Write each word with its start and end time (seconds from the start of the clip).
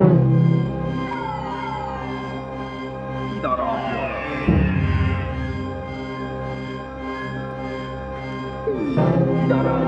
이 0.00 0.04
나라. 3.40 3.78
이 8.66 9.46
나라. 9.48 9.84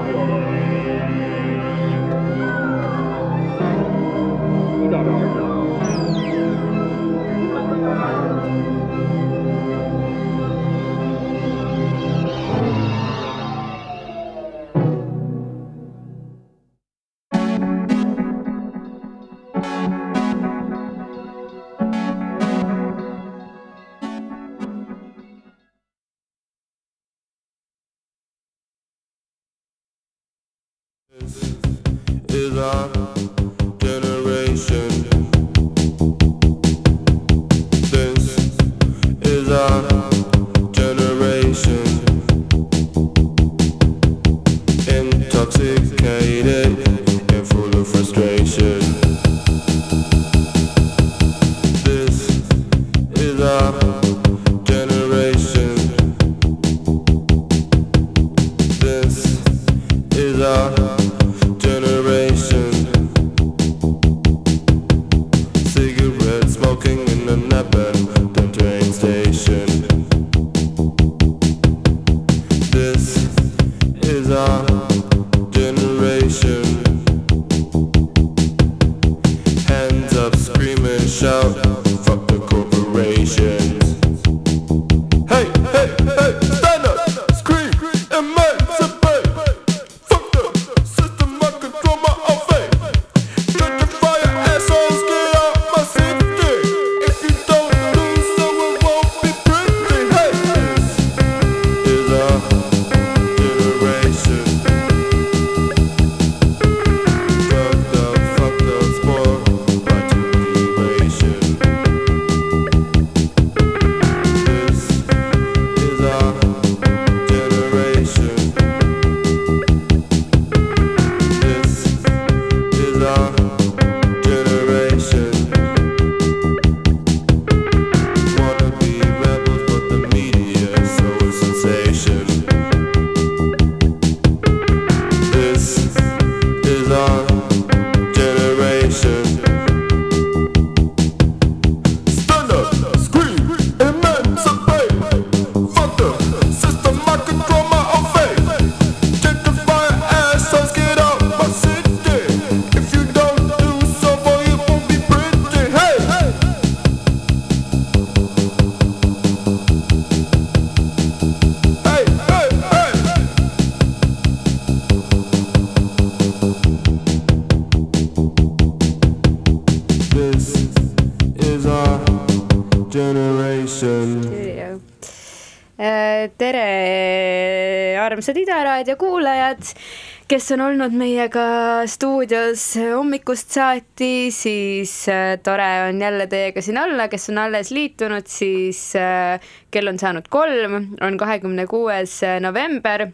Kuulajad, 179.67 180.27
kes 180.29 180.51
on 180.53 180.61
olnud 180.61 180.93
meiega 180.93 181.87
stuudios 181.87 182.77
hommikust 182.95 183.51
saati, 183.55 184.31
siis 184.31 185.09
äh, 185.09 185.39
tore 185.43 185.89
on 185.89 186.01
jälle 186.01 186.27
teiega 186.27 186.63
siin 186.63 186.79
olla, 186.79 187.09
kes 187.09 187.31
on 187.31 187.39
alles 187.39 187.71
liitunud, 187.71 188.27
siis 188.27 188.95
äh, 188.97 189.41
kell 189.71 189.87
on 189.89 189.99
saanud 189.99 190.29
kolm, 190.29 190.97
on 191.01 191.17
kahekümne 191.19 191.67
kuues 191.67 192.21
november 192.41 193.07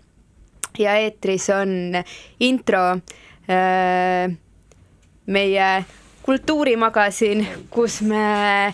ja 0.78 0.96
eetris 0.96 1.50
on 1.50 2.02
intro 2.40 2.96
äh, 3.48 4.32
meie 5.26 5.84
kultuurimagasin, 6.22 7.46
kus 7.70 8.00
me 8.02 8.72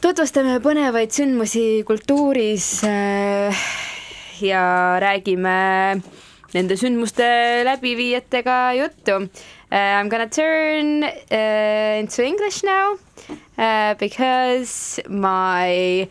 tutvustame 0.00 0.60
põnevaid 0.62 1.10
sündmusi 1.10 1.82
kultuuris 1.88 2.84
äh, 2.86 3.66
ja 4.40 4.96
räägime 5.00 6.00
nende 6.56 6.76
sündmuste 6.80 7.26
läbiviijatega 7.68 8.72
juttu. 8.78 9.16
Uh, 9.16 9.76
I'm 9.76 10.08
gonna 10.08 10.28
turn 10.28 11.02
uh, 11.02 12.00
into 12.00 12.22
English 12.22 12.62
now 12.64 12.96
uh, 13.58 13.94
because 13.98 15.02
my 15.08 16.08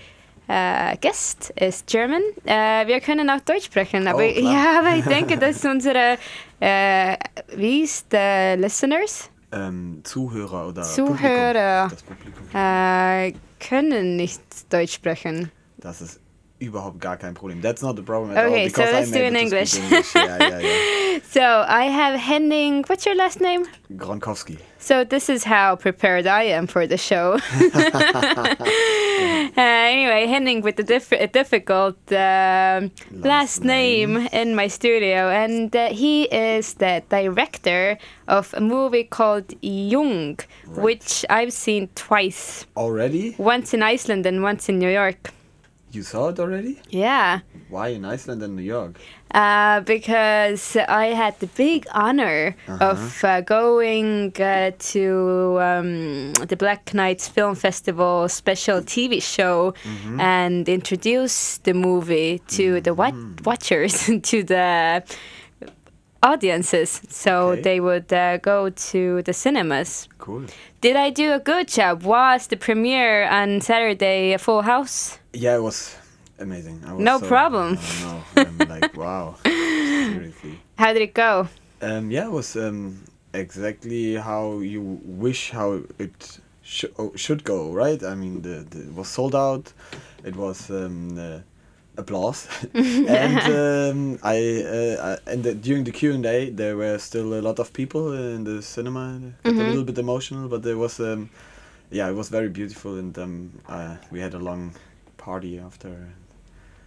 uh, 0.49 0.95
guest 1.01 1.51
is 1.55 1.83
German. 1.87 2.21
Uh, 2.45 2.85
wir 2.85 2.99
können 2.99 3.29
auch 3.29 3.39
Deutsch 3.41 3.65
sprechen, 3.65 4.07
aber, 4.07 4.19
Oh, 4.19 4.21
ja, 4.21 4.79
aber 4.79 4.97
ich 4.97 5.05
denke, 5.15 5.37
dass 5.37 5.63
unsere, 5.65 6.17
uh, 6.61 7.15
wie 7.55 7.81
ist 7.83 8.07
the 8.11 8.55
listeners? 8.57 9.29
Ähm, 9.53 10.01
Zuhörer 10.03 10.67
oder 10.67 10.83
Zuhörer. 10.83 11.89
Publikum. 11.89 11.89
Das 11.89 12.03
Publikum. 12.03 12.45
äh, 12.53 13.33
können 13.67 14.17
nicht 14.17 14.41
Deutsch 14.69 14.93
sprechen. 14.95 15.49
Das 15.77 16.01
ist 16.01 16.19
überhaupt 16.59 16.99
gar 17.01 17.17
kein 17.17 17.33
Problem. 17.33 17.61
That's 17.61 17.81
not 17.81 17.95
the 17.95 18.01
problem 18.03 18.31
at 18.31 18.37
all. 18.37 18.51
Okay, 18.51 18.69
so 18.69 18.75
because 18.75 18.93
let's 18.93 19.07
I'm 19.07 19.13
do 19.13 19.23
in 19.23 19.33
speak 19.33 19.43
English. 19.43 19.75
Yeah, 20.15 20.37
yeah, 20.39 20.59
yeah. 20.59 21.19
So 21.21 21.41
I 21.41 21.85
have 21.85 22.19
Henning. 22.19 22.83
What's 22.87 23.05
your 23.05 23.15
last 23.15 23.39
name? 23.39 23.65
Gronkowski. 23.95 24.57
So 24.79 25.03
this 25.03 25.29
is 25.29 25.43
how 25.45 25.75
prepared 25.75 26.27
I 26.27 26.43
am 26.43 26.67
for 26.67 26.85
the 26.87 26.97
show. 26.97 27.39
uh, 29.57 29.61
anyway, 29.61 30.27
Henning 30.27 30.61
with 30.61 30.75
the 30.75 30.83
diff- 30.83 31.11
a 31.11 31.27
difficult 31.27 31.97
um 32.11 32.91
last, 33.11 33.63
name. 33.63 34.13
name. 34.13 34.29
in 34.31 34.55
my 34.55 34.67
studio, 34.67 35.29
and 35.29 35.75
uh, 35.75 35.87
he 35.89 36.23
is 36.23 36.75
the 36.75 37.01
director 37.09 37.97
of 38.27 38.53
a 38.53 38.61
movie 38.61 39.05
called 39.05 39.53
Yung, 39.61 40.37
which 40.67 41.25
I've 41.29 41.53
seen 41.53 41.89
twice. 41.95 42.65
Already? 42.75 43.35
Once 43.37 43.73
in 43.73 43.81
Iceland 43.83 44.25
and 44.25 44.43
once 44.43 44.69
in 44.69 44.79
New 44.79 44.91
York. 44.91 45.31
You 45.95 46.03
saw 46.03 46.27
it 46.29 46.39
already? 46.39 46.79
Yeah. 46.89 47.39
Why 47.69 47.87
in 47.89 48.03
Iceland 48.03 48.43
and 48.43 48.55
New 48.55 48.61
York? 48.61 48.99
Uh, 49.31 49.79
because 49.81 50.75
I 50.75 51.07
had 51.07 51.39
the 51.39 51.47
big 51.47 51.87
honor 51.93 52.55
of 52.67 53.23
uh, 53.23 53.41
going 53.41 54.33
uh, 54.39 54.71
to 54.93 55.57
um, 55.61 56.33
the 56.33 56.55
Black 56.57 56.93
Nights 56.93 57.27
Film 57.27 57.55
Festival 57.55 58.27
special 58.29 58.81
TV 58.81 59.21
show 59.21 59.73
and 60.19 60.67
introduce 60.69 61.57
the 61.59 61.73
movie 61.73 62.39
to 62.49 62.81
the 62.81 62.93
wat- 62.93 63.41
watchers, 63.45 64.09
to 64.23 64.43
the 64.43 65.03
audiences, 66.25 67.01
so 67.09 67.31
Okay. 67.51 67.61
they 67.61 67.79
would 67.79 68.11
uh, 68.11 68.37
go 68.37 68.69
to 68.91 69.21
the 69.23 69.33
cinemas. 69.33 70.07
Cool. 70.17 70.45
Did 70.81 70.95
I 70.95 71.09
do 71.11 71.33
a 71.33 71.39
good 71.39 71.67
job? 71.67 72.03
Was 72.03 72.47
the 72.47 72.57
premiere 72.57 73.27
on 73.29 73.61
Saturday 73.61 74.33
a 74.33 74.37
full 74.37 74.61
house? 74.63 75.19
Yeah, 75.33 75.55
it 75.55 75.61
was 75.63 75.95
amazing. 76.39 76.81
I 76.87 76.93
was 76.93 77.03
No 77.03 77.19
so- 77.19 77.27
problem. 77.27 77.77
I 77.79 78.01
know. 78.03 78.23
I'm 78.47 78.57
like, 78.81 78.97
wow. 78.97 79.35
Seriously. 79.45 80.59
How 80.77 80.93
did 80.93 81.01
it 81.01 81.13
go? 81.13 81.47
Um, 81.81 82.11
yeah, 82.11 82.25
it 82.25 82.31
was 82.31 82.55
um, 82.55 83.03
exactly 83.33 84.15
how 84.15 84.59
you 84.59 84.81
wish 85.05 85.51
how 85.51 85.81
it 85.99 86.39
sh- 86.63 86.91
oh, 86.97 87.11
should 87.15 87.43
go, 87.43 87.71
right? 87.71 88.01
I 88.03 88.15
mean, 88.15 88.41
the, 88.41 88.65
the, 88.69 88.79
it 88.87 88.93
was 88.93 89.07
sold 89.07 89.35
out. 89.35 89.71
It 90.23 90.35
was 90.35 90.69
um, 90.69 91.17
uh, 91.19 91.39
applause, 91.97 92.47
and 92.73 93.39
um, 93.59 94.19
I 94.23 94.37
uh, 94.63 95.17
I- 95.27 95.31
and 95.31 95.43
the, 95.43 95.53
during 95.55 95.83
the 95.85 95.91
Q 95.91 96.13
and 96.13 96.25
A, 96.25 96.49
there 96.49 96.75
were 96.77 96.97
still 96.99 97.33
a 97.33 97.41
lot 97.41 97.59
of 97.59 97.71
people 97.73 98.13
in 98.13 98.43
the 98.43 98.61
cinema. 98.61 99.19
Got 99.43 99.53
A 99.55 99.57
little 99.63 99.83
bit 99.83 99.97
emotional, 99.97 100.47
but 100.49 100.63
there 100.63 100.77
was 100.77 100.99
um, 100.99 101.29
yeah, 101.91 102.09
it 102.09 102.15
was 102.15 102.29
very 102.29 102.49
beautiful, 102.49 102.97
and 102.97 103.17
um, 103.17 103.51
uh, 103.69 103.95
we 104.11 104.19
had 104.19 104.33
a 104.33 104.39
long 104.39 104.73
party 105.17 105.59
after. 105.59 105.89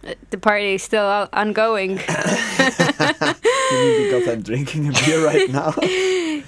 Uh, 0.03 0.13
The 0.29 0.37
party 0.37 0.75
is 0.75 0.83
still 0.83 1.27
ongoing. 1.33 1.99
Because 3.97 4.27
I'm 4.27 4.41
drinking 4.41 4.87
a 4.87 4.91
beer 4.91 5.23
right 5.25 5.49
now? 5.49 5.73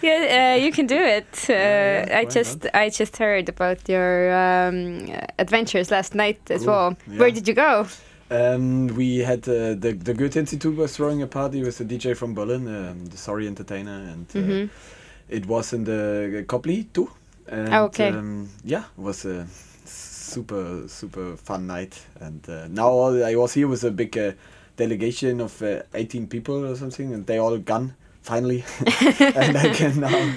yeah, 0.01 0.55
uh, 0.55 0.65
you 0.65 0.71
can 0.71 0.87
do 0.87 0.95
it. 0.97 1.45
Uh, 1.49 1.53
yeah, 1.53 2.19
I 2.19 2.25
just 2.25 2.63
not? 2.63 2.75
I 2.75 2.89
just 2.89 3.17
heard 3.17 3.49
about 3.49 3.87
your 3.89 4.31
um, 4.33 5.05
adventures 5.37 5.91
last 5.91 6.15
night 6.15 6.39
as 6.49 6.63
Cool, 6.63 6.73
well. 6.73 6.97
Where 7.17 7.31
did 7.31 7.47
you 7.47 7.53
go? 7.53 7.85
Um, 8.31 8.87
we 8.95 9.17
had 9.19 9.39
uh, 9.49 9.75
the 9.75 9.91
the 9.91 10.13
Goethe 10.13 10.37
Institute 10.37 10.75
was 10.77 10.95
throwing 10.95 11.21
a 11.21 11.27
party 11.27 11.61
with 11.63 11.81
a 11.81 11.83
DJ 11.83 12.15
from 12.15 12.33
Berlin, 12.33 12.65
um, 12.67 13.05
the 13.07 13.17
Sorry 13.17 13.45
Entertainer, 13.45 13.97
and 14.13 14.25
uh, 14.33 14.39
Mhm. 14.39 14.69
it 15.29 15.45
was 15.47 15.73
in 15.73 15.83
the 15.83 16.45
Kopli 16.47 16.85
too. 16.93 17.09
And, 17.47 17.73
Oh, 17.73 17.83
okay. 17.85 18.09
Um, 18.09 18.47
yeah, 18.63 18.83
it 18.97 19.01
was 19.01 19.25
a 19.25 19.45
super 19.85 20.87
super 20.87 21.35
fun 21.35 21.67
night, 21.67 21.99
and 22.21 22.41
uh, 22.49 22.67
now 22.69 22.87
all, 22.87 23.21
I 23.23 23.35
was 23.35 23.53
here 23.53 23.67
with 23.67 23.83
a 23.83 23.91
big 23.91 24.17
uh, 24.17 24.31
delegation 24.77 25.41
of 25.41 25.61
uh, 25.61 25.81
18 25.93 26.27
people 26.27 26.65
or 26.65 26.75
something, 26.77 27.13
and 27.13 27.25
they 27.25 27.37
all 27.37 27.57
gone 27.57 27.95
finally, 28.21 28.63
and 29.35 29.57
I 29.57 29.73
can 29.73 29.99
now 29.99 30.33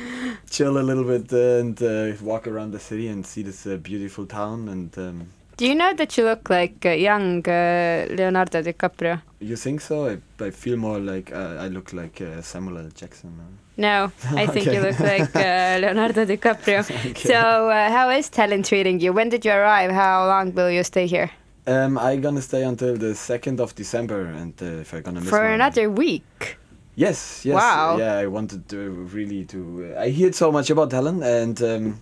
chill 0.50 0.78
a 0.78 0.82
little 0.82 1.04
bit 1.04 1.32
uh, 1.32 1.60
and 1.60 1.80
uh, 1.80 2.12
walk 2.24 2.48
around 2.48 2.72
the 2.72 2.80
city 2.80 3.06
and 3.06 3.24
see 3.24 3.42
this 3.44 3.66
uh, 3.66 3.76
beautiful 3.76 4.26
town 4.26 4.68
and. 4.68 5.26
Do 5.56 5.66
you 5.68 5.74
know 5.74 5.94
that 5.94 6.18
you 6.18 6.24
look 6.24 6.50
like 6.50 6.84
uh, 6.84 6.90
young 6.90 7.46
uh, 7.48 8.06
Leonardo 8.10 8.60
DiCaprio? 8.60 9.22
You 9.38 9.56
think 9.56 9.80
so? 9.80 10.08
I, 10.08 10.44
I 10.44 10.50
feel 10.50 10.76
more 10.76 10.98
like 10.98 11.32
uh, 11.32 11.58
I 11.60 11.68
look 11.68 11.92
like 11.92 12.20
uh, 12.20 12.42
Samuel 12.42 12.78
L. 12.78 12.88
Jackson. 12.94 13.30
No, 13.76 14.10
I 14.32 14.46
think 14.52 14.66
you 14.66 14.80
look 14.80 14.98
like 14.98 15.34
uh, 15.36 15.78
Leonardo 15.80 16.24
DiCaprio. 16.24 16.82
Okay. 17.10 17.28
So, 17.28 17.70
uh, 17.70 17.88
how 17.90 18.10
is 18.10 18.28
Tallinn 18.30 18.66
treating 18.66 18.98
you? 19.00 19.12
When 19.12 19.28
did 19.28 19.44
you 19.44 19.52
arrive? 19.52 19.92
How 19.92 20.26
long 20.26 20.52
will 20.54 20.70
you 20.70 20.82
stay 20.82 21.06
here? 21.06 21.30
Um, 21.66 21.98
I 21.98 22.16
gonna 22.16 22.42
stay 22.42 22.64
until 22.64 22.96
the 22.96 23.14
second 23.14 23.60
of 23.60 23.74
December, 23.74 24.26
and 24.26 24.60
uh, 24.60 24.82
if 24.82 24.92
I'm 24.92 25.02
gonna 25.02 25.20
miss 25.20 25.30
For 25.30 25.44
another 25.44 25.88
week. 25.88 26.58
Yes, 26.96 27.44
yes. 27.44 27.54
Wow. 27.54 27.96
Yeah, 27.98 28.18
I 28.18 28.26
wanted 28.26 28.68
to 28.68 28.90
really 29.14 29.44
to. 29.46 29.94
Uh, 29.96 30.00
I 30.00 30.10
heard 30.10 30.34
so 30.34 30.52
much 30.52 30.70
about 30.70 30.92
Helen, 30.92 31.22
and 31.22 31.60
um, 31.62 32.00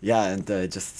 yeah, 0.00 0.24
and 0.32 0.48
uh, 0.50 0.66
just 0.66 0.96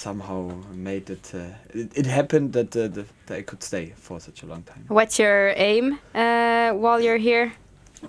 somehow 0.00 0.38
made 0.74 1.10
it. 1.10 1.32
Uh, 1.34 1.38
it, 1.80 1.88
it 2.00 2.06
happened 2.06 2.52
that, 2.52 2.76
uh, 2.76 2.88
the, 2.88 3.04
that 3.26 3.38
I 3.38 3.42
could 3.42 3.62
stay 3.62 3.92
for 3.96 4.20
such 4.20 4.42
a 4.42 4.46
long 4.46 4.62
time. 4.62 4.84
What's 4.88 5.18
your 5.18 5.52
aim 5.56 5.98
uh, 6.14 6.70
while 6.72 7.00
you're 7.00 7.22
here? 7.30 7.52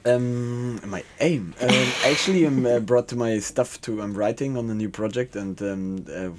Um, 0.05 0.79
my 0.89 1.03
aim. 1.19 1.53
Um, 1.59 1.69
actually, 2.05 2.45
I'm 2.45 2.65
uh, 2.65 2.79
brought 2.79 3.07
to 3.09 3.15
my 3.15 3.39
stuff 3.39 3.79
to. 3.81 4.01
I'm 4.01 4.13
writing 4.13 4.57
on 4.57 4.69
a 4.69 4.73
new 4.73 4.89
project, 4.89 5.35
and 5.35 5.61
um, 5.61 6.05
uh, 6.07 6.29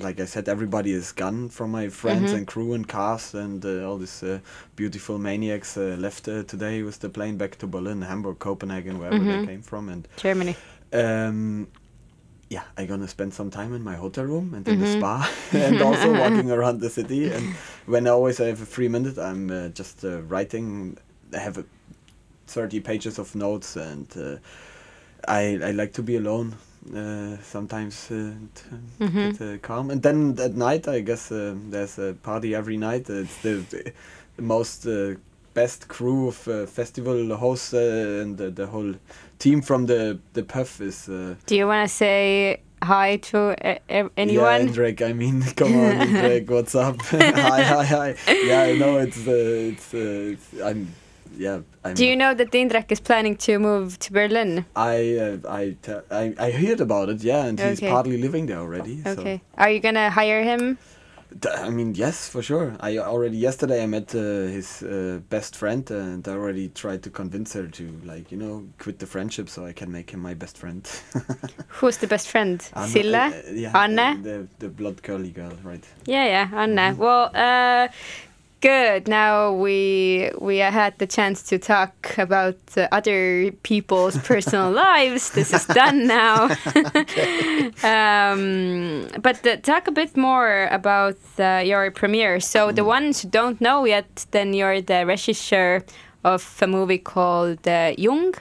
like 0.00 0.20
I 0.20 0.26
said, 0.26 0.48
everybody 0.48 0.92
is 0.92 1.10
gone 1.12 1.48
from 1.48 1.72
my 1.72 1.88
friends 1.88 2.30
and 2.32 2.46
crew 2.46 2.74
and 2.74 2.86
cast, 2.86 3.34
and 3.34 3.64
uh, 3.64 3.88
all 3.88 3.98
these 3.98 4.22
uh, 4.22 4.38
beautiful 4.76 5.18
maniacs 5.18 5.76
uh, 5.76 5.96
left 5.98 6.28
uh, 6.28 6.44
today 6.44 6.82
with 6.84 7.00
the 7.00 7.08
plane 7.08 7.36
back 7.36 7.56
to 7.58 7.66
Berlin, 7.66 8.02
Hamburg, 8.02 8.38
Copenhagen, 8.38 8.98
wherever 9.00 9.18
they 9.24 9.46
came 9.46 9.62
from, 9.62 9.88
and 9.88 10.06
Germany. 10.16 10.54
um, 10.92 11.66
yeah, 12.50 12.62
I'm 12.76 12.86
gonna 12.86 13.08
spend 13.08 13.34
some 13.34 13.50
time 13.50 13.74
in 13.74 13.82
my 13.82 13.96
hotel 13.96 14.24
room 14.24 14.54
and 14.54 14.66
in 14.66 14.80
the 14.80 14.86
spa, 14.86 15.30
and 15.52 15.80
also 15.82 16.12
walking 16.18 16.50
around 16.50 16.80
the 16.80 16.90
city. 16.90 17.30
And 17.30 17.54
when 17.86 18.06
I 18.06 18.10
always 18.10 18.38
have 18.38 18.62
a 18.62 18.66
free 18.66 18.88
minute, 18.88 19.18
I'm 19.18 19.50
uh, 19.50 19.68
just 19.68 20.04
uh, 20.04 20.22
writing. 20.22 20.96
I 21.34 21.38
have 21.38 21.58
a 21.58 21.64
30 22.46 22.80
pages 22.80 23.18
of 23.18 23.34
notes, 23.34 23.76
and 23.76 24.06
uh, 24.16 24.36
I 25.26 25.58
I 25.62 25.70
like 25.72 25.92
to 25.94 26.02
be 26.02 26.16
alone. 26.16 26.54
Uh, 26.94 27.36
sometimes 27.42 28.10
uh, 28.10 28.14
and, 28.14 28.48
uh, 28.72 29.06
get 29.30 29.42
uh, 29.42 29.58
calm, 29.58 29.90
and 29.90 30.02
then 30.02 30.38
at 30.38 30.54
night, 30.54 30.88
I 30.88 31.00
guess 31.00 31.30
uh, 31.30 31.54
there's 31.68 31.98
a 31.98 32.14
party 32.22 32.54
every 32.54 32.78
night. 32.78 33.10
It's 33.10 33.36
the, 33.42 33.56
the 34.36 34.42
most 34.42 34.86
uh, 34.86 35.16
best 35.54 35.88
crew 35.88 36.28
of 36.28 36.46
uh, 36.48 36.66
festival 36.66 37.36
hosts 37.36 37.74
uh, 37.74 38.22
and 38.22 38.36
the, 38.36 38.50
the 38.50 38.66
whole 38.66 38.94
team 39.38 39.62
from 39.62 39.86
the 39.86 40.18
the 40.32 40.42
PÖFF 40.42 40.80
is. 40.80 41.08
Uh, 41.08 41.34
Do 41.46 41.56
you 41.56 41.66
want 41.66 41.88
to 41.88 41.94
say 41.94 42.60
hi 42.82 43.16
to 43.16 43.38
uh, 43.38 43.68
uh, 43.68 43.74
yeah, 43.88 44.08
anyone? 44.16 44.68
Indrek, 44.68 45.02
I 45.02 45.12
mean, 45.12 45.42
come 45.56 45.74
on, 45.74 45.92
Indrek, 46.08 46.48
what's 46.50 46.74
up? 46.74 47.00
hi, 47.10 47.62
hi, 47.62 47.84
hi. 47.84 48.14
Yeah, 48.46 48.62
I 48.62 48.76
know 48.78 48.98
it's, 48.98 49.26
uh, 49.26 49.32
it's, 49.72 49.94
uh, 49.94 50.32
it's, 50.34 50.60
I'm, 50.62 50.86
yeah, 51.36 51.60
I'm. 51.84 51.94
Do 51.94 52.04
you 52.06 52.16
know 52.16 52.34
that 52.34 52.50
Indrek 52.52 52.90
is 52.92 53.00
planning 53.00 53.36
to 53.36 53.58
move 53.58 53.98
to 54.00 54.12
Berlin? 54.12 54.64
I, 54.76 55.16
uh, 55.16 55.36
I, 55.48 55.76
I, 56.10 56.34
I 56.38 56.50
heard 56.50 56.80
about 56.80 57.08
it, 57.08 57.22
yeah, 57.22 57.44
and 57.46 57.58
he's 57.60 57.80
partly 57.80 58.16
living 58.18 58.46
there 58.46 58.58
already. 58.60 59.02
so- 59.02 59.10
Okay. 59.10 59.40
Are 59.56 59.70
you 59.70 59.80
gonna 59.80 60.10
hire 60.10 60.42
him? 60.42 60.78
I 61.60 61.68
mean, 61.68 61.94
yes, 61.94 62.28
for 62.28 62.42
sure. 62.42 62.74
I 62.80 62.98
already 62.98 63.36
yesterday 63.36 63.82
I 63.82 63.86
met 63.86 64.14
uh, 64.14 64.18
his 64.18 64.82
uh, 64.82 65.20
best 65.28 65.56
friend, 65.56 65.88
and 65.90 66.26
I 66.26 66.32
already 66.32 66.68
tried 66.70 67.02
to 67.02 67.10
convince 67.10 67.52
her 67.52 67.66
to, 67.66 68.00
like, 68.04 68.32
you 68.32 68.38
know, 68.38 68.66
quit 68.78 68.98
the 68.98 69.06
friendship 69.06 69.48
so 69.48 69.66
I 69.66 69.72
can 69.72 69.92
make 69.92 70.10
him 70.10 70.20
my 70.20 70.34
best 70.34 70.56
friend. 70.56 70.88
Who's 71.68 71.98
the 71.98 72.06
best 72.06 72.28
friend? 72.28 72.66
Anna- 72.74 72.86
Sille? 72.88 73.14
uh, 73.14 73.52
yeah, 73.52 73.78
Anne? 73.78 73.98
uh, 73.98 74.16
the 74.22 74.48
the 74.58 74.68
blood 74.68 75.02
curly 75.02 75.30
girl, 75.30 75.52
right? 75.62 75.84
Yeah, 76.06 76.24
yeah, 76.24 76.48
Anne. 76.62 76.76
Mm-hmm. 76.76 76.98
Well, 77.00 77.30
uh, 77.34 77.88
good. 78.60 79.08
Now 79.08 79.52
we 79.52 80.30
we 80.40 80.58
had 80.58 80.98
the 80.98 81.06
chance 81.06 81.42
to 81.44 81.58
talk 81.58 82.16
about 82.18 82.56
uh, 82.76 82.88
other 82.92 83.50
people's 83.62 84.18
personal 84.28 84.70
lives. 84.70 85.30
This 85.30 85.52
is 85.52 85.66
done 85.66 86.06
now. 86.06 86.44
um, 87.82 89.08
but 89.22 89.46
uh, 89.46 89.56
talk 89.56 89.88
a 89.88 89.92
bit 89.92 90.16
more 90.16 90.68
about 90.70 91.18
uh, 91.38 91.62
your 91.64 91.90
premiere. 91.90 92.40
So 92.40 92.72
the 92.72 92.84
ones 92.84 93.22
who 93.22 93.28
don't 93.28 93.60
know 93.60 93.84
yet, 93.84 94.26
then 94.30 94.54
you're 94.54 94.80
the 94.80 95.04
regisseur 95.04 95.82
of 96.24 96.58
a 96.60 96.66
movie 96.66 96.98
called 96.98 97.66
uh, 97.66 97.94
Yung, 97.96 98.34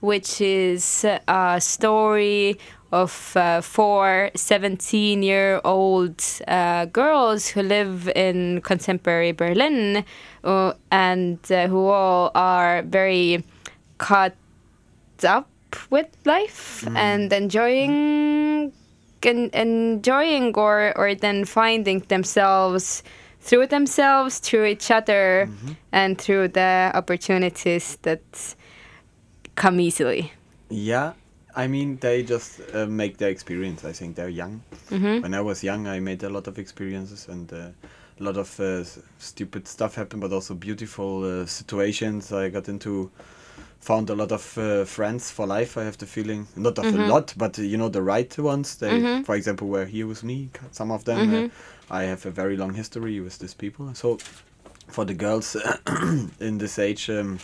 which 0.00 0.40
is 0.40 1.04
a 1.28 1.60
story 1.60 2.58
of 2.92 3.36
uh, 3.36 3.60
four 3.60 4.30
17 4.34 5.22
year 5.22 5.60
old 5.64 6.22
uh, 6.48 6.86
girls 6.86 7.48
who 7.48 7.62
live 7.62 8.08
in 8.16 8.60
contemporary 8.62 9.32
Berlin 9.32 10.04
uh, 10.44 10.72
and 10.90 11.38
uh, 11.52 11.68
who 11.68 11.86
all 11.86 12.30
are 12.34 12.82
very 12.82 13.44
caught 13.98 14.34
up 15.24 15.48
with 15.90 16.08
life 16.24 16.84
and 16.96 17.32
enjoying 17.32 18.72
en- 19.22 19.50
enjoying 19.52 20.52
or 20.56 20.92
or 20.96 21.14
then 21.14 21.44
finding 21.44 22.00
themselves 22.08 23.02
through 23.40 23.66
themselves 23.66 24.38
through 24.40 24.64
each 24.64 24.90
other 24.90 25.48
and 25.92 26.18
through 26.18 26.48
the 26.48 26.90
opportunities 26.94 27.96
that 28.02 28.20
come 29.54 29.78
easily. 29.80 30.32
Yeah, 30.70 31.12
I 31.60 31.66
mean, 31.68 31.98
they 32.00 32.22
just 32.22 32.60
uh, 32.74 32.86
make 32.86 33.18
their 33.18 33.28
experience. 33.28 33.84
I 33.84 33.92
think 33.92 34.16
they're 34.16 34.30
young. 34.30 34.62
When 35.20 35.34
I 35.34 35.42
was 35.42 35.62
young, 35.62 35.86
I 35.86 36.00
made 36.00 36.22
a 36.22 36.30
lot 36.30 36.46
of 36.46 36.58
experiences 36.58 37.28
and 37.28 37.52
uh, 37.52 37.56
a 38.18 38.22
lot 38.22 38.36
of 38.38 38.58
uh, 38.60 38.84
stupid 39.18 39.68
stuff 39.68 39.94
happened, 39.96 40.22
but 40.22 40.32
also 40.32 40.54
beautiful 40.54 41.24
uh, 41.42 41.46
situations. 41.46 42.32
I 42.32 42.48
got 42.48 42.68
into, 42.68 43.10
found 43.80 44.08
a 44.08 44.14
lot 44.14 44.32
of 44.32 44.56
uh, 44.56 44.84
friends 44.86 45.30
for 45.30 45.46
life. 45.46 45.76
I 45.76 45.84
have 45.84 45.98
the 45.98 46.06
feeling, 46.06 46.46
not 46.56 46.78
of 46.78 46.86
a 46.86 47.08
lot, 47.08 47.34
but 47.36 47.58
uh, 47.58 47.62
you 47.62 47.76
know, 47.76 47.90
the 47.90 48.02
right 48.02 48.38
ones. 48.38 48.76
They, 48.76 49.00
for 49.24 49.34
example, 49.34 49.68
were 49.68 49.84
here 49.84 50.06
with 50.06 50.24
me. 50.24 50.48
Some 50.72 50.90
of 50.90 51.04
them, 51.04 51.18
uh, 51.90 51.94
I 51.94 52.04
have 52.04 52.24
a 52.24 52.30
very 52.30 52.56
long 52.56 52.72
history 52.74 53.20
with 53.20 53.38
these 53.38 53.54
people. 53.54 53.94
So, 53.94 54.16
for 54.88 55.04
the 55.04 55.14
girls 55.14 55.56
in 56.40 56.58
this 56.58 56.78
age. 56.78 57.10
Um, 57.10 57.38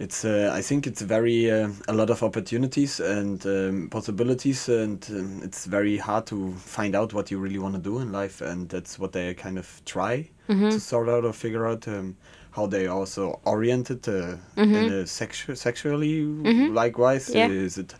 it's 0.00 0.24
uh, 0.24 0.50
I 0.58 0.62
think 0.62 0.86
it's 0.86 1.02
very 1.02 1.50
uh, 1.50 1.68
a 1.86 1.92
lot 1.92 2.08
of 2.10 2.22
opportunities 2.22 3.00
and 3.00 3.44
um, 3.46 3.88
possibilities, 3.90 4.68
and 4.68 5.06
um, 5.10 5.40
it's 5.44 5.66
very 5.66 5.98
hard 5.98 6.26
to 6.26 6.52
find 6.54 6.94
out 6.94 7.12
what 7.12 7.30
you 7.30 7.38
really 7.38 7.58
want 7.58 7.74
to 7.74 7.80
do 7.80 7.98
in 8.00 8.10
life, 8.10 8.40
and 8.40 8.68
that's 8.68 8.98
what 8.98 9.12
they 9.12 9.34
kind 9.34 9.58
of 9.58 9.82
try 9.84 10.30
to 10.70 10.80
sort 10.80 11.08
out 11.08 11.24
or 11.24 11.32
figure 11.32 11.66
out. 11.68 11.86
Um, 11.86 12.16
how 12.52 12.66
they 12.66 12.88
also 12.88 13.38
oriented 13.44 14.08
uh, 14.08 14.34
in 14.56 14.74
a 14.74 15.04
sexu- 15.04 15.56
sexually 15.56 16.24
likewise. 16.68 17.28
Mm-hmm. 17.28 17.38
Yeah. 17.38 17.46
Is 17.66 17.78
it 17.78 17.94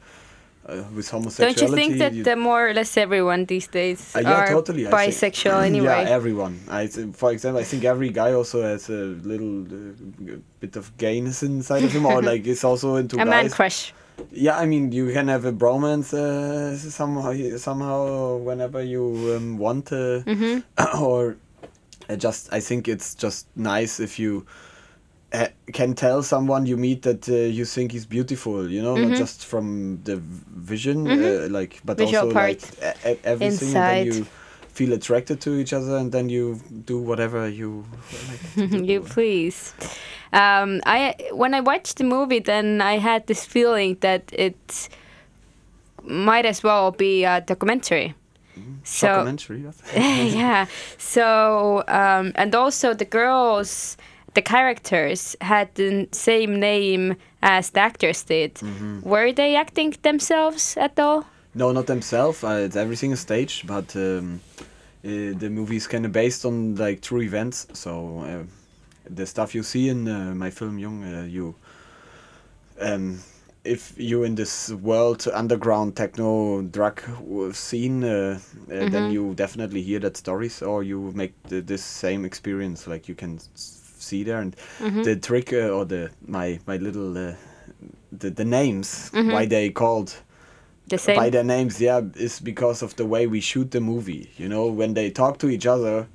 uh, 0.67 0.83
with 0.95 1.09
homosexuality? 1.11 1.55
Don't 1.61 1.71
you 1.71 1.77
think 1.77 1.99
that 1.99 2.13
you- 2.15 2.33
uh, 2.33 2.37
more 2.37 2.69
or 2.69 2.75
less 2.75 2.97
everyone 2.97 3.45
these 3.47 3.67
days 3.67 4.15
uh, 4.15 4.21
yeah, 4.21 4.33
are 4.35 4.49
totally. 4.49 4.85
Bisexual 4.85 5.65
anyway? 5.71 6.05
Yeah, 6.05 6.11
everyone. 6.11 6.61
I, 6.69 6.87
for 6.89 7.33
example, 7.33 7.61
I 7.61 7.65
think 7.65 7.85
every 7.85 8.11
guy 8.11 8.33
also 8.33 8.63
has 8.63 8.89
a 8.89 9.17
little 9.23 9.63
uh, 9.63 10.37
bit 10.61 10.77
of 10.77 10.97
gayness 10.99 11.43
inside 11.43 11.85
of 11.85 11.93
him, 11.93 12.07
or 12.07 12.23
like 12.23 12.47
is 12.47 12.65
also 12.65 12.97
into 12.97 13.17
a 13.21 13.25
man 13.25 13.45
guys. 13.45 13.55
crush. 13.55 13.93
Yeah, 14.33 14.59
I 14.59 14.67
mean, 14.67 14.93
you 14.93 15.11
can 15.13 15.29
have 15.29 15.47
a 15.47 15.53
bromance 15.53 16.13
uh, 16.13 16.77
somehow, 16.77 17.33
somehow 17.57 18.37
whenever 18.37 18.83
you 18.83 19.35
um, 19.37 19.57
want, 19.59 19.91
uh, 19.93 20.21
Mm-hmm. 20.29 20.61
or 21.03 21.37
uh, 22.09 22.17
just. 22.17 22.53
I 22.53 22.61
think 22.61 22.87
it's 22.87 23.15
just 23.15 23.47
nice 23.57 23.99
if 23.99 24.19
you 24.19 24.45
can 25.73 25.95
tell 25.95 26.23
someone 26.23 26.67
you 26.67 26.77
meet 26.77 27.03
that 27.03 27.29
uh, 27.29 27.35
you 27.35 27.65
think 27.65 27.95
is 27.95 28.07
beautiful. 28.07 28.69
You 28.69 28.83
know, 28.83 28.97
not 28.97 29.17
just 29.17 29.47
from 29.47 30.01
the 30.05 30.17
vision, 30.17 31.07
uh, 31.09 31.49
like, 31.51 31.81
but 31.85 31.97
Mm-hmm. 31.99 32.07
Visual 32.07 32.25
also 32.25 32.33
part. 32.33 32.61
like 33.05 33.21
everything, 33.25 33.77
and 33.77 33.77
then 33.77 34.07
you 34.07 34.27
feel 34.73 34.93
attracted 34.93 35.41
to 35.43 35.59
each 35.59 35.73
other, 35.73 35.97
and 35.97 36.11
then 36.13 36.29
you 36.29 36.61
do 36.87 36.99
whatever 36.99 37.49
you. 37.49 37.85
Like 38.57 38.89
you 38.89 39.01
please. 39.03 39.75
Um, 40.33 40.81
I 40.87 41.15
when 41.33 41.55
I 41.55 41.61
watched 41.61 41.97
the 41.99 42.05
movie, 42.05 42.41
then 42.41 42.81
I 42.81 42.99
had 42.99 43.27
this 43.27 43.45
feeling 43.45 43.97
that 44.01 44.23
it 44.33 44.89
might 46.03 46.47
as 46.47 46.63
well 46.63 46.91
be 46.93 47.25
a 47.25 47.41
documentary. 47.41 48.15
So 48.85 49.07
Documentary. 49.07 49.65
yeah. 49.95 50.67
So 50.99 51.83
um, 51.89 52.33
and 52.35 52.55
also 52.55 52.95
the 52.95 53.05
girls, 53.05 53.97
the 54.35 54.43
characters 54.43 55.37
had 55.41 55.75
the 55.75 56.09
same 56.13 56.61
name 56.61 57.17
as 57.43 57.71
the 57.71 57.81
actors 57.81 58.23
did. 58.23 58.55
Mm-hmm. 58.55 59.01
Were 59.03 59.33
they 59.33 59.57
acting 59.57 59.95
themselves 60.03 60.77
at 60.77 60.99
all? 60.99 61.25
No, 61.55 61.73
not 61.73 61.87
themselves. 61.87 62.45
Uh, 62.45 62.63
it's 62.67 62.77
everything 62.77 63.11
is 63.11 63.21
staged, 63.21 63.67
but 63.67 63.97
um, 63.97 64.41
uh, 65.05 65.09
the 65.39 65.49
movie 65.51 65.77
is 65.77 65.87
kind 65.87 66.07
of 66.07 66.13
based 66.13 66.45
on 66.45 66.77
like 66.77 67.01
true 67.01 67.23
events. 67.23 67.67
So 67.73 68.21
uh, 68.21 68.45
the 69.15 69.27
stuff 69.27 69.55
you 69.55 69.63
see 69.63 69.89
in 69.89 70.07
uh, 70.07 70.35
my 70.35 70.51
film 70.51 70.79
Yung, 70.79 71.03
uh, 71.03 71.23
you, 71.23 71.55
um, 72.81 73.19
if 73.65 73.93
you 73.99 74.23
in 74.23 74.37
this 74.37 74.71
world 74.71 75.27
underground 75.35 75.97
techno 75.97 76.63
drug 76.63 77.03
scene, 77.53 78.05
uh, 78.05 78.39
uh, 78.71 78.89
then 78.89 79.11
you 79.11 79.35
definitely 79.35 79.83
hear 79.83 79.99
that 79.99 80.17
stories, 80.17 80.63
or 80.63 80.83
you 80.85 81.13
make 81.15 81.33
the, 81.49 81.61
this 81.61 81.83
same 81.83 82.25
experience. 82.25 82.87
Like 82.87 83.09
you 83.09 83.15
can 83.15 83.41
see 84.01 84.25
there, 84.25 84.39
and 84.41 84.57
the 85.05 85.17
trick 85.17 85.53
uh, 85.53 85.69
or 85.69 85.85
the 85.85 86.11
my 86.27 86.59
my 86.67 86.77
little. 86.77 87.17
Uh, 87.17 87.35
the, 88.13 88.29
the 88.31 88.45
names 88.45 89.11
why 89.13 89.47
they 89.47 89.71
called 89.71 90.15
The 90.89 90.99
same. 90.99 91.15
by 91.17 91.31
their 91.31 91.45
names 91.45 91.81
yeah 91.81 92.03
is 92.17 92.41
because 92.41 92.83
of 92.83 92.97
the 92.97 93.07
way 93.07 93.27
we 93.29 93.41
shoot 93.41 93.71
the 93.71 93.81
movie 93.81 94.31
you 94.37 94.49
know 94.49 94.67
when 94.67 94.95
they 94.95 95.11
talk 95.11 95.39
to 95.39 95.49
each 95.49 95.65
other 95.67 96.09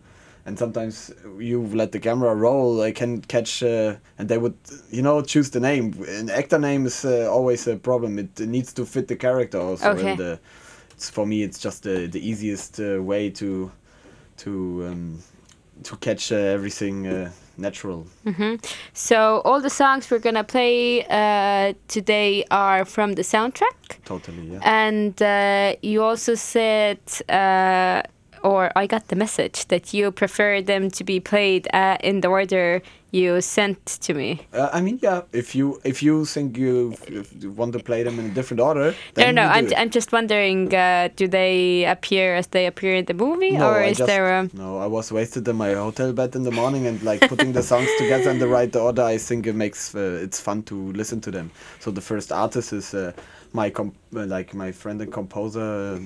and 0.46 0.60
sometimes 0.60 1.12
you 1.39 1.62
let 1.74 1.92
the 1.94 2.00
camera 2.00 2.36
roll 2.36 2.82
i 2.82 2.92
can 2.92 3.22
catch 3.22 3.63
uh, 3.63 3.96
and 4.20 4.27
they 4.30 4.38
would 4.38 4.56
you 4.92 5.01
know 5.01 5.22
choose 5.22 5.50
the 5.51 5.60
name 5.60 5.94
an 6.10 6.30
actor 6.30 6.60
name 6.60 6.86
is 6.86 7.06
uh, 7.06 7.30
always 7.32 7.65
a 7.68 7.77
problem 7.77 8.20
it 8.20 8.39
needs 8.42 8.74
to 8.74 8.86
fit 8.86 9.08
the 9.08 9.15
character 9.15 9.58
also 9.60 9.92
Okay. 9.92 10.12
and 10.12 10.20
uh, 10.22 10.38
it's 10.92 11.10
for 11.10 11.25
me 11.25 11.44
it's 11.44 11.58
just 11.60 11.84
the, 11.84 12.08
the 12.08 12.20
easiest 12.20 12.80
uh, 12.82 13.01
way 13.01 13.30
to 13.32 13.72
to 14.38 14.86
um, 14.88 15.20
to 15.84 15.96
catch 15.98 16.32
uh, 16.32 16.36
everything 16.36 17.08
natural. 17.58 18.06
So 18.94 19.42
all 19.46 19.62
the 19.62 19.70
songs 19.70 20.10
we're 20.10 20.20
gonna 20.20 20.44
play 20.44 21.06
uh, 21.06 21.74
today 21.88 22.44
are 22.52 22.86
from 22.86 23.14
the 23.14 23.22
soundtrack. 23.22 24.00
totally 24.06 24.44
yeah. 24.52 24.60
And 24.64 25.22
uh, 25.22 25.76
you 25.82 26.04
also 26.04 26.36
said, 26.36 27.00
uh, 27.30 28.02
or 28.46 28.72
I 28.75 28.86
got 28.86 29.08
the 29.08 29.16
message 29.16 29.68
that 29.70 29.92
you 29.92 30.12
prefer 30.12 30.62
them 30.62 30.92
to 30.92 31.04
be 31.04 31.20
played 31.20 31.68
uh, 31.74 31.98
in 32.02 32.22
the 32.22 32.28
order 32.28 32.84
you 33.10 33.42
sent 33.42 33.86
to 33.86 34.14
me. 34.14 34.42
Uh, 34.54 34.70
I 34.72 34.82
mean, 34.82 35.00
yeah. 35.02 35.22
If 35.32 35.56
you 35.56 35.82
if 35.84 36.04
you 36.04 36.25
think 36.25 36.58
you, 36.58 36.96
you 37.40 37.50
want 37.52 37.74
to 37.74 37.80
play 37.80 38.04
them 38.04 38.20
in 38.20 38.25
a 38.25 38.34
different 38.38 38.62
order, 38.62 38.92
No, 38.92 38.96
then 39.16 39.36
no, 39.36 39.44
I'm. 39.44 39.68
I'm 39.75 39.90
just 39.90 40.12
wondering, 40.12 40.75
uh, 40.75 41.10
do 41.16 41.28
they 41.28 41.86
appear 41.86 42.36
as 42.36 42.48
they 42.48 42.68
appear 42.68 42.96
in 42.96 43.06
the 43.06 43.14
movie, 43.14 43.52
no, 43.58 43.70
or 43.70 43.80
I 43.80 43.86
is 43.86 43.98
just, 43.98 44.08
there 44.08 44.28
a... 44.40 44.50
no? 44.54 44.78
I 44.78 44.88
was 44.88 45.12
wasted 45.12 45.48
in 45.48 45.56
my 45.56 45.74
hotel 45.74 46.14
bed 46.14 46.36
in 46.36 46.44
the 46.44 46.52
morning 46.52 46.86
and 46.88 47.02
like 47.04 47.22
putting 47.22 47.54
the 47.54 47.64
songs 47.64 47.90
together 47.98 48.30
in 48.30 48.40
the 48.40 48.48
right 48.48 48.75
order. 48.75 49.04
I 49.04 49.18
think 49.18 49.48
it 49.48 49.56
makes 49.56 49.96
uh, 49.96 50.20
it's 50.25 50.40
fun 50.40 50.64
to 50.64 50.75
listen 50.92 51.20
to 51.22 51.32
them. 51.32 51.52
So 51.80 51.92
the 51.92 52.02
first 52.02 52.32
artist 52.32 52.74
is 52.74 52.94
uh, 52.94 53.14
my 53.54 53.72
uh, 53.78 53.90
like 54.12 54.54
my 54.54 54.72
friend 54.72 55.02
and 55.02 55.12
composer. 55.12 56.00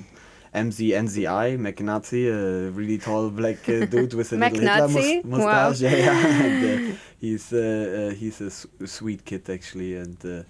MZNZI, 0.54 1.56
McNazi, 1.58 2.26
a 2.28 2.70
really 2.70 2.98
tall 2.98 3.30
black 3.30 3.68
uh, 3.68 3.86
dude 3.86 4.14
with 4.14 4.32
a 4.32 4.36
little 4.36 4.58
Hitler 4.60 4.88
mus- 4.88 5.44
Wow. 5.44 5.68
mustache. 5.70 5.80
Yeah, 5.82 5.96
yeah. 5.96 6.42
and, 6.44 6.92
uh, 6.92 6.96
he's 7.20 7.52
uh, 7.52 8.10
uh, 8.10 8.14
he's 8.14 8.40
a 8.40 8.46
s- 8.46 8.66
sweet 8.84 9.24
kid 9.24 9.48
actually, 9.48 9.96
and 9.96 10.16
uh, 10.24 10.42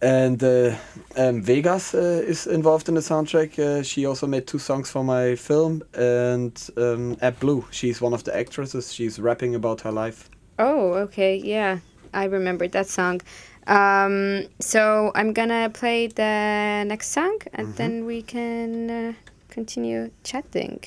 and 0.00 0.42
uh, 0.42 0.74
um, 1.16 1.42
Vegas 1.42 1.94
uh, 1.94 1.98
is 2.26 2.46
involved 2.46 2.88
in 2.88 2.94
the 2.94 3.00
soundtrack. 3.02 3.58
Uh, 3.58 3.82
she 3.82 4.06
also 4.06 4.26
made 4.26 4.46
two 4.46 4.58
songs 4.58 4.90
for 4.90 5.04
my 5.04 5.36
film, 5.36 5.82
and 5.94 6.70
um, 6.76 7.16
App 7.20 7.38
Blue. 7.38 7.64
She's 7.70 8.00
one 8.00 8.12
of 8.14 8.24
the 8.24 8.36
actresses. 8.36 8.92
She's 8.92 9.18
rapping 9.20 9.54
about 9.54 9.82
her 9.82 9.92
life. 9.92 10.28
Oh, 10.58 10.94
okay, 10.94 11.36
yeah, 11.36 11.78
I 12.14 12.24
remembered 12.24 12.72
that 12.72 12.88
song. 12.88 13.20
Um, 13.66 14.46
so 14.60 15.12
I'm 15.14 15.32
gonna 15.32 15.70
play 15.70 16.08
the 16.08 16.84
next 16.86 17.08
song, 17.10 17.38
and 17.52 17.74
then 17.76 18.06
we 18.06 18.22
can 18.22 18.90
uh, 18.90 19.12
continue 19.48 20.10
chatting. 20.24 20.80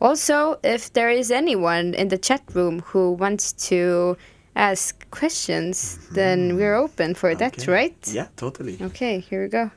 Also, 0.00 0.58
if 0.62 0.92
there 0.92 1.10
is 1.10 1.30
anyone 1.30 1.94
in 1.94 2.08
the 2.08 2.18
chat 2.18 2.42
room 2.52 2.80
who 2.80 3.12
wants 3.12 3.52
to 3.68 4.16
ask 4.56 5.08
questions, 5.10 5.98
then 6.12 6.56
we're 6.56 6.76
open 6.76 7.14
for 7.14 7.34
that, 7.34 7.66
right? 7.66 7.96
Yeah, 8.12 8.28
totally. 8.36 8.78
Okay, 8.80 9.18
here 9.18 9.42
we 9.42 9.48
go. 9.48 9.70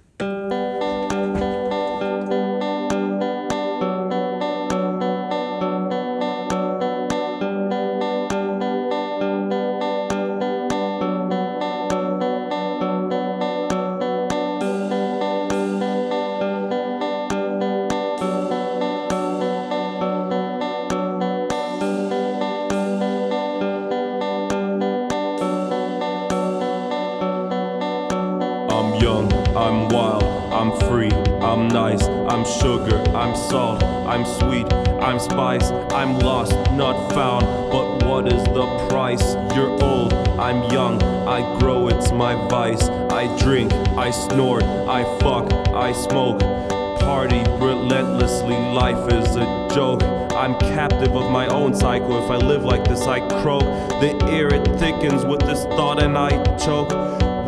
Croak. 53.42 53.62
The 54.02 54.18
air 54.30 54.54
it 54.54 54.66
thickens 54.80 55.26
with 55.26 55.42
this 55.42 55.64
thought, 55.64 56.02
and 56.02 56.18
I 56.18 56.32
choke. 56.58 56.92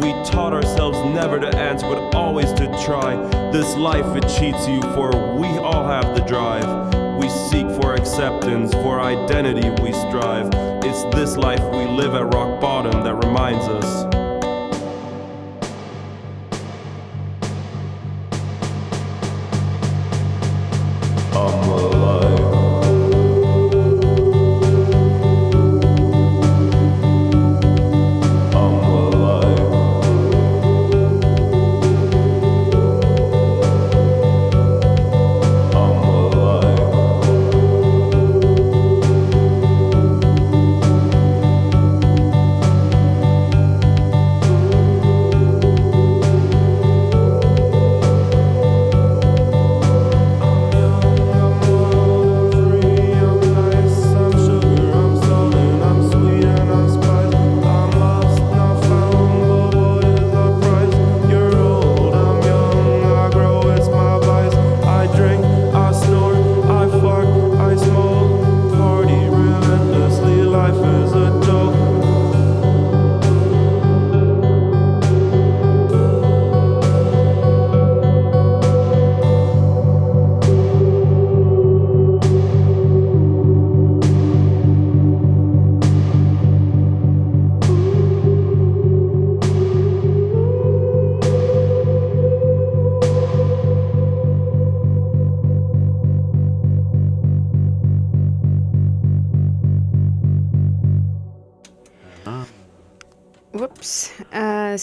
We 0.01 0.11
taught 0.23 0.53
ourselves 0.53 0.97
never 1.13 1.39
to 1.39 1.47
answer, 1.57 1.87
but 1.87 2.15
always 2.15 2.53
to 2.53 2.65
try. 2.85 3.15
This 3.51 3.75
life 3.75 4.15
it 4.15 4.27
cheats 4.29 4.67
you, 4.67 4.81
for 4.93 5.09
we 5.35 5.47
all 5.57 5.85
have 5.85 6.15
the 6.15 6.21
drive. 6.21 6.95
We 7.17 7.27
seek 7.27 7.67
for 7.81 7.95
acceptance, 7.95 8.73
for 8.75 9.01
identity 9.01 9.69
we 9.83 9.91
strive. 9.91 10.49
It's 10.85 11.03
this 11.15 11.35
life 11.35 11.61
we 11.71 11.85
live 11.85 12.15
at 12.15 12.33
rock 12.33 12.61
bottom 12.61 13.03
that 13.03 13.15
reminds 13.15 13.67
us. 13.67 14.08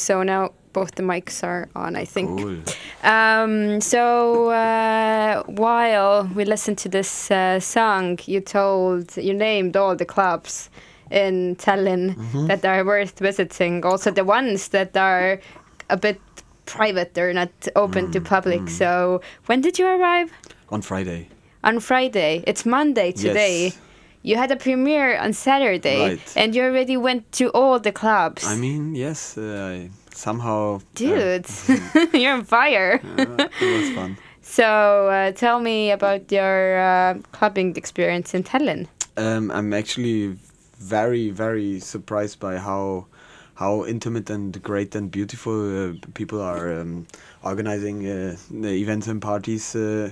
So 0.07 0.23
now 0.23 0.43
both 0.73 0.93
the 0.95 1.03
mics 1.03 1.43
are 1.43 1.69
on, 1.75 1.97
I 1.97 2.05
think. 2.05 2.29
Cool. 2.41 2.59
Um, 3.03 3.81
so 3.81 4.03
uh, 4.51 5.43
while 5.65 6.29
we 6.37 6.45
listened 6.45 6.79
to 6.85 6.89
this 6.89 7.31
uh, 7.31 7.61
song, 7.61 8.19
you 8.27 8.41
told 8.41 9.17
you 9.17 9.35
named 9.35 9.77
all 9.77 9.97
the 9.97 10.05
clubs 10.05 10.71
in 11.11 11.57
Tallinn 11.57 12.15
Mm-hmm. 12.17 12.47
that 12.51 12.65
are 12.65 12.85
worth 12.85 13.19
visiting. 13.29 13.85
Also 13.85 14.11
the 14.11 14.25
ones 14.25 14.69
that 14.69 14.97
are 14.97 15.41
a 15.89 15.97
bit 15.97 16.21
private, 16.67 17.09
they're 17.15 17.33
not 17.43 17.53
open 17.75 18.07
Mm, 18.09 18.13
to 18.13 18.21
public. 18.21 18.69
So 18.69 19.21
when 19.49 19.61
did 19.63 19.79
you 19.79 19.87
arrive? 19.87 20.29
On 20.69 20.83
Friday. 20.83 21.29
On 21.63 21.81
Friday. 21.81 22.43
It's 22.47 22.65
Monday 22.67 23.13
today. 23.13 23.59
Yes. 23.65 23.79
You 24.27 24.37
had 24.37 24.51
a 24.51 24.57
premiere 24.57 25.17
on 25.25 25.33
Saturday, 25.33 26.01
Right. 26.09 26.33
and 26.37 26.53
you 26.53 26.63
already 26.65 26.97
went 26.97 27.31
to 27.39 27.45
all 27.55 27.79
the 27.79 27.93
clubs. 27.93 28.45
I 28.45 28.57
mean, 28.57 28.97
yes, 28.97 29.39
uh, 29.39 29.71
I 29.73 29.91
somehow. 30.15 30.77
uh, 30.77 30.81
Dude, 30.95 31.47
you're 32.13 32.33
on 32.35 32.45
fire. 32.45 33.01
uh, 33.19 33.47
it 33.61 33.73
was 33.81 33.91
fun. 33.95 34.17
So 34.43 34.65
uh, 35.09 35.31
tell 35.31 35.61
me 35.61 35.93
about 35.93 36.33
your 36.33 36.79
uh, 36.79 37.15
clubbing 37.31 37.77
experience 37.77 38.35
in 38.35 38.43
Tallinn. 38.43 38.89
Um, 39.17 39.51
I'm 39.53 39.73
actually 39.73 40.37
very, 40.81 41.31
very 41.31 41.79
surprised 41.81 42.41
by 42.41 42.59
how 42.59 43.07
how 43.55 43.85
intimate 43.87 44.29
and 44.35 44.61
great 44.63 44.97
and 44.97 45.09
beautiful 45.11 45.55
uh, 45.55 45.93
people 46.15 46.41
are 46.43 46.81
um, 46.81 47.07
organizing 47.45 48.07
uh, 48.07 48.37
the 48.51 48.73
events 48.83 49.07
and 49.07 49.21
parties. 49.23 49.75
Uh, 49.77 50.11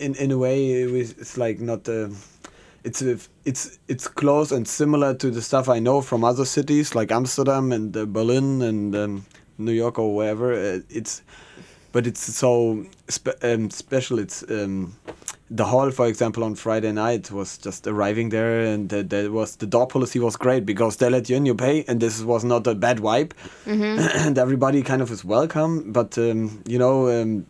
in 0.00 0.14
in 0.16 0.32
a 0.32 0.36
way, 0.38 0.82
it 0.82 0.90
was, 0.90 1.12
it's 1.12 1.36
like 1.36 1.60
not. 1.60 1.88
It's 2.86 3.02
it's 3.44 3.78
it's 3.88 4.06
close 4.06 4.52
and 4.52 4.66
similar 4.68 5.12
to 5.14 5.30
the 5.30 5.42
stuff 5.42 5.68
I 5.68 5.80
know 5.80 6.00
from 6.02 6.22
other 6.22 6.44
cities 6.44 6.94
like 6.94 7.10
Amsterdam 7.10 7.72
and 7.72 7.96
uh, 7.96 8.06
Berlin 8.06 8.62
and 8.62 8.94
um, 8.94 9.26
New 9.58 9.72
York 9.72 9.98
or 9.98 10.14
wherever. 10.14 10.52
Uh, 10.52 10.80
it's 10.88 11.22
but 11.92 12.06
it's 12.06 12.20
so 12.20 12.84
spe- 13.08 13.42
um, 13.42 13.70
special. 13.70 14.18
It's 14.20 14.44
um, 14.48 14.94
the 15.50 15.64
hall, 15.64 15.90
for 15.90 16.06
example, 16.06 16.44
on 16.44 16.54
Friday 16.54 16.92
night 16.92 17.30
was 17.30 17.58
just 17.58 17.86
arriving 17.86 18.28
there, 18.28 18.60
and 18.60 18.92
uh, 18.92 19.02
there 19.02 19.32
was 19.32 19.56
the 19.56 19.66
door 19.66 19.86
policy 19.86 20.18
was 20.20 20.36
great 20.36 20.64
because 20.66 20.96
they 20.98 21.08
let 21.10 21.28
you 21.28 21.36
in, 21.36 21.46
you 21.46 21.54
pay, 21.54 21.84
and 21.88 22.00
this 22.00 22.22
was 22.22 22.44
not 22.44 22.66
a 22.66 22.74
bad 22.74 22.98
vibe, 22.98 23.32
and 23.66 24.38
everybody 24.38 24.82
kind 24.82 25.02
of 25.02 25.10
is 25.10 25.24
welcome. 25.24 25.92
But 25.92 26.16
um, 26.18 26.62
you 26.66 26.78
know. 26.78 27.44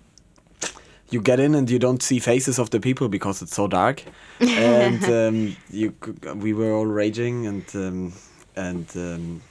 You 1.11 1.21
get 1.21 1.39
in 1.39 1.55
and 1.55 1.71
you 1.71 1.79
don't 1.79 2.03
see 2.03 2.19
faces 2.19 2.59
of 2.59 2.71
the 2.71 2.81
people 2.81 3.09
because 3.09 3.41
it's 3.43 3.55
so 3.55 3.69
dark, 3.69 4.03
and 4.41 5.05
um, 5.21 5.57
you 5.71 5.95
we 6.35 6.53
were 6.53 6.73
all 6.73 6.87
raging 6.87 7.47
and 7.47 7.65
um, 7.75 8.13
and 8.57 8.87
um, 8.97 9.43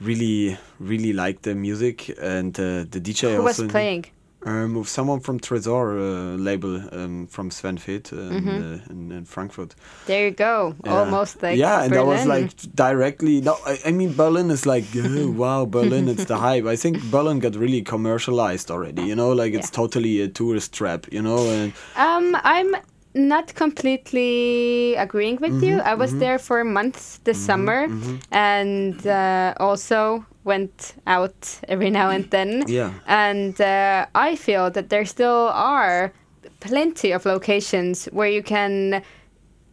really 0.00 0.58
really 0.80 1.12
liked 1.12 1.42
the 1.42 1.54
music 1.54 2.08
and 2.20 2.58
uh, 2.58 2.84
the 2.90 3.00
DJ 3.00 3.36
Who 3.36 3.42
was 3.42 3.60
also 3.60 3.68
playing? 3.70 4.06
Um, 4.46 4.74
with 4.74 4.88
someone 4.88 5.20
from 5.20 5.40
Tresor 5.40 5.98
uh, 5.98 6.36
label 6.36 6.76
um, 6.92 7.26
from 7.26 7.50
Sven 7.50 7.78
uh, 7.78 7.90
in, 8.16 8.48
uh, 8.48 8.80
in, 8.90 9.10
in 9.12 9.24
Frankfurt. 9.24 9.74
There 10.06 10.26
you 10.26 10.30
go. 10.32 10.74
Yeah. 10.84 10.92
Almost 10.98 11.42
like 11.42 11.56
yeah, 11.56 11.82
and 11.82 11.92
that 11.94 12.04
was 12.06 12.26
like 12.26 12.50
directly. 12.74 13.40
No, 13.40 13.56
I, 13.66 13.78
I 13.86 13.90
mean 13.92 14.12
Berlin 14.12 14.50
is 14.50 14.66
like 14.66 14.84
oh, 14.96 15.30
wow, 15.30 15.64
Berlin, 15.64 16.08
it's 16.08 16.26
the 16.26 16.36
hype. 16.36 16.66
I 16.66 16.76
think 16.76 17.02
Berlin 17.10 17.38
got 17.38 17.54
really 17.56 17.82
commercialized 17.82 18.70
already. 18.70 19.02
You 19.02 19.14
know, 19.16 19.30
like 19.32 19.54
it's 19.54 19.70
Yeah. 19.70 19.76
totally 19.76 20.20
a 20.20 20.28
tourist 20.28 20.72
trap. 20.74 21.06
You 21.10 21.22
know, 21.22 21.38
and 21.48 21.72
Um, 21.96 22.36
I'm 22.44 22.76
not 23.14 23.54
completely 23.54 24.94
agreeing 24.96 25.36
with 25.36 25.62
you. 25.62 25.76
Mm-hmm, 25.76 25.88
I 25.88 25.94
was 25.94 26.16
there 26.18 26.38
for 26.38 26.60
a 26.60 26.64
month 26.64 27.22
this 27.24 27.38
summer, 27.38 27.88
and 28.32 29.06
uh, 29.06 29.54
also 29.58 30.26
went 30.42 30.94
out 31.06 31.60
every 31.68 31.90
now 31.90 32.10
and 32.10 32.30
then. 32.30 32.64
Yeah. 32.66 32.92
And 33.06 33.58
uh, 33.60 34.06
I 34.14 34.36
feel 34.36 34.70
that 34.70 34.90
there 34.90 35.04
still 35.04 35.48
are 35.52 36.12
plenty 36.60 37.12
of 37.12 37.24
locations 37.24 38.06
where 38.06 38.28
you 38.28 38.42
can 38.42 39.02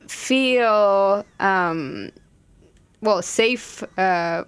feel 0.08 1.26
um, 1.40 2.12
well 3.02 3.22
safe. 3.22 3.84
Uh, 3.98 4.44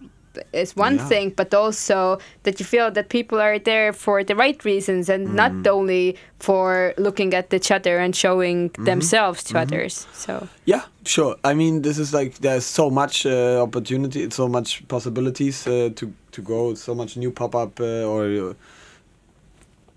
is 0.51 0.75
one 0.75 0.95
Yeah. 0.95 1.07
thing, 1.07 1.33
but 1.35 1.53
also 1.53 2.17
that 2.43 2.59
you 2.59 2.65
feel 2.65 2.91
that 2.91 3.09
people 3.09 3.39
are 3.39 3.59
there 3.59 3.93
for 3.93 4.23
the 4.23 4.35
right 4.35 4.63
reasons 4.65 5.09
and 5.09 5.27
Mm. 5.27 5.35
not 5.35 5.67
only 5.67 6.15
for 6.39 6.93
looking 6.97 7.33
at 7.33 7.53
each 7.53 7.71
other 7.71 7.97
and 7.99 8.15
showing 8.15 8.69
Mm-hmm. 8.69 8.85
themselves 8.85 9.43
to 9.43 9.57
others. 9.59 10.07
So 10.13 10.47
Yeah, 10.65 10.81
sure. 11.05 11.35
I 11.43 11.53
mean, 11.53 11.81
this 11.81 11.97
is 11.97 12.13
like 12.13 12.31
there's 12.41 12.65
so 12.65 12.89
much 12.89 13.25
uh, 13.25 13.61
opportunity, 13.61 14.29
so 14.31 14.47
much 14.47 14.83
possibilities 14.87 15.67
uh, 15.67 15.89
to 15.95 16.05
to 16.31 16.41
go, 16.41 16.73
so 16.75 16.93
much 16.95 17.15
new 17.17 17.31
pop 17.31 17.53
up 17.55 17.79
uh, 17.79 18.03
or 18.13 18.23
uh, 18.25 18.53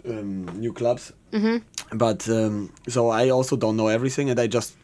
um, 0.09 0.47
new 0.61 0.73
clubs. 0.73 1.13
Mm-hmm. 1.33 1.57
But 1.99 2.29
um, 2.29 2.71
so 2.89 3.11
I 3.11 3.31
also 3.31 3.57
don't 3.57 3.77
know 3.77 3.89
everything, 3.89 4.31
and 4.31 4.39
I 4.41 4.47
just 4.47 4.75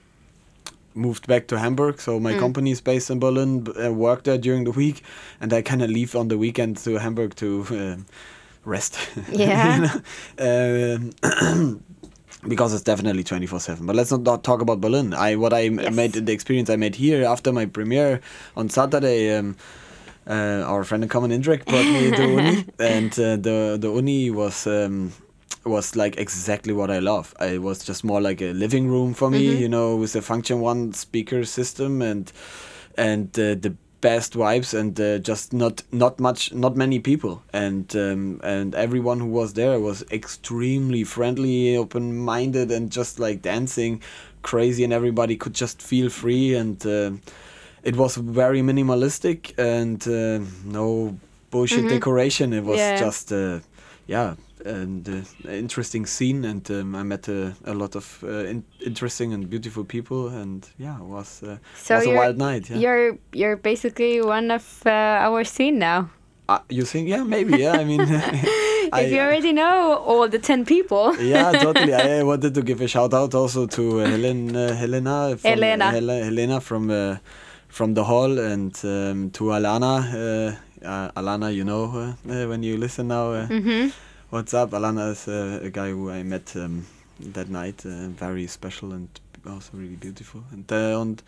moved 0.95 1.27
back 1.27 1.47
to 1.49 1.59
Hamburg. 1.59 2.01
So 2.01 2.19
my 2.21 2.35
company 2.35 2.71
is 2.71 2.81
based 2.81 3.11
in 3.11 3.19
Berlin. 3.21 3.61
b- 3.65 3.73
Uh, 3.73 3.93
work 3.93 4.23
there 4.25 4.39
during 4.39 4.65
the 4.65 4.71
week, 4.73 5.03
and 5.41 5.53
I 5.53 5.63
kind 5.63 5.83
of 5.83 5.91
leave 5.91 6.15
on 6.17 6.29
the 6.29 6.37
weekend 6.37 6.77
to 6.85 6.99
Hamburg 6.99 7.35
to 7.37 7.47
um 7.71 8.07
rest. 8.65 8.97
Yeah. 9.33 9.77
You 9.77 9.81
know? 9.83 11.03
um, 11.23 11.81
because 12.49 12.75
it's 12.75 12.83
definitely 12.85 13.23
24/7 13.25 13.87
but 13.87 13.95
let's 13.97 14.11
not, 14.11 14.23
not 14.23 14.43
talk 14.43 14.61
about 14.63 14.81
berlin 14.81 15.15
i 15.15 15.37
what 15.37 15.53
i 15.53 15.61
Yes. 15.69 15.95
made 15.95 16.13
the 16.13 16.33
experience 16.33 16.69
i 16.73 16.77
made 16.77 16.97
here 16.97 17.25
after 17.25 17.53
my 17.53 17.67
premiere 17.67 18.21
on 18.57 18.69
saturday 18.69 19.37
um, 19.39 19.55
uh, 20.27 20.63
our 20.67 20.83
friend 20.85 21.03
in 21.05 21.09
common 21.09 21.31
Indrek 21.31 21.67
brought 21.67 21.89
me 21.91 22.11
to 22.13 22.23
uni 22.41 22.65
and 22.79 23.13
uh, 23.19 23.37
the 23.37 23.77
the 23.81 23.91
uni 23.95 24.31
was 24.31 24.67
um, 24.67 25.13
was 25.65 25.95
like 25.97 26.17
exactly 26.19 26.73
what 26.73 26.91
i 26.91 26.99
love. 26.99 27.35
I 27.41 27.59
was 27.59 27.85
just 27.85 28.05
more 28.05 28.21
like 28.21 28.41
a 28.43 28.53
living 28.53 28.89
room 28.89 29.15
for 29.15 29.31
me 29.31 29.57
you 29.63 29.69
know 29.69 29.97
with 29.97 30.15
a 30.17 30.21
Funktion-One 30.21 30.93
speaker 30.93 31.45
system 31.45 32.03
and 32.03 32.33
and 32.97 33.29
uh, 33.39 33.55
the 33.55 33.75
best 34.01 34.33
vibes 34.35 34.75
and 34.79 34.99
uh, 35.01 35.19
just 35.19 35.53
not 35.53 35.83
not 35.93 36.19
much 36.21 36.53
not 36.53 36.77
many 36.77 36.99
people. 36.99 37.43
And 37.53 37.95
um, 37.97 38.41
and 38.43 38.75
everyone 38.75 39.21
who 39.21 39.29
was 39.29 39.55
there 39.55 39.79
was 39.79 40.05
extremely 40.11 41.05
friendly 41.05 41.77
open 41.77 42.17
minded 42.19 42.71
and 42.71 42.91
just 42.91 43.19
like 43.19 43.43
dancing 43.43 44.03
crazy 44.43 44.83
and 44.85 44.93
everybody 44.93 45.37
could 45.37 45.55
just 45.55 45.81
feel 45.81 46.11
free 46.11 46.55
and 46.57 46.85
uh, 46.85 47.13
it 47.85 47.97
was 47.97 48.17
very 48.17 48.61
minimalistic 48.61 49.57
and 49.57 50.03
uh, 50.09 50.45
no 50.65 51.17
bullshit 51.51 51.89
decoration. 51.89 52.53
It 52.53 52.65
was 52.65 52.79
Yeah. 52.79 52.99
just 52.99 53.33
uh, 53.33 53.61
yeah 54.09 54.35
and 54.67 55.09
uh, 55.09 55.51
interesting 55.51 56.07
scene 56.07 56.45
and 56.45 56.71
um, 56.71 56.95
I 56.95 57.03
met 57.03 57.29
uh, 57.29 57.51
a 57.65 57.75
lot 57.75 57.97
of 57.97 58.23
uh, 58.25 58.29
in- 58.51 58.65
interesting 58.87 59.33
and 59.35 59.49
beautiful 59.51 59.85
people 59.85 60.29
and 60.29 60.67
yeah 60.79 60.97
it 60.99 61.05
was 61.05 61.43
uh, 61.43 61.57
So 61.77 61.97
was 61.97 62.07
a 62.07 62.15
wild 62.15 62.39
night 62.39 62.71
yeah 62.71 62.79
you're 62.79 63.19
you're 63.33 63.57
basically 63.57 64.21
one 64.23 64.51
of 64.55 64.83
uh, 64.87 64.91
our 65.27 65.45
scene 65.45 65.79
now. 65.79 66.11
uh, 66.49 66.59
you 66.69 66.85
think 66.85 67.09
yeah 67.09 67.25
maybe 67.25 67.53
yeah 67.63 67.81
I 67.81 67.85
mean 67.85 68.01
I, 68.93 69.03
if 69.03 69.13
you 69.13 69.21
already 69.21 69.53
know 69.53 69.95
all 70.07 70.29
the 70.29 70.39
ten 70.39 70.65
people. 70.67 71.17
yeah, 71.35 71.53
totally. 71.53 71.95
I 71.95 72.23
wanted 72.25 72.53
to 72.55 72.63
give 72.63 72.81
a 72.83 72.89
shout 72.89 73.15
out 73.15 73.35
also 73.35 73.67
to 73.67 74.01
uh, 74.01 74.07
Helen, 74.07 74.53
Helena, 74.55 75.37
from, 75.39 75.51
Helena. 75.51 75.91
Hel- 75.91 76.25
Helena 76.29 76.61
from 76.61 76.91
uh, 76.91 77.17
from 77.69 77.95
the 77.95 78.05
hall, 78.05 78.39
and 78.39 78.75
um, 78.85 79.31
to 79.31 79.45
Alana. 79.45 79.95
Uh, 80.13 80.87
uh, 80.87 81.11
Alana, 81.21 81.55
you 81.55 81.65
know 81.65 81.85
uh, 81.95 82.13
uh, 82.33 82.49
when 82.49 82.63
you 82.63 82.77
listen 82.77 83.09
now. 83.09 83.33
Uh, 83.33 83.47
Mm-hmm. 83.49 83.89
What's 84.33 84.55
up? 84.55 84.71
Alana 84.71 85.11
is 85.11 85.29
uh, 85.29 85.61
a 85.63 85.69
guy 85.69 85.91
who 85.91 86.09
I 86.09 86.23
met 86.23 86.57
um, 86.57 86.87
that 87.21 87.51
night. 87.51 87.85
Uh, 87.85 88.09
very 88.09 88.47
special 88.47 88.95
and 88.95 89.07
also 89.47 89.73
really 89.75 89.97
beautiful. 89.97 90.43
And, 90.51 90.73
uh, 90.73 91.03
and 91.03 91.23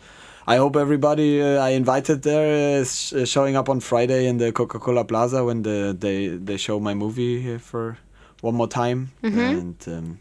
I 0.47 0.55
hope 0.57 0.75
everybody 0.75 1.39
uh, 1.39 1.63
I 1.63 1.69
invited 1.69 2.23
there 2.23 2.79
is 2.79 3.13
sh- 3.13 3.29
showing 3.29 3.55
up 3.55 3.69
on 3.69 3.79
Friday 3.79 4.25
in 4.25 4.39
the 4.39 4.51
Coca 4.51 4.79
Cola 4.79 5.05
Plaza 5.05 5.43
when 5.45 5.61
the, 5.61 5.95
they 5.95 6.29
they 6.29 6.57
show 6.57 6.79
my 6.79 6.95
movie 6.95 7.39
here 7.39 7.59
for 7.59 7.99
one 8.41 8.55
more 8.55 8.67
time. 8.67 9.11
And 9.53 9.75
um, 9.85 10.19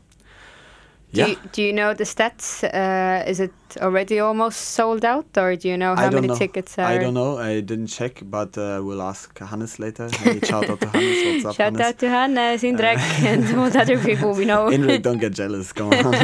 Do, 1.15 1.21
yeah, 1.21 1.27
you, 1.29 1.37
do 1.53 1.63
you 1.63 1.73
know 1.73 1.95
the 1.95 2.03
stats? 2.05 2.65
Uh, 2.65 3.23
is 3.31 3.39
it 3.39 3.53
already 3.81 4.19
almost 4.19 4.59
sold 4.75 5.05
out, 5.05 5.27
or 5.37 5.55
do 5.55 5.69
you 5.69 5.77
know 5.77 5.95
how 5.95 6.11
many 6.11 6.27
know. 6.27 6.35
tickets 6.35 6.77
are? 6.77 6.87
I 6.87 6.99
don't 6.99 7.15
know. 7.15 7.39
I 7.39 7.61
didn't 7.61 7.87
check, 7.87 8.21
but 8.25 8.59
uh, 8.59 8.81
we'll 8.83 9.01
ask 9.01 9.39
Hannes 9.39 9.79
later. 9.79 10.09
Hey, 10.11 10.41
shout 10.41 10.69
out 10.69 10.81
to 10.81 10.89
Hannes. 10.89 11.25
What's 11.25 11.45
up, 11.45 11.55
Shout 11.55 11.77
Hannes? 11.77 11.81
out 11.81 11.99
to 12.01 12.09
Hannes, 12.09 12.63
Indrek, 12.63 12.99
and 13.23 13.59
all 13.59 13.71
the 13.71 13.81
other 13.81 13.99
people 13.99 14.33
we 14.35 14.45
know. 14.45 14.67
Indrek, 14.77 15.03
don't 15.03 15.19
get 15.19 15.35
jealous. 15.35 15.73
Come 15.73 15.93
on. 15.93 16.05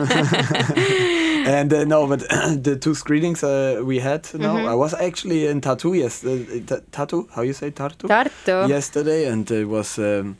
and 1.46 1.72
uh, 1.72 1.84
no, 1.84 2.08
but 2.08 2.20
the 2.68 2.76
two 2.80 2.96
screenings 2.96 3.44
uh, 3.44 3.80
we 3.84 4.00
had 4.00 4.28
No, 4.34 4.50
Mm-hmm. 4.50 4.68
I 4.68 4.74
was 4.74 4.92
actually 4.94 5.46
in 5.46 5.60
Tartu. 5.60 5.96
Yes, 5.96 6.24
uh, 6.24 6.80
Tartu. 6.90 7.30
How 7.30 7.42
you 7.42 7.52
say 7.52 7.70
Tartu? 7.70 8.08
Tartu. 8.08 8.68
Yesterday, 8.68 9.26
and 9.26 9.48
it 9.50 9.66
was. 9.66 9.98
Um, 9.98 10.36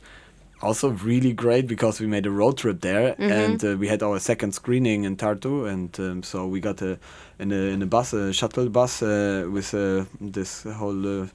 also 0.61 0.89
really 0.89 1.33
great 1.33 1.67
because 1.67 1.99
we 1.99 2.07
made 2.07 2.25
a 2.25 2.31
road 2.31 2.57
trip 2.57 2.81
there 2.81 3.13
Mm-hmm. 3.15 3.31
and 3.31 3.63
uh, 3.65 3.75
we 3.77 3.87
had 3.87 4.03
our 4.03 4.19
second 4.19 4.53
screening 4.53 5.03
in 5.05 5.15
Tartu 5.17 5.67
and 5.71 5.99
um, 5.99 6.23
so 6.23 6.45
we 6.47 6.59
got 6.59 6.81
a 6.81 6.97
in 7.39 7.51
a 7.51 7.73
in 7.73 7.81
a 7.81 7.85
bus 7.85 8.13
a 8.13 8.31
shuttle 8.33 8.69
bus 8.69 9.01
uh, 9.01 9.47
with 9.51 9.73
uh, 9.73 10.05
this 10.19 10.63
whole 10.63 11.23
uh, 11.23 11.27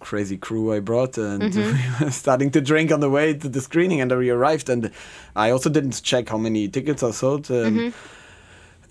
crazy 0.00 0.36
crew 0.38 0.72
I 0.72 0.80
brought, 0.80 1.18
and 1.18 1.54
we 1.54 1.74
were 2.00 2.10
starting 2.10 2.50
to 2.52 2.60
drink 2.60 2.90
on 2.90 3.00
the 3.00 3.10
way 3.10 3.34
to 3.34 3.48
the 3.48 3.60
screening, 3.60 4.00
and 4.00 4.10
we 4.16 4.30
arrived, 4.30 4.70
and 4.70 4.90
I 5.36 5.50
also 5.50 5.68
didn't 5.68 6.02
check 6.02 6.28
how 6.30 6.38
many 6.38 6.68
tickets 6.68 7.02
are 7.02 7.12
sold. 7.12 7.50
Um, 7.50 7.92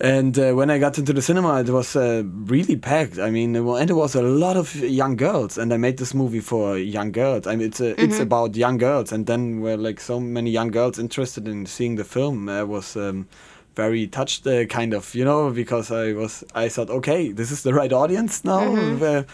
And 0.02 0.38
uh, 0.38 0.52
when 0.52 0.70
I 0.70 0.78
got 0.78 0.96
into 0.96 1.12
the 1.12 1.20
cinema, 1.20 1.60
it 1.60 1.68
was 1.68 1.94
uh, 1.94 2.22
really 2.24 2.76
packed. 2.76 3.18
I 3.18 3.30
mean, 3.30 3.54
and 3.54 3.90
it 3.90 3.92
was 3.92 4.14
a 4.14 4.22
lot 4.22 4.56
of 4.56 4.74
young 4.74 5.16
girls. 5.16 5.58
And 5.58 5.74
I 5.74 5.76
made 5.76 5.98
this 5.98 6.14
movie 6.14 6.40
for 6.40 6.78
young 6.78 7.12
girls. 7.12 7.46
I 7.46 7.56
mean, 7.56 7.68
it's 7.68 7.80
a, 7.80 8.00
it's 8.02 8.18
about 8.18 8.56
young 8.56 8.78
girls. 8.78 9.12
And 9.12 9.26
then 9.26 9.60
were 9.60 9.76
like 9.76 10.00
so 10.00 10.18
many 10.18 10.50
young 10.50 10.70
girls 10.70 10.98
interested 10.98 11.46
in 11.46 11.66
seeing 11.66 11.96
the 11.96 12.04
film. 12.04 12.48
I 12.48 12.62
was 12.62 12.96
um, 12.96 13.28
very 13.76 14.06
touched, 14.06 14.46
uh, 14.46 14.64
kind 14.64 14.94
of, 14.94 15.14
you 15.14 15.24
know, 15.24 15.50
because 15.50 15.90
I 15.90 16.14
was 16.14 16.44
I 16.54 16.70
thought, 16.70 16.88
okay, 16.88 17.32
this 17.32 17.50
is 17.50 17.62
the 17.62 17.74
right 17.74 17.92
audience 17.92 18.42
now. 18.42 18.74
Uh, 19.04 19.24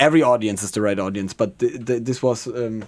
every 0.00 0.22
audience 0.22 0.64
is 0.64 0.72
the 0.72 0.80
right 0.80 0.98
audience, 0.98 1.32
but 1.32 1.60
th- 1.60 1.86
th- 1.86 2.02
this 2.02 2.22
was. 2.22 2.48
Um, 2.48 2.84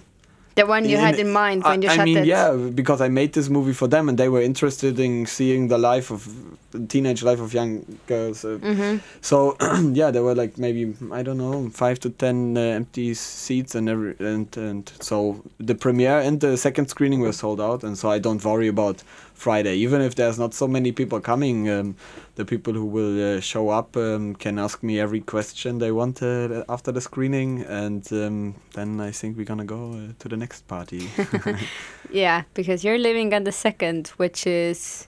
The 0.55 0.65
one 0.65 0.83
you 0.87 0.97
had 0.97 1.15
in- 1.15 1.27
in 1.27 1.33
mind 1.33 1.63
when 1.63 1.79
I, 1.79 1.83
you 1.95 2.01
I 2.01 2.05
mean, 2.05 2.17
it. 2.17 2.25
yeah, 2.25 2.51
because 2.53 2.99
I 2.99 3.07
made 3.07 3.31
this 3.33 3.47
movie 3.49 3.73
for 3.73 3.87
them, 3.87 4.09
and 4.09 4.17
they 4.17 4.27
were 4.29 4.41
interested 4.41 4.99
in 4.99 5.25
seeing 5.25 5.69
the 5.69 5.77
life 5.77 6.11
of 6.11 6.27
the 6.71 6.85
teenage 6.87 7.23
life 7.23 7.39
of 7.39 7.53
young 7.53 7.85
girls. 8.07 8.43
Uh, 8.45 8.57
Mm-hmm. 8.61 8.97
So 9.21 9.55
yeah, 9.93 10.11
there 10.11 10.23
were 10.23 10.35
like 10.35 10.57
maybe 10.57 10.93
I 11.11 11.23
don't 11.23 11.37
know 11.37 11.69
five 11.69 11.99
to 12.01 12.09
ten 12.09 12.57
uh, 12.57 12.61
empty 12.61 13.13
seats, 13.13 13.75
and 13.75 13.87
every 13.89 14.15
and 14.19 14.47
and 14.57 14.91
so 14.99 15.41
the 15.59 15.75
premiere 15.75 16.19
and 16.19 16.39
the 16.41 16.57
second 16.57 16.87
screening 16.89 17.21
were 17.21 17.33
sold 17.33 17.61
out, 17.61 17.83
and 17.83 17.97
so 17.97 18.09
I 18.09 18.19
don't 18.19 18.43
worry 18.43 18.67
about 18.67 19.03
Friday, 19.33 19.75
even 19.75 20.01
if 20.01 20.15
there's 20.15 20.37
not 20.37 20.53
so 20.53 20.67
many 20.67 20.91
people 20.91 21.19
coming. 21.21 21.69
Um, 21.69 21.95
the 22.41 22.45
people 22.45 22.73
who 22.73 22.85
will 22.97 23.37
uh, 23.37 23.39
show 23.39 23.69
up 23.69 23.95
um, 23.95 24.35
can 24.35 24.57
ask 24.57 24.81
me 24.81 24.99
every 24.99 25.21
question 25.21 25.77
they 25.77 25.91
want 25.91 26.23
uh, 26.23 26.63
after 26.75 26.91
the 26.91 27.01
screening, 27.01 27.61
and 27.83 28.03
um, 28.11 28.55
then 28.73 28.99
I 28.99 29.11
think 29.11 29.37
we're 29.37 29.51
gonna 29.53 29.71
go 29.77 29.81
uh, 29.93 30.13
to 30.21 30.25
the 30.29 30.37
next 30.37 30.67
party. 30.67 31.03
Yeah, 32.23 32.43
because 32.53 32.83
you're 32.85 32.97
living 33.09 33.33
on 33.33 33.43
the 33.43 33.51
second, 33.51 34.07
which 34.17 34.45
is 34.47 35.07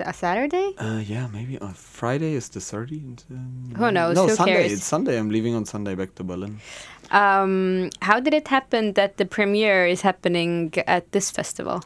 a 0.00 0.12
Saturday. 0.12 0.68
uh, 0.78 1.00
yeah, 1.14 1.26
maybe 1.32 1.58
on 1.58 1.74
Friday 1.74 2.32
is 2.34 2.48
the 2.50 2.60
30th. 2.60 3.24
Um, 3.30 3.74
Who 3.76 3.90
knows? 3.90 4.14
No, 4.14 4.28
Who 4.28 4.34
Sunday. 4.36 4.52
cares? 4.52 4.72
It's 4.72 4.84
Sunday. 4.84 5.18
I'm 5.18 5.30
leaving 5.36 5.54
on 5.56 5.64
Sunday 5.64 5.94
back 5.96 6.14
to 6.16 6.22
Berlin. 6.24 6.60
Um, 7.10 7.90
how 8.08 8.20
did 8.20 8.34
it 8.34 8.46
happen 8.48 8.92
that 8.92 9.16
the 9.16 9.24
premiere 9.24 9.86
is 9.94 10.02
happening 10.02 10.72
at 10.86 11.10
this 11.10 11.30
festival? 11.32 11.82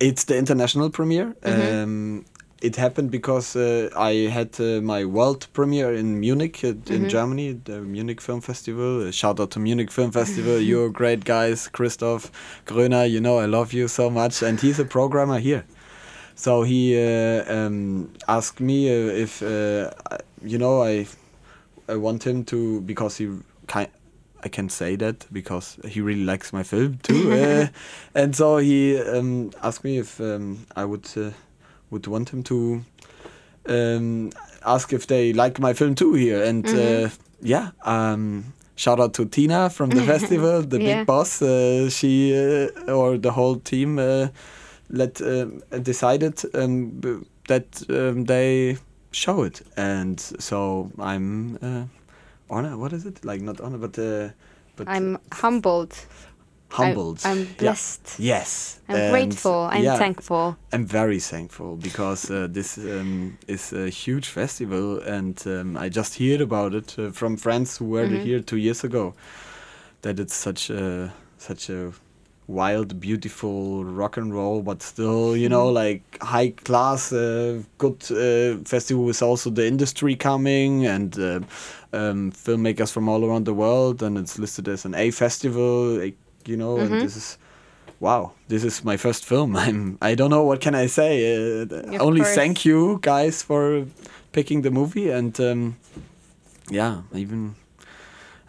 It's 0.00 0.24
the 0.24 0.36
international 0.36 0.90
premiere. 0.90 1.28
Mm-hmm. 1.42 1.82
Um, 1.82 2.24
it 2.60 2.76
happened 2.76 3.10
because 3.10 3.54
uh, 3.56 3.90
I 3.96 4.28
had 4.30 4.60
uh, 4.60 4.80
my 4.80 5.04
world 5.04 5.46
premiere 5.52 5.94
in 5.94 6.18
Munich, 6.18 6.60
uh, 6.64 6.74
in 6.86 7.08
Germany, 7.08 7.52
the 7.52 7.80
Munich 7.80 8.20
Film 8.20 8.40
Festival. 8.40 9.08
Uh, 9.08 9.10
shout 9.12 9.38
out 9.40 9.50
to 9.52 9.60
Munich 9.60 9.90
Film 9.90 10.10
Festival. 10.10 10.58
You're 10.70 10.90
great 10.90 11.24
guys. 11.24 11.68
Christoph 11.68 12.32
Gröner, 12.66 13.08
you 13.08 13.20
know 13.20 13.38
I 13.38 13.46
love 13.46 13.72
you 13.72 13.88
so 13.88 14.10
much. 14.10 14.42
And 14.42 14.60
he's 14.60 14.78
a 14.78 14.84
programmer 14.84 15.38
here. 15.38 15.64
So 16.34 16.62
he 16.62 16.96
uh, 16.96 17.52
um, 17.52 18.12
asked 18.28 18.60
me 18.60 18.88
uh, 18.88 19.12
if, 19.12 19.42
uh, 19.42 19.90
you 20.42 20.58
know, 20.58 20.82
I, 20.82 21.06
I 21.88 21.96
want 21.96 22.24
him 22.24 22.44
to, 22.46 22.80
because 22.82 23.16
he 23.16 23.30
kind 23.66 23.88
I 24.40 24.48
can 24.48 24.68
say 24.68 24.94
that 24.96 25.26
because 25.32 25.78
he 25.84 26.00
really 26.00 26.24
likes 26.24 26.52
my 26.52 26.62
film 26.62 26.98
too. 27.02 27.32
uh, 27.32 27.66
and 28.14 28.36
so 28.36 28.58
he 28.58 28.96
um, 29.00 29.50
asked 29.62 29.82
me 29.82 29.98
if 29.98 30.20
um, 30.20 30.66
I 30.76 30.84
would 30.84 31.08
uh, 31.16 31.30
would 31.90 32.06
want 32.06 32.30
him 32.30 32.42
to 32.44 32.84
um, 33.68 34.30
ask 34.64 34.92
if 34.92 35.06
they 35.06 35.32
like 35.32 35.58
my 35.60 35.72
film 35.74 35.94
too 35.94 36.14
here. 36.14 36.42
And 36.42 36.66
uh, 36.66 37.08
yeah, 37.42 37.70
um, 37.84 38.52
shout 38.76 39.00
out 39.00 39.14
to 39.14 39.24
Tina 39.26 39.70
from 39.70 39.90
the 39.90 40.02
festival, 40.12 40.62
the 40.62 40.78
Yeah. 40.78 40.96
big 40.98 41.06
boss. 41.06 41.42
Uh, 41.42 41.88
she 41.90 42.34
uh, 42.36 42.92
or 42.92 43.18
the 43.18 43.32
whole 43.32 43.56
team 43.56 43.98
uh, 43.98 44.28
let 44.90 45.20
um 45.20 45.62
decided 45.82 46.42
um, 46.54 46.90
b- 47.00 47.26
that 47.48 47.82
um, 47.90 48.24
they 48.24 48.76
show 49.12 49.42
it, 49.42 49.62
and 49.76 50.20
so 50.20 50.90
I'm. 50.98 51.58
Uh, 51.62 51.84
honor 52.50 52.78
what 52.78 52.94
is 52.94 53.04
it 53.04 53.22
like 53.26 53.42
not 53.42 53.60
honor 53.60 53.76
but 53.76 53.98
uh 53.98 54.30
but 54.76 54.88
I'm 54.88 55.18
humbled. 55.32 55.92
Humbled 56.70 57.20
I'm, 57.24 57.32
I'm 57.32 57.38
Yeah. 57.46 57.54
blessed. 57.56 58.16
yes 58.18 58.80
I'm 58.88 58.96
and, 58.96 59.10
grateful. 59.12 59.68
I'm 59.72 59.82
yeah, 59.84 59.96
thankful. 59.98 60.56
i'm 60.72 60.86
very 60.86 61.18
thankful 61.20 61.76
because 61.76 62.30
uh, 62.30 62.46
this 62.50 62.78
um, 62.78 63.38
is 63.46 63.72
a 63.72 63.88
huge 63.88 64.28
festival 64.28 65.00
and 65.00 65.42
um, 65.46 65.76
i 65.76 65.88
just 65.88 66.18
heard 66.18 66.40
about 66.40 66.74
it 66.74 66.98
uh, 66.98 67.10
from 67.10 67.36
friends 67.36 67.78
who 67.78 67.86
were 67.86 68.06
Mm-hmm. 68.06 68.24
here 68.26 68.40
two 68.40 68.56
years 68.58 68.84
ago 68.84 69.14
that 70.02 70.18
it's 70.20 70.34
such 70.34 70.70
a 70.70 71.12
such 71.38 71.70
a 71.70 71.92
wild 72.46 72.98
beautiful 73.00 73.84
rock 73.84 74.16
and 74.16 74.32
roll 74.34 74.62
but 74.62 74.82
still 74.82 75.36
you 75.36 75.48
know 75.48 75.66
Mm-hmm. 75.66 75.74
like 75.74 76.02
high 76.22 76.50
class 76.50 77.12
uh, 77.12 77.62
good 77.78 78.02
uh, 78.10 78.62
festival 78.64 79.04
with 79.04 79.22
also 79.22 79.50
the 79.50 79.66
industry 79.66 80.16
coming 80.16 80.86
and 80.86 81.18
uh, 81.18 81.40
um, 81.92 82.30
filmmakers 82.32 82.90
from 82.92 83.08
all 83.08 83.24
around 83.24 83.44
the 83.46 83.54
world 83.54 84.02
and 84.02 84.16
it's 84.18 84.38
listed 84.38 84.68
as 84.68 84.84
an 84.84 84.94
a 84.94 85.10
festival 85.10 85.98
like, 85.98 86.16
you 86.48 86.56
know 86.56 86.76
Mm-hmm. 86.76 86.92
and 86.94 87.02
this 87.02 87.16
is 87.16 87.38
wow 88.00 88.32
this 88.48 88.64
is 88.64 88.84
my 88.84 88.96
first 88.96 89.24
film 89.24 89.56
i'm 89.64 89.98
i 90.00 90.14
don't 90.14 90.30
know 90.30 90.44
what 90.44 90.60
can 90.60 90.74
i 90.74 90.86
say 90.88 91.10
uh, 91.62 91.66
only 92.00 92.20
course. 92.20 92.34
thank 92.34 92.64
you 92.64 92.98
guys 93.02 93.42
for 93.42 93.84
picking 94.32 94.62
the 94.62 94.70
movie 94.70 95.10
and 95.10 95.38
um, 95.40 95.76
yeah 96.70 97.02
even 97.14 97.54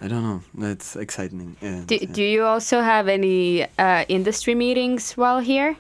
i 0.02 0.08
don't 0.08 0.24
know 0.24 0.42
it's 0.72 0.96
exciting 0.96 1.56
yeah, 1.62 1.82
Do, 1.88 1.96
yeah. 1.96 2.08
do 2.12 2.24
you 2.24 2.44
also 2.46 2.82
have 2.82 3.08
any 3.08 3.64
uh, 3.78 4.06
industry 4.08 4.56
meetings 4.56 5.14
while 5.18 5.40
here? 5.42 5.76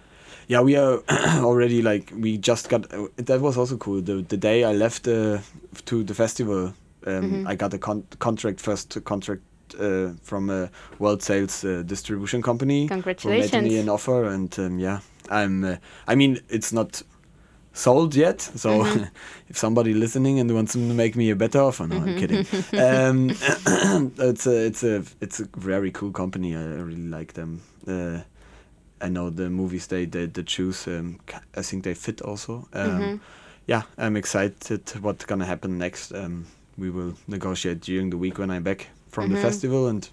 Yeah, 0.47 0.63
we 0.63 0.75
are 0.77 0.99
already 1.45 1.81
like 1.83 2.11
we 2.23 2.37
just 2.39 2.69
got. 2.69 2.91
Uh, 2.91 3.07
that 3.17 3.39
was 3.39 3.55
also 3.57 3.77
cool. 3.77 4.01
The 4.01 4.25
the 4.29 4.37
day 4.37 4.63
I 4.63 4.73
left 4.73 5.07
uh, 5.07 5.37
to 5.85 6.03
the 6.03 6.13
festival, 6.15 6.73
um, 7.05 7.45
I 7.51 7.55
got 7.55 7.73
a 7.73 7.77
con- 7.77 8.03
contract 8.17 8.59
first 8.59 8.97
contract 9.03 9.41
uh, 9.75 10.13
from 10.23 10.49
a 10.49 10.69
World 10.99 11.21
Sales 11.21 11.63
uh, 11.63 11.83
distribution 11.85 12.41
company. 12.41 12.87
Who 13.23 13.29
made 13.29 13.51
me 13.63 13.79
an 13.79 13.89
offer, 13.89 14.25
and 14.25 14.57
um, 14.59 14.79
yeah, 14.79 14.99
I'm. 15.29 15.63
Uh, 15.63 15.75
I 16.07 16.15
mean, 16.15 16.39
it's 16.49 16.71
not 16.71 17.01
sold 17.73 18.15
yet. 18.15 18.41
So 18.41 18.85
if 19.49 19.57
somebody 19.57 19.93
listening 19.93 20.39
and 20.39 20.53
wants 20.53 20.73
to 20.73 20.79
make 20.79 21.15
me 21.15 21.29
a 21.31 21.35
better 21.35 21.61
offer, 21.61 21.87
no, 21.87 21.97
I'm 21.97 22.17
kidding. 22.17 22.45
um, 22.79 23.29
it's 24.17 24.47
a 24.47 24.65
it's 24.65 24.83
a 24.83 25.03
it's 25.21 25.39
a 25.39 25.47
very 25.57 25.91
cool 25.91 26.11
company. 26.11 26.55
I 26.55 26.63
really 26.63 27.07
like 27.09 27.33
them. 27.33 27.61
Uh, 27.87 28.19
I 29.01 29.09
know 29.09 29.29
the 29.29 29.49
movies 29.49 29.87
they 29.87 30.05
they, 30.05 30.25
they 30.27 30.43
choose. 30.43 30.87
Um, 30.87 31.19
I 31.55 31.61
think 31.61 31.83
they 31.83 31.93
fit 31.93 32.21
also. 32.21 32.67
Um, 32.73 33.21
Yeah, 33.67 33.83
I'm 33.99 34.17
excited 34.17 34.81
what's 34.99 35.25
gonna 35.25 35.45
happen 35.45 35.77
next. 35.77 36.11
Um, 36.11 36.47
we 36.75 36.89
will 36.89 37.13
negotiate 37.27 37.81
during 37.81 38.09
the 38.09 38.17
week 38.17 38.39
when 38.39 38.49
I'm 38.49 38.63
back 38.63 38.87
from 39.09 39.31
the 39.31 39.37
festival, 39.41 39.87
and 39.87 40.09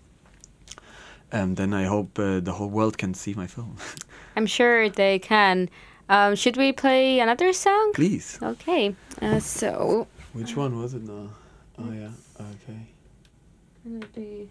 um, 1.32 1.54
then 1.54 1.72
I 1.72 1.85
hope 1.85 2.18
uh, 2.18 2.40
the 2.40 2.52
whole 2.52 2.68
world 2.70 2.98
can 2.98 3.14
see 3.14 3.35
my 3.35 3.46
film. 3.46 3.76
I'm 4.37 4.46
sure 4.46 4.88
they 4.88 5.18
can. 5.18 5.68
Um, 6.09 6.35
should 6.37 6.56
we 6.56 6.72
play 6.72 7.20
another 7.20 7.52
song? 7.52 7.92
Please. 7.94 8.38
Okay. 8.42 8.94
Uh, 9.20 9.40
so. 9.40 10.06
Which 10.32 10.56
one 10.56 10.78
was 10.80 10.94
it 10.94 11.02
now? 11.02 11.30
Oh 11.78 11.92
yeah. 11.92 12.11
Okay. 12.52 14.46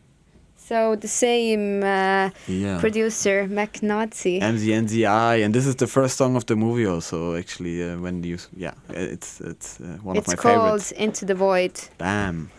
So 0.57 0.95
the 0.95 1.07
same 1.07 1.83
uh, 1.83 2.29
Yeah. 2.47 2.79
producer, 2.79 3.47
Mac 3.47 3.83
Nazi. 3.83 4.39
MZNZI, 4.39 5.43
and 5.45 5.53
this 5.53 5.67
is 5.67 5.75
the 5.75 5.87
first 5.87 6.17
song 6.17 6.35
of 6.35 6.45
the 6.45 6.55
movie. 6.55 6.87
Also, 6.87 7.35
actually, 7.35 7.83
uh, 7.83 7.97
when 7.99 8.23
you 8.23 8.37
yeah, 8.57 8.73
it's 8.89 9.41
it's 9.41 9.79
uh, 9.79 9.97
one 10.01 10.17
It's 10.17 10.27
of 10.27 10.27
my 10.27 10.33
It's 10.33 10.41
called. 10.41 10.91
Into 10.97 11.25
the 11.25 11.35
Void. 11.35 11.73
Bam, 11.97 12.49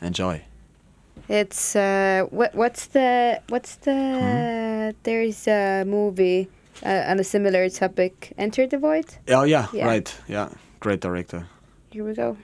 enjoy. 0.00 0.42
It's 1.28 1.76
uh, 1.76 2.26
what 2.30 2.54
what's 2.54 2.86
the 2.86 3.40
what's 3.48 3.76
the 3.76 3.92
Hmm? 3.92 4.98
there's 5.04 5.46
a 5.48 5.84
movie 5.86 6.48
uh, 6.84 7.04
on 7.10 7.20
a 7.20 7.24
similar 7.24 7.68
topic. 7.70 8.32
Enter 8.38 8.66
the 8.66 8.78
Void. 8.78 9.06
Oh 9.28 9.44
yeah, 9.44 9.66
Yeah. 9.72 9.86
right. 9.86 10.14
Yeah, 10.28 10.48
great 10.80 11.00
director. 11.00 11.46
Here 11.90 12.04
we 12.04 12.14
go. 12.14 12.36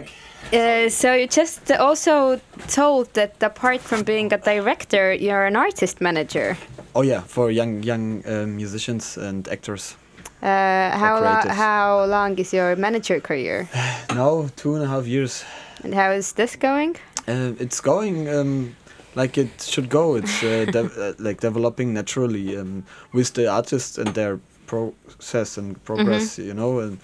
Back. 0.00 0.08
Uh, 0.52 0.88
so 0.88 1.14
you 1.14 1.26
just 1.26 1.70
also 1.72 2.40
told 2.68 3.12
that 3.14 3.42
apart 3.42 3.80
from 3.80 4.02
being 4.04 4.32
a 4.32 4.38
director, 4.38 5.12
you're 5.12 5.44
an 5.46 5.56
artist 5.56 6.00
manager. 6.00 6.56
Oh 6.94 7.02
yeah, 7.02 7.22
for 7.26 7.50
young 7.50 7.82
young 7.82 8.22
uh, 8.26 8.46
musicians 8.46 9.16
and 9.18 9.48
actors. 9.48 9.96
Uh, 10.42 10.90
how 10.98 11.20
lo- 11.20 11.52
how 11.54 12.04
long 12.06 12.38
is 12.38 12.52
your 12.52 12.76
manager 12.76 13.20
career, 13.20 13.68
Now 14.14 14.48
two 14.56 14.74
and 14.74 14.84
a 14.84 14.86
half 14.86 15.06
years. 15.06 15.44
and 15.84 15.94
how 15.94 16.12
is 16.12 16.32
this 16.32 16.56
going? 16.56 16.96
Uh, 17.28 17.52
it's 17.58 17.80
going 17.80 18.28
um, 18.28 18.76
like 19.14 19.40
it 19.40 19.62
should 19.62 19.88
go. 19.88 20.16
It's 20.16 20.42
uh, 20.42 20.66
de- 20.72 21.08
uh, 21.08 21.12
like 21.18 21.40
developing 21.40 21.94
naturally 21.94 22.56
um, 22.56 22.84
with 23.12 23.32
the 23.34 23.48
artists 23.48 23.98
and 23.98 24.14
their 24.14 24.38
process 24.66 25.58
and 25.58 25.76
progress. 25.84 26.38
You 26.38 26.54
know, 26.54 26.80
and 26.80 26.98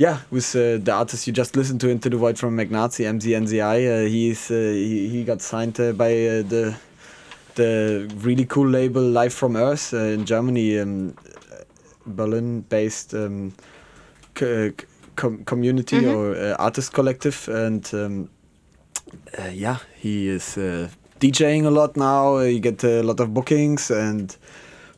yeah, 0.00 0.20
with 0.30 0.56
uh, 0.56 0.78
the 0.78 0.92
artist 0.92 1.26
you 1.26 1.32
just 1.34 1.54
listened 1.56 1.78
to 1.82 1.90
Into 1.90 2.08
the 2.08 2.16
Void 2.16 2.38
from 2.38 2.56
Magnazi, 2.56 3.04
MZNZI. 3.04 4.06
Uh, 4.06 4.08
he's 4.08 4.50
uh, 4.50 4.54
he, 4.54 5.10
he 5.10 5.24
got 5.24 5.42
signed 5.42 5.78
uh, 5.78 5.92
by 5.92 6.10
uh, 6.12 6.42
the 6.42 6.74
the 7.54 8.10
really 8.16 8.46
cool 8.46 8.66
label 8.66 9.02
Live 9.02 9.34
from 9.34 9.56
Earth 9.56 9.92
uh, 9.92 9.98
in 9.98 10.24
Germany, 10.24 10.78
um, 10.78 11.14
Berlin-based 12.06 13.12
um, 13.12 13.52
c- 14.38 14.72
com- 15.16 15.44
community 15.44 16.06
or 16.06 16.34
uh, 16.34 16.56
artist 16.58 16.94
collective, 16.94 17.46
and 17.48 17.86
um, 17.92 18.30
uh, 19.38 19.50
yeah, 19.52 19.80
he 19.96 20.28
is 20.28 20.56
uh, 20.56 20.88
DJing 21.20 21.66
a 21.66 21.70
lot 21.70 21.98
now. 21.98 22.38
You 22.38 22.58
get 22.58 22.82
a 22.84 23.02
lot 23.02 23.20
of 23.20 23.34
bookings 23.34 23.90
and 23.90 24.34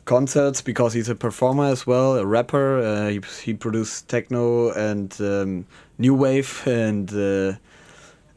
concerts 0.04 0.60
because 0.62 0.92
he's 0.92 1.08
a 1.08 1.14
performer 1.14 1.64
as 1.64 1.86
well, 1.86 2.16
a 2.16 2.26
rapper. 2.26 2.78
Uh, 2.80 3.08
he 3.08 3.20
he 3.44 3.54
produced 3.54 4.08
techno 4.08 4.70
and 4.72 5.16
um, 5.20 5.66
new 5.98 6.14
wave 6.14 6.62
and. 6.66 7.12
Uh, 7.12 7.58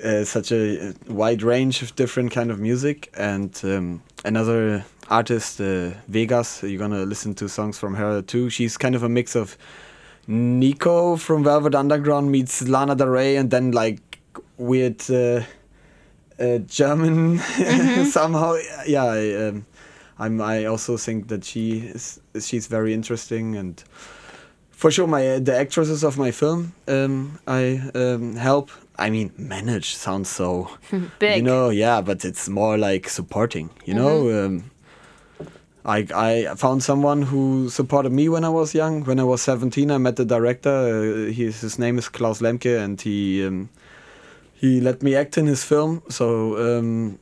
uh, 0.04 0.24
such 0.26 0.52
a 0.52 0.94
wide 1.08 1.42
range 1.42 1.82
of 1.82 1.96
different 1.96 2.32
kind 2.32 2.52
of 2.52 2.60
music 2.60 3.10
and 3.18 3.62
um, 3.64 4.02
another 4.26 4.84
artist 5.10 5.62
uh, 5.62 5.92
Vegas 6.08 6.64
you're 6.64 6.80
gonna 6.80 7.06
listen 7.06 7.34
to 7.36 7.48
songs 7.48 7.78
from 7.78 7.96
her 7.96 8.22
too 8.22 8.50
she's 8.50 8.78
kind 8.78 8.96
of 8.96 9.04
a 9.04 9.10
mix 9.10 9.36
of 9.36 9.58
Nico 10.28 11.16
from 11.16 11.44
Velvet 11.44 11.76
Underground 11.76 12.32
meets 12.32 12.68
Lana 12.68 12.96
Del 12.96 13.08
Rey 13.08 13.36
and 13.38 13.52
then 13.52 13.72
like 13.72 14.20
weird 14.58 15.02
uh, 15.10 15.44
uh, 16.40 16.58
German 16.60 17.38
somehow 18.06 18.56
yeah 18.86 19.06
I, 19.06 19.34
um, 19.48 19.66
I'm, 20.18 20.42
I 20.42 20.66
also 20.66 20.98
think 20.98 21.28
that 21.28 21.44
she 21.44 21.80
is 21.80 22.20
she's 22.40 22.68
very 22.68 22.94
interesting 22.94 23.56
and 23.56 23.84
for 24.72 24.92
sure 24.92 25.08
my 25.08 25.40
the 25.40 25.56
actresses 25.58 26.04
of 26.04 26.18
my 26.18 26.32
film 26.32 26.74
um, 26.88 27.40
I 27.48 27.82
um, 27.96 28.36
help 28.36 28.72
I 28.98 29.10
mean 29.10 29.32
manage 29.38 29.96
sounds 29.96 30.30
so 30.30 30.70
Big. 31.20 31.38
you 31.38 31.44
know 31.44 31.70
yeah 31.70 32.02
but 32.02 32.24
it's 32.24 32.48
more 32.48 32.78
like 32.78 33.10
supporting 33.10 33.70
you 33.86 33.94
know 33.94 34.46
um, 34.46 34.72
I, 35.86 36.08
I 36.16 36.56
found 36.56 36.84
someone 36.84 37.22
who 37.22 37.70
supported 37.70 38.12
me 38.12 38.28
when 38.28 38.44
I 38.44 38.50
was 38.50 38.74
young. 38.74 39.04
When 39.04 39.20
I 39.20 39.24
was 39.24 39.44
17, 39.44 39.92
I 39.92 40.00
met 40.00 40.16
the 40.16 40.26
director. 40.26 40.70
Uh, 40.70 41.32
he, 41.32 41.46
his 41.46 41.78
name 41.78 42.00
is 42.00 42.10
Klaus 42.10 42.42
Lemke, 42.42 42.84
and 42.84 43.00
he 43.00 43.46
um, 43.46 43.70
he 44.56 44.82
let 44.82 45.04
me 45.04 45.16
act 45.16 45.38
in 45.38 45.46
his 45.46 45.64
film. 45.64 46.02
So 46.10 46.80
um, 46.80 47.20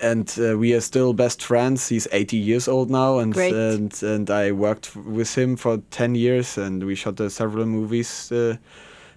and 0.00 0.34
uh, 0.38 0.58
we 0.58 0.74
are 0.74 0.80
still 0.80 1.12
best 1.12 1.42
friends. 1.42 1.88
He's 1.88 2.06
80 2.12 2.36
years 2.36 2.68
old 2.68 2.90
now, 2.90 3.18
and 3.18 3.32
Great. 3.32 3.54
and 3.54 4.02
and 4.02 4.30
I 4.30 4.52
worked 4.52 4.94
with 4.96 5.36
him 5.36 5.56
for 5.56 5.78
10 5.90 6.14
years, 6.14 6.58
and 6.58 6.84
we 6.84 6.94
shot 6.94 7.20
uh, 7.20 7.28
several 7.28 7.66
movies. 7.66 8.30
Uh, 8.30 8.56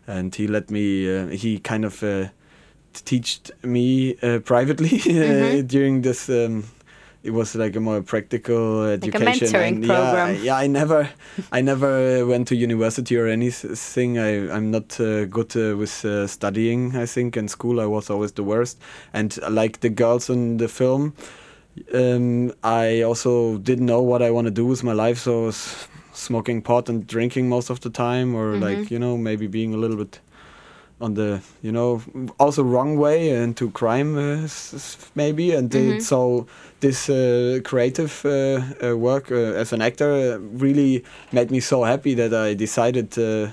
and 0.07 0.33
he 0.33 0.47
let 0.47 0.71
me. 0.71 1.17
Uh, 1.17 1.27
he 1.27 1.59
kind 1.59 1.85
of 1.85 2.01
uh, 2.03 2.27
taught 2.93 3.51
me 3.63 4.15
uh, 4.21 4.39
privately 4.45 4.99
uh, 4.99 5.61
during 5.61 6.01
this. 6.01 6.29
Um, 6.29 6.63
it 7.21 7.31
was 7.31 7.55
like 7.55 7.75
a 7.75 7.79
more 7.79 8.01
practical 8.01 8.83
a 8.85 8.93
education. 8.93 9.47
mentoring 9.47 9.67
and 9.67 9.85
program. 9.85 10.35
Yeah, 10.35 10.41
yeah, 10.41 10.57
I 10.57 10.67
never, 10.67 11.09
I 11.51 11.61
never 11.61 12.25
went 12.25 12.47
to 12.49 12.55
university 12.55 13.17
or 13.17 13.27
anything. 13.27 14.17
I, 14.17 14.49
I'm 14.49 14.71
not 14.71 14.99
uh, 14.99 15.25
good 15.25 15.55
uh, 15.57 15.75
with 15.75 16.05
uh, 16.05 16.27
studying. 16.27 16.95
I 16.95 17.05
think 17.05 17.35
in 17.35 17.47
school 17.47 17.81
I 17.81 17.85
was 17.85 18.09
always 18.09 18.31
the 18.31 18.43
worst. 18.43 18.79
And 19.13 19.37
uh, 19.43 19.49
like 19.49 19.81
the 19.81 19.89
girls 19.89 20.29
in 20.29 20.57
the 20.57 20.69
film, 20.69 21.13
um, 21.93 22.53
I 22.63 23.01
also 23.01 23.57
didn't 23.57 23.85
know 23.85 24.01
what 24.01 24.21
I 24.21 24.31
want 24.31 24.45
to 24.45 24.51
do 24.51 24.65
with 24.65 24.83
my 24.83 24.93
life. 24.93 25.17
So 25.17 25.43
I 25.43 25.45
was 25.47 25.87
smoking 26.13 26.61
pot 26.61 26.89
and 26.89 27.05
drinking 27.05 27.49
most 27.49 27.69
of 27.69 27.81
the 27.81 27.89
time, 27.89 28.33
or 28.33 28.55
like 28.57 28.91
you 28.91 28.99
know 28.99 29.17
maybe 29.17 29.47
being 29.47 29.73
a 29.73 29.77
little 29.77 29.97
bit 29.97 30.19
on 31.01 31.13
the 31.13 31.41
you 31.61 31.71
know 31.71 32.01
also 32.39 32.63
wrong 32.63 32.97
way 32.97 33.29
into 33.29 33.71
crime 33.71 34.17
uh, 34.17 34.47
maybe. 35.15 35.51
And 35.53 35.73
uh, 35.75 35.99
so 35.99 36.47
this 36.79 37.09
uh, 37.09 37.59
creative 37.63 38.25
uh, 38.25 38.61
uh, 38.83 38.97
work 38.97 39.31
uh, 39.31 39.35
as 39.35 39.73
an 39.73 39.81
actor 39.81 40.11
uh, 40.11 40.37
really 40.39 41.03
made 41.31 41.51
me 41.51 41.59
so 41.59 41.83
happy 41.83 42.13
that 42.15 42.33
I 42.33 42.53
decided 42.53 43.17
uh, 43.17 43.51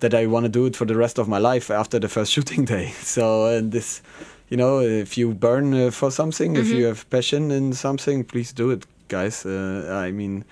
that 0.00 0.14
I 0.14 0.26
want 0.26 0.44
to 0.44 0.48
do 0.48 0.66
it 0.66 0.76
for 0.76 0.84
the 0.84 0.96
rest 0.96 1.18
of 1.18 1.28
my 1.28 1.38
life 1.38 1.70
after 1.70 1.98
the 1.98 2.08
first 2.08 2.32
shooting 2.34 2.64
day. 2.64 2.92
So 3.02 3.46
and 3.46 3.72
this 3.72 4.02
you 4.48 4.56
know 4.56 4.80
if 4.80 5.18
you 5.18 5.34
burn 5.34 5.74
uh, 5.74 5.90
for 5.90 6.10
something 6.10 6.56
if 6.56 6.68
you 6.68 6.86
have 6.86 7.08
passion 7.10 7.50
in 7.50 7.72
something 7.74 8.24
please 8.24 8.52
do 8.52 8.70
it 8.70 8.86
guys. 9.08 9.44
Uh, 9.44 10.02
I 10.06 10.10
mean 10.12 10.44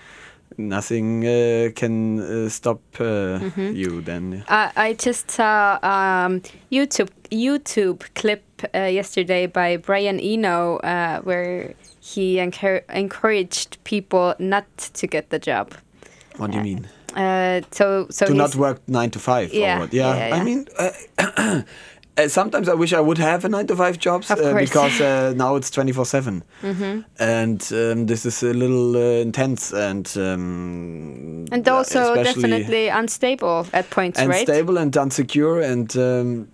nothing 0.58 1.24
uh, 1.26 1.70
can 1.74 2.20
uh, 2.20 2.48
stop 2.48 2.80
uh, 3.00 3.38
you 3.56 4.00
then 4.02 4.44
I, 4.48 4.70
I 4.76 4.92
just 4.94 5.30
saw 5.30 5.78
um, 5.82 6.40
YouTube 6.70 7.10
YouTube 7.30 8.02
clip 8.14 8.42
uh, 8.74 8.78
yesterday 8.80 9.46
by 9.46 9.76
Brian 9.76 10.18
Eno 10.20 10.76
uh, 10.78 11.20
where 11.22 11.74
he 12.00 12.36
encour- 12.36 12.84
encouraged 12.90 13.78
people 13.84 14.34
not 14.38 14.66
to 14.94 15.06
get 15.06 15.30
the 15.30 15.38
job. 15.38 15.74
what 16.36 16.50
do 16.50 16.58
you 16.58 16.62
mean 16.64 16.86
Uh, 17.16 17.62
so 17.70 18.06
so 18.10 18.26
to 18.26 18.34
not 18.34 18.54
work 18.56 18.78
nine 18.88 19.10
to 19.10 19.18
five 19.18 19.48
Yeah? 19.54 19.78
Yeah, 19.78 19.88
yeah, 19.92 20.28
yeah. 20.28 20.36
I 20.36 20.44
mean, 20.44 20.66
uh, 22.18 22.28
sometimes 22.28 22.68
I 22.68 22.74
wish 22.74 22.92
I 22.92 23.00
would 23.00 23.18
have 23.18 23.44
a 23.44 23.48
nine 23.48 23.66
to 23.66 23.76
five 23.76 23.98
jobs 23.98 24.30
Of 24.30 24.38
uh, 24.40 24.54
because 24.54 25.00
uh, 25.00 25.32
now 25.36 25.56
it's 25.56 25.70
twenty 25.70 25.92
four 25.92 26.04
seven, 26.06 26.42
Mm-hmm. 26.62 27.00
and 27.18 27.60
um, 27.72 28.06
this 28.06 28.24
is 28.26 28.42
a 28.42 28.52
little 28.54 28.96
uh, 28.96 29.20
intense 29.22 29.72
and 29.72 30.06
um, 30.16 31.46
and 31.52 31.68
also 31.68 32.14
definitely 32.14 32.88
unstable 32.88 33.66
at 33.72 33.90
points, 33.90 34.18
right? 34.18 34.40
unstable 34.48 34.78
and 34.78 34.92
unsecure 34.92 35.62
and. 35.62 35.96
Um, 35.96 36.48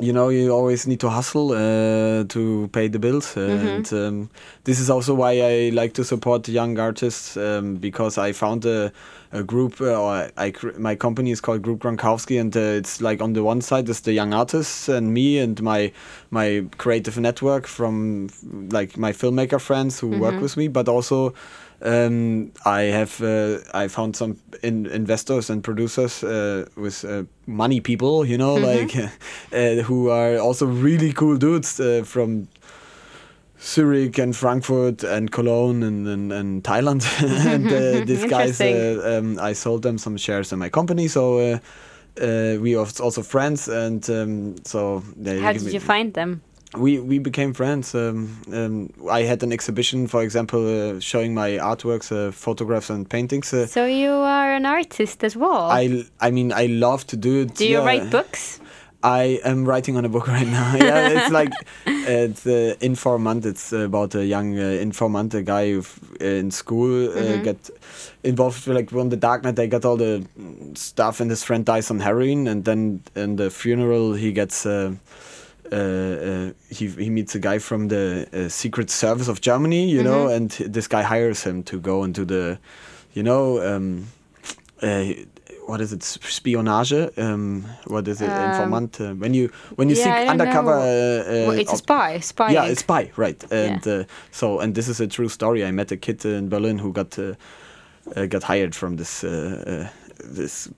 you 0.00 0.12
know, 0.12 0.28
you 0.30 0.50
always 0.52 0.86
need 0.86 1.00
to 1.00 1.08
hustle 1.10 1.52
uh, 1.52 2.24
to 2.24 2.68
pay 2.72 2.88
the 2.88 2.98
bills, 2.98 3.36
uh, 3.36 3.40
Mm-hmm. 3.40 3.66
and 3.66 3.92
um, 3.92 4.30
this 4.64 4.80
is 4.80 4.88
also 4.90 5.14
why 5.14 5.32
I 5.40 5.70
like 5.72 5.92
to 5.94 6.04
support 6.04 6.48
young 6.48 6.78
artists 6.78 7.36
um, 7.36 7.76
because 7.76 8.16
I 8.18 8.32
found 8.32 8.64
a, 8.64 8.92
a 9.32 9.42
group, 9.42 9.80
uh, 9.80 10.00
or 10.00 10.30
I 10.36 10.52
my 10.78 10.94
company 10.96 11.30
is 11.30 11.40
called 11.40 11.62
Group 11.62 11.80
Gronkowski, 11.80 12.40
and 12.40 12.56
uh, 12.56 12.60
it's 12.80 13.00
like 13.00 13.20
on 13.22 13.32
the 13.34 13.42
one 13.42 13.60
side 13.60 13.88
is 13.88 14.00
the 14.00 14.12
young 14.12 14.32
artists 14.34 14.88
and 14.88 15.12
me 15.12 15.38
and 15.38 15.60
my 15.62 15.92
my 16.30 16.64
creative 16.78 17.18
network 17.20 17.66
from 17.66 18.28
like 18.72 18.96
my 18.96 19.12
filmmaker 19.12 19.60
friends 19.60 20.00
who 20.00 20.08
work 20.18 20.40
with 20.40 20.56
me, 20.56 20.68
but 20.68 20.88
also 20.88 21.32
um, 21.82 22.52
I 22.64 22.82
have 22.82 23.22
uh, 23.22 23.58
I 23.72 23.88
found 23.88 24.16
some 24.16 24.36
in, 24.62 24.86
investors 24.86 25.50
and 25.50 25.62
producers 25.62 26.22
uh, 26.22 26.66
with 26.76 27.04
uh, 27.04 27.24
money 27.46 27.80
people, 27.80 28.24
you 28.24 28.36
know, 28.36 28.54
like 28.54 28.96
uh, 29.52 29.82
who 29.82 30.10
are 30.10 30.36
also 30.38 30.66
really 30.66 31.12
cool 31.12 31.36
dudes 31.36 31.80
uh, 31.80 32.02
from 32.04 32.48
Zurich 33.62 34.18
and 34.18 34.36
Frankfurt 34.36 35.04
and 35.04 35.30
Cologne 35.30 35.82
and 35.82 36.06
and, 36.08 36.32
and 36.32 36.62
Thailand. 36.62 37.04
and 37.46 37.66
uh, 37.66 38.04
these 38.06 38.26
guys, 38.26 38.60
uh, 38.60 39.18
um, 39.18 39.38
I 39.38 39.54
sold 39.54 39.82
them 39.82 39.98
some 39.98 40.16
shares 40.16 40.52
in 40.52 40.58
my 40.58 40.68
company, 40.68 41.08
so. 41.08 41.38
Uh, 41.38 41.58
uh, 42.20 42.58
we 42.60 42.74
are 42.76 42.86
also 43.00 43.22
friends, 43.22 43.68
and 43.68 44.10
um, 44.10 44.56
so 44.64 45.02
they 45.16 45.40
How 45.40 45.52
did 45.52 45.72
you 45.72 45.80
find 45.80 46.12
them? 46.12 46.42
We 46.76 47.00
we 47.00 47.18
became 47.18 47.52
friends. 47.52 47.94
Um, 47.94 48.40
um, 48.52 48.90
I 49.10 49.22
had 49.22 49.42
an 49.42 49.52
exhibition, 49.52 50.06
for 50.06 50.22
example, 50.22 50.60
uh, 50.60 51.00
showing 51.00 51.34
my 51.34 51.50
artworks, 51.58 52.12
uh, 52.12 52.30
photographs, 52.30 52.90
and 52.90 53.08
paintings. 53.08 53.52
Uh, 53.52 53.66
So 53.66 53.86
you 53.86 54.10
are 54.10 54.54
an 54.54 54.66
artist 54.66 55.24
as 55.24 55.36
well. 55.36 55.70
I 55.70 56.04
I 56.20 56.30
mean 56.30 56.52
I 56.52 56.66
love 56.66 57.06
to 57.08 57.16
do 57.16 57.42
it. 57.42 57.54
Do 57.54 57.64
you 57.64 57.78
yeah. 57.78 57.84
write 57.84 58.10
books? 58.10 58.60
I 59.02 59.40
am 59.44 59.64
writing 59.64 59.96
on 59.96 60.04
a 60.04 60.08
book 60.08 60.28
right 60.36 60.46
now. 60.46 60.76
yeah, 60.76 61.08
it's 61.08 61.32
like 61.40 61.52
it's 61.86 62.46
uh, 62.46 62.74
informant. 62.80 63.46
It's 63.46 63.72
about 63.72 64.14
a 64.14 64.24
young 64.24 64.58
uh, 64.58 64.62
informant, 64.80 65.34
a 65.34 65.42
guy 65.42 65.72
who 65.72 65.82
in 66.20 66.50
school 66.50 67.10
uh, 67.10 67.36
get 67.42 67.70
involved 68.22 68.66
with 68.66 68.76
like 68.76 68.92
on 68.92 69.08
the 69.08 69.16
dark 69.16 69.42
night. 69.42 69.56
They 69.56 69.66
got 69.66 69.84
all 69.84 69.96
the 69.96 70.24
mm, 70.38 70.76
stuff, 70.76 71.20
and 71.20 71.30
his 71.30 71.42
friend 71.42 71.64
dies 71.64 71.90
on 71.90 72.00
heroin, 72.00 72.46
and 72.46 72.64
then 72.64 73.00
in 73.16 73.36
the 73.36 73.50
funeral 73.50 74.14
he 74.14 74.32
gets. 74.32 74.66
Uh, 75.72 75.76
uh, 75.76 76.52
he 76.68 76.88
he 76.88 77.10
meets 77.10 77.34
a 77.34 77.38
guy 77.38 77.58
from 77.58 77.88
the 77.88 78.26
uh, 78.32 78.48
Secret 78.48 78.90
Service 78.90 79.28
of 79.28 79.40
Germany, 79.40 79.88
you 79.88 80.02
know, 80.02 80.28
and 80.28 80.50
this 80.50 80.88
guy 80.88 81.02
hires 81.02 81.42
him 81.44 81.62
to 81.64 81.78
go 81.80 82.04
into 82.04 82.24
the, 82.24 82.58
you 83.12 83.22
know, 83.22 83.60
um, 83.62 84.06
uh, 84.82 85.04
what 85.66 85.80
is 85.80 85.92
it? 85.92 86.00
Spionage? 86.00 87.16
Um, 87.18 87.64
what 87.86 88.08
is 88.08 88.20
it? 88.20 88.32
Um, 88.32 88.50
Informant? 88.50 89.00
Uh, 89.00 89.14
when 89.14 89.32
you 89.34 89.50
when 89.76 89.88
you 89.88 89.96
yeah, 89.96 90.04
seek 90.04 90.30
undercover. 90.30 90.72
Uh, 90.72 90.82
uh, 90.82 91.46
Well, 91.46 91.58
it's 91.58 91.72
a 91.72 91.76
spy. 91.76 92.18
Spy. 92.20 92.50
yeah, 92.52 92.64
it's 92.70 92.80
spy, 92.80 93.12
right? 93.16 93.40
And 93.52 93.86
Yeah. 93.86 94.00
uh, 94.00 94.04
so, 94.32 94.60
and 94.60 94.74
this 94.74 94.88
is 94.88 95.00
a 95.00 95.06
true 95.06 95.28
story. 95.28 95.64
I 95.64 95.70
met 95.70 95.92
a 95.92 95.96
kid 95.96 96.24
in 96.24 96.48
Berlin 96.48 96.78
who 96.78 96.92
got 96.92 97.18
uh, 97.18 97.34
uh, 98.16 98.26
got 98.26 98.42
hired 98.42 98.74
from 98.74 98.96
this 98.96 99.22
uh, 99.24 99.62
uh, 99.66 99.88
this 100.24 100.68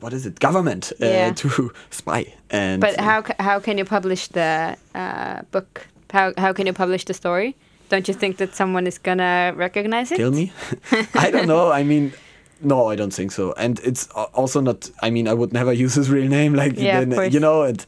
what 0.00 0.12
is 0.12 0.26
it? 0.26 0.40
Government 0.40 0.92
uh, 1.00 1.06
Yeah. 1.06 1.32
to 1.34 1.70
spy. 1.90 2.34
And 2.50 2.80
But 2.80 3.00
how 3.00 3.22
how 3.38 3.60
can 3.60 3.78
you 3.78 3.84
publish 3.84 4.28
the 4.28 4.76
uh, 4.94 5.42
book? 5.50 5.86
How 6.12 6.32
how 6.38 6.52
can 6.52 6.66
you 6.66 6.72
publish 6.74 7.04
the 7.04 7.14
story? 7.14 7.54
Don't 7.90 8.08
you 8.08 8.14
think 8.18 8.36
that 8.36 8.54
someone 8.54 8.86
is 8.88 8.98
gonna 8.98 9.52
recognize 9.56 10.12
it? 10.14 10.16
kill 10.16 10.32
me? 10.32 10.52
I 11.14 11.30
don't 11.30 11.46
know. 11.46 11.72
I 11.72 11.84
mean. 11.84 12.12
No, 12.60 12.92
I 12.92 12.96
don't 12.96 13.12
think 13.14 13.32
so. 13.32 13.52
And 13.56 13.78
it's 13.84 14.08
also 14.32 14.60
not. 14.60 14.90
I 15.02 15.10
mean, 15.10 15.28
I 15.28 15.34
would 15.34 15.52
never 15.52 15.72
use 15.84 15.94
his 16.00 16.08
real 16.08 16.28
name, 16.28 16.54
like 16.54 16.78
Yeah, 16.80 17.04
then, 17.04 17.32
you 17.32 17.40
know. 17.40 17.62
And 17.62 17.84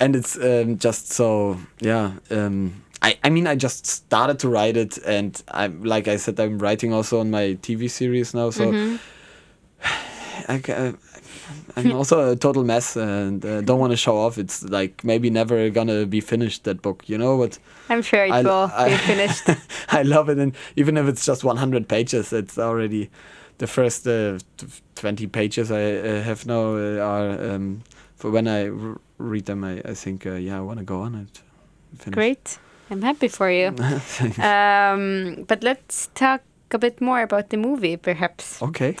and 0.00 0.16
it's 0.16 0.36
um, 0.36 0.78
just 0.78 1.12
so 1.12 1.56
yeah. 1.80 2.12
Um, 2.30 2.72
I 3.02 3.18
I 3.26 3.30
mean, 3.30 3.46
I 3.46 3.56
just 3.56 3.84
started 3.86 4.38
to 4.38 4.48
write 4.48 4.76
it, 4.80 4.98
and 5.06 5.42
I'm 5.48 5.82
like 5.84 6.08
I 6.14 6.16
said, 6.18 6.40
I'm 6.40 6.58
writing 6.58 6.94
also 6.94 7.20
on 7.20 7.30
my 7.30 7.58
TV 7.60 7.88
series 7.90 8.32
now. 8.34 8.50
So 8.50 8.64
Mm-hmm. 8.64 8.96
I, 10.48 10.58
ca- 10.58 10.92
I'm 11.76 11.92
also 11.92 12.32
a 12.32 12.36
total 12.36 12.64
mess, 12.64 12.96
and 12.96 13.44
uh, 13.44 13.60
don't 13.60 13.78
want 13.78 13.92
to 13.92 13.96
show 13.96 14.16
off. 14.16 14.38
It's 14.38 14.62
like 14.64 15.04
maybe 15.04 15.30
never 15.30 15.70
gonna 15.70 16.06
be 16.06 16.20
finished 16.20 16.64
that 16.64 16.82
book, 16.82 17.08
you 17.08 17.18
know. 17.18 17.38
But 17.38 17.58
I'm 17.88 18.02
sure 18.02 18.24
it 18.24 18.32
I- 18.32 18.42
will 18.42 18.70
I- 18.76 18.88
be 18.88 18.96
finished. 18.96 19.44
I 19.90 20.02
love 20.02 20.28
it, 20.28 20.38
and 20.38 20.54
even 20.76 20.96
if 20.96 21.06
it's 21.08 21.24
just 21.26 21.44
100 21.44 21.88
pages, 21.88 22.32
it's 22.32 22.58
already 22.58 23.10
the 23.58 23.66
first 23.66 24.06
uh, 24.06 24.38
20 24.96 25.26
pages 25.28 25.70
I 25.70 25.92
uh, 25.96 26.22
have 26.22 26.46
now 26.46 26.76
uh, 26.76 26.98
are 27.00 27.54
um, 27.54 27.82
for 28.16 28.30
when 28.30 28.46
I 28.48 28.68
r- 28.68 28.98
read 29.18 29.46
them. 29.46 29.64
I, 29.64 29.80
I 29.84 29.94
think 29.94 30.26
uh, 30.26 30.32
yeah, 30.32 30.58
I 30.58 30.60
want 30.60 30.78
to 30.78 30.84
go 30.84 31.00
on 31.00 31.14
it. 31.14 31.42
Finish. 31.98 32.14
Great. 32.14 32.58
I'm 32.90 33.02
happy 33.02 33.28
for 33.28 33.50
you. 33.50 33.74
Um, 34.38 35.44
but 35.48 35.62
let's 35.64 36.08
talk 36.14 36.40
a 36.74 36.78
bit 36.78 37.00
more 37.00 37.22
about 37.22 37.48
the 37.50 37.56
movie, 37.56 37.96
perhaps. 37.96 38.62
okay. 38.62 38.96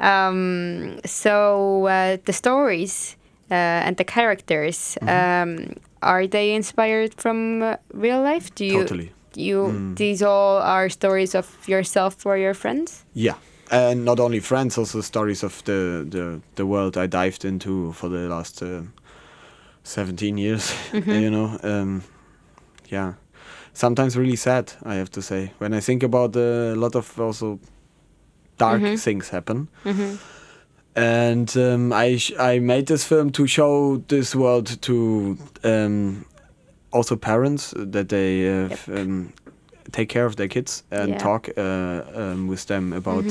Um, 0.00 0.98
so 1.04 1.86
uh, 1.86 2.16
the 2.24 2.32
stories 2.32 3.16
uh, 3.50 3.54
and 3.86 3.96
the 3.96 4.04
characters 4.04 4.98
Mm-hmm. 5.02 5.08
um, 5.68 5.76
are 6.02 6.26
they 6.26 6.54
inspired 6.54 7.14
from 7.16 7.62
uh, 7.62 7.76
real 7.92 8.20
life? 8.22 8.54
Do 8.54 8.64
you? 8.64 8.80
Totally. 8.82 9.10
You 9.36 9.62
Mm. 9.72 9.96
these 9.96 10.22
all 10.26 10.58
are 10.62 10.88
stories 10.90 11.34
of 11.34 11.46
yourself 11.68 12.26
or 12.26 12.36
your 12.36 12.54
friends? 12.54 13.04
Yeah, 13.14 13.34
and 13.70 14.04
not 14.04 14.20
only 14.20 14.40
friends, 14.40 14.78
also 14.78 15.00
stories 15.00 15.42
of 15.44 15.62
the 15.64 16.04
the, 16.10 16.40
the 16.54 16.64
world 16.66 16.96
I 16.96 17.06
dived 17.08 17.44
into 17.44 17.92
for 17.92 18.08
the 18.10 18.28
last 18.28 18.62
uh, 18.62 18.82
seventeen 19.82 20.38
years. 20.38 20.72
You 21.06 21.30
know, 21.30 21.58
um, 21.62 22.02
yeah. 22.92 23.14
Sometimes 23.76 24.16
really 24.16 24.36
sad, 24.36 24.72
I 24.84 24.94
have 24.94 25.10
to 25.10 25.20
say. 25.22 25.50
When 25.58 25.74
I 25.74 25.80
think 25.80 26.02
about 26.02 26.36
uh, 26.36 26.40
a 26.74 26.76
lot 26.76 26.94
of 26.94 27.18
also 27.20 27.58
dark 28.58 28.80
things 28.96 29.28
happen. 29.30 29.68
And 30.96 31.56
um, 31.56 31.92
I 31.92 32.16
sh- 32.18 32.32
I 32.38 32.60
made 32.60 32.86
this 32.86 33.04
film 33.04 33.30
to 33.30 33.46
show 33.48 33.96
this 34.08 34.34
world 34.36 34.80
to 34.82 35.36
um, 35.64 36.24
also 36.92 37.16
parents 37.16 37.74
that 37.76 38.08
they 38.08 38.46
uh, 38.48 38.68
f- 38.70 38.88
um, 38.88 39.32
take 39.90 40.08
care 40.08 40.24
of 40.24 40.36
their 40.36 40.46
kids 40.48 40.84
and 40.92 41.08
Yeah. 41.08 41.18
talk 41.18 41.48
uh, 41.58 42.02
um, 42.14 42.46
with 42.46 42.66
them 42.66 42.92
about 42.92 43.24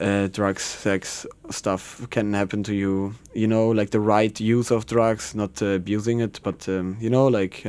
uh, 0.00 0.26
drugs, 0.32 0.62
sex 0.62 1.26
stuff 1.50 2.04
can 2.10 2.34
happen 2.34 2.64
to 2.64 2.72
you. 2.74 3.14
You 3.34 3.46
know, 3.46 3.70
like 3.70 3.90
the 3.90 4.00
right 4.00 4.40
use 4.40 4.72
of 4.74 4.84
drugs, 4.86 5.34
not 5.36 5.62
uh, 5.62 5.66
abusing 5.76 6.18
it, 6.20 6.40
but 6.42 6.68
um, 6.68 6.96
you 7.00 7.10
know, 7.10 7.28
like. 7.28 7.64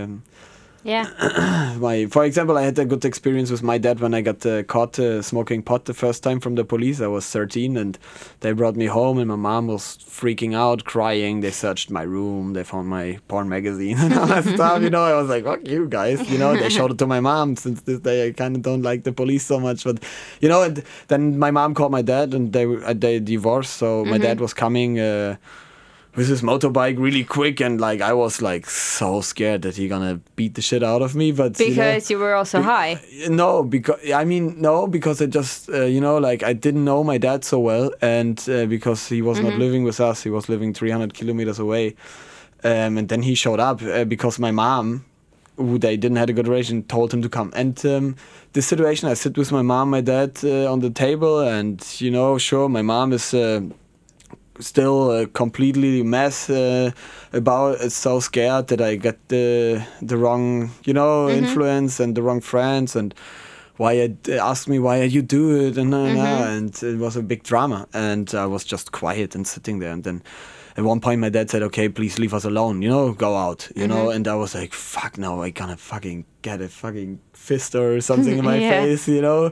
Yeah. 0.89 1.75
my 1.79 2.07
for 2.07 2.25
example 2.25 2.57
i 2.57 2.63
had 2.63 2.79
a 2.79 2.83
good 2.83 3.05
experience 3.05 3.51
with 3.51 3.61
my 3.61 3.77
dad 3.77 3.99
when 3.99 4.15
i 4.15 4.21
got 4.21 4.43
uh, 4.43 4.63
caught 4.63 4.97
uh, 4.97 5.21
smoking 5.21 5.61
pot 5.61 5.85
the 5.85 5.93
first 5.93 6.23
time 6.23 6.39
from 6.39 6.55
the 6.55 6.65
police. 6.65 6.99
I 6.99 7.05
was 7.05 7.27
13 7.27 7.77
and 7.77 7.95
they 8.39 8.53
brought 8.53 8.75
me 8.75 8.87
home 8.87 9.19
and 9.19 9.27
my 9.27 9.35
mom 9.35 9.67
was 9.67 9.99
freaking 10.19 10.55
out 10.55 10.85
crying. 10.85 11.41
They 11.41 11.51
searched 11.51 11.91
my 11.91 12.01
room. 12.01 12.53
They 12.53 12.63
found 12.63 12.87
my 12.87 13.19
porn 13.27 13.49
magazine 13.49 13.97
and 13.99 14.15
all 14.15 14.25
that 14.25 14.45
stuff 14.45 14.81
you 14.81 14.89
know? 14.89 15.03
I 15.03 15.13
was 15.13 15.29
like 15.29 15.43
fuck 15.43 15.67
you 15.67 15.87
guys 15.87 16.27
you 16.27 16.39
know? 16.39 16.57
They 16.57 16.69
showed 16.69 16.91
it 16.91 16.97
to 16.97 17.07
my 17.07 17.19
mom 17.19 17.55
since 17.55 17.81
this 17.81 17.99
day. 17.99 18.27
I 18.27 18.31
kind 18.31 18.55
of 18.55 18.63
don't 18.63 18.81
like 18.81 19.03
the 19.03 19.11
police 19.11 19.45
so 19.45 19.59
much 19.59 19.83
but 19.83 20.03
you 20.41 20.49
know 20.49 20.63
and 20.63 20.83
then 21.07 21.37
my 21.37 21.51
mom 21.51 21.75
called 21.75 21.91
my 21.91 22.01
dad 22.01 22.33
and 22.33 22.51
they 22.51 22.65
uh, 22.65 22.93
they 22.93 23.19
divorced. 23.19 23.73
So 23.73 24.05
my 24.05 24.17
dad 24.17 24.39
was 24.39 24.53
coming 24.55 24.99
uh, 24.99 25.35
with 26.15 26.27
his 26.27 26.41
motorbike 26.41 26.97
really 26.99 27.23
quick 27.23 27.61
and 27.61 27.79
like 27.79 28.01
I 28.01 28.13
was 28.13 28.41
like 28.41 28.69
so 28.69 29.21
scared 29.21 29.61
that 29.61 29.75
he 29.77 29.87
gonna 29.87 30.19
beat 30.35 30.55
the 30.55 30.61
shit 30.61 30.83
out 30.83 31.01
of 31.01 31.15
me 31.15 31.31
but 31.31 31.59
you 31.59 31.69
know- 31.69 31.75
Because 31.75 32.09
you 32.11 32.17
were 32.19 32.33
also 32.33 32.61
high. 32.61 32.99
no 33.29 33.63
because 33.63 33.99
I 34.11 34.25
mean 34.25 34.59
no 34.59 34.87
because 34.87 35.21
I 35.21 35.27
just 35.27 35.69
uh, 35.69 35.83
you 35.85 36.01
know 36.01 36.17
like 36.17 36.43
I 36.43 36.53
didn't 36.53 36.83
know 36.83 37.03
my 37.03 37.17
dad 37.17 37.43
so 37.45 37.59
well 37.59 37.91
and 38.01 38.37
uh, 38.49 38.65
because 38.65 39.07
he 39.07 39.21
was 39.21 39.39
not 39.39 39.53
living 39.59 39.83
with 39.83 39.99
us 39.99 40.23
he 40.23 40.29
was 40.29 40.49
living 40.49 40.73
300 40.73 41.13
kilometers 41.13 41.59
away 41.59 41.95
um, 42.63 42.97
and 42.97 43.07
then 43.07 43.21
he 43.21 43.35
showed 43.35 43.59
up 43.59 43.81
uh, 43.81 44.03
because 44.03 44.39
my 44.39 44.51
mom 44.51 45.05
who 45.57 45.77
they 45.77 45.95
didn't 45.97 46.17
have 46.17 46.29
a 46.29 46.33
good 46.33 46.47
relation 46.47 46.83
told 46.83 47.13
him 47.13 47.21
to 47.21 47.27
come. 47.27 47.51
And 47.53 47.85
um, 47.85 48.15
this 48.53 48.65
situation 48.65 49.09
I 49.09 49.13
sit 49.13 49.37
with 49.37 49.51
my 49.51 49.61
mom 49.61 49.89
my 49.89 49.99
dad 50.01 50.39
uh, 50.43 50.71
on 50.71 50.79
the 50.79 50.89
table 50.89 51.39
and 51.41 51.85
you 51.99 52.09
know 52.11 52.37
sure 52.37 52.69
my 52.69 52.81
mom 52.81 53.11
is 53.13 53.33
uh, 53.33 53.59
still 54.59 55.09
uh, 55.11 55.25
completely 55.33 56.03
mess 56.03 56.49
uh, 56.49 56.91
about 57.33 57.79
it 57.81 57.91
so 57.91 58.19
scared 58.19 58.67
that 58.67 58.81
I 58.81 58.95
got 58.97 59.15
the 59.27 59.81
the 60.01 60.17
wrong 60.17 60.71
you 60.85 60.93
know 60.93 61.29
influence 61.29 61.99
and 61.99 62.15
the 62.15 62.21
wrong 62.21 62.41
friends 62.41 62.95
and 62.95 63.13
why 63.77 63.91
I 64.03 64.07
d- 64.07 64.37
asked 64.37 64.67
me 64.67 64.77
why 64.79 65.03
you 65.03 65.21
do 65.21 65.55
it? 65.67 65.77
and 65.77 65.93
uh, 65.93 65.97
and 65.97 66.83
it 66.83 66.97
was 66.99 67.15
a 67.15 67.21
big 67.23 67.43
drama. 67.43 67.87
And 67.93 68.33
I 68.35 68.45
was 68.45 68.65
just 68.65 68.91
quiet 68.91 69.35
and 69.35 69.47
sitting 69.47 69.79
there. 69.79 69.93
And 69.93 70.03
then 70.03 70.21
at 70.77 70.83
one 70.83 70.99
point 70.99 71.19
my 71.21 71.29
dad 71.29 71.49
said 71.49 71.63
okay 71.63 71.89
please 71.89 72.19
leave 72.19 72.33
us 72.33 72.45
alone 72.45 72.81
you 72.81 72.89
know 72.89 73.11
go 73.13 73.35
out 73.35 73.69
you 73.75 73.87
know? 73.87 74.09
And 74.11 74.27
I 74.27 74.35
was 74.35 74.53
like 74.55 74.73
fuck 74.73 75.17
no 75.17 75.41
I 75.41 75.49
gonna 75.49 75.77
fucking 75.77 76.25
get 76.41 76.61
a 76.61 76.67
fucking 76.69 77.19
fist 77.33 77.75
or 77.75 77.99
something 78.01 78.37
in 78.37 78.45
my 78.45 78.57
Yeah. 78.59 78.81
face 78.83 79.07
you 79.07 79.21
know 79.21 79.51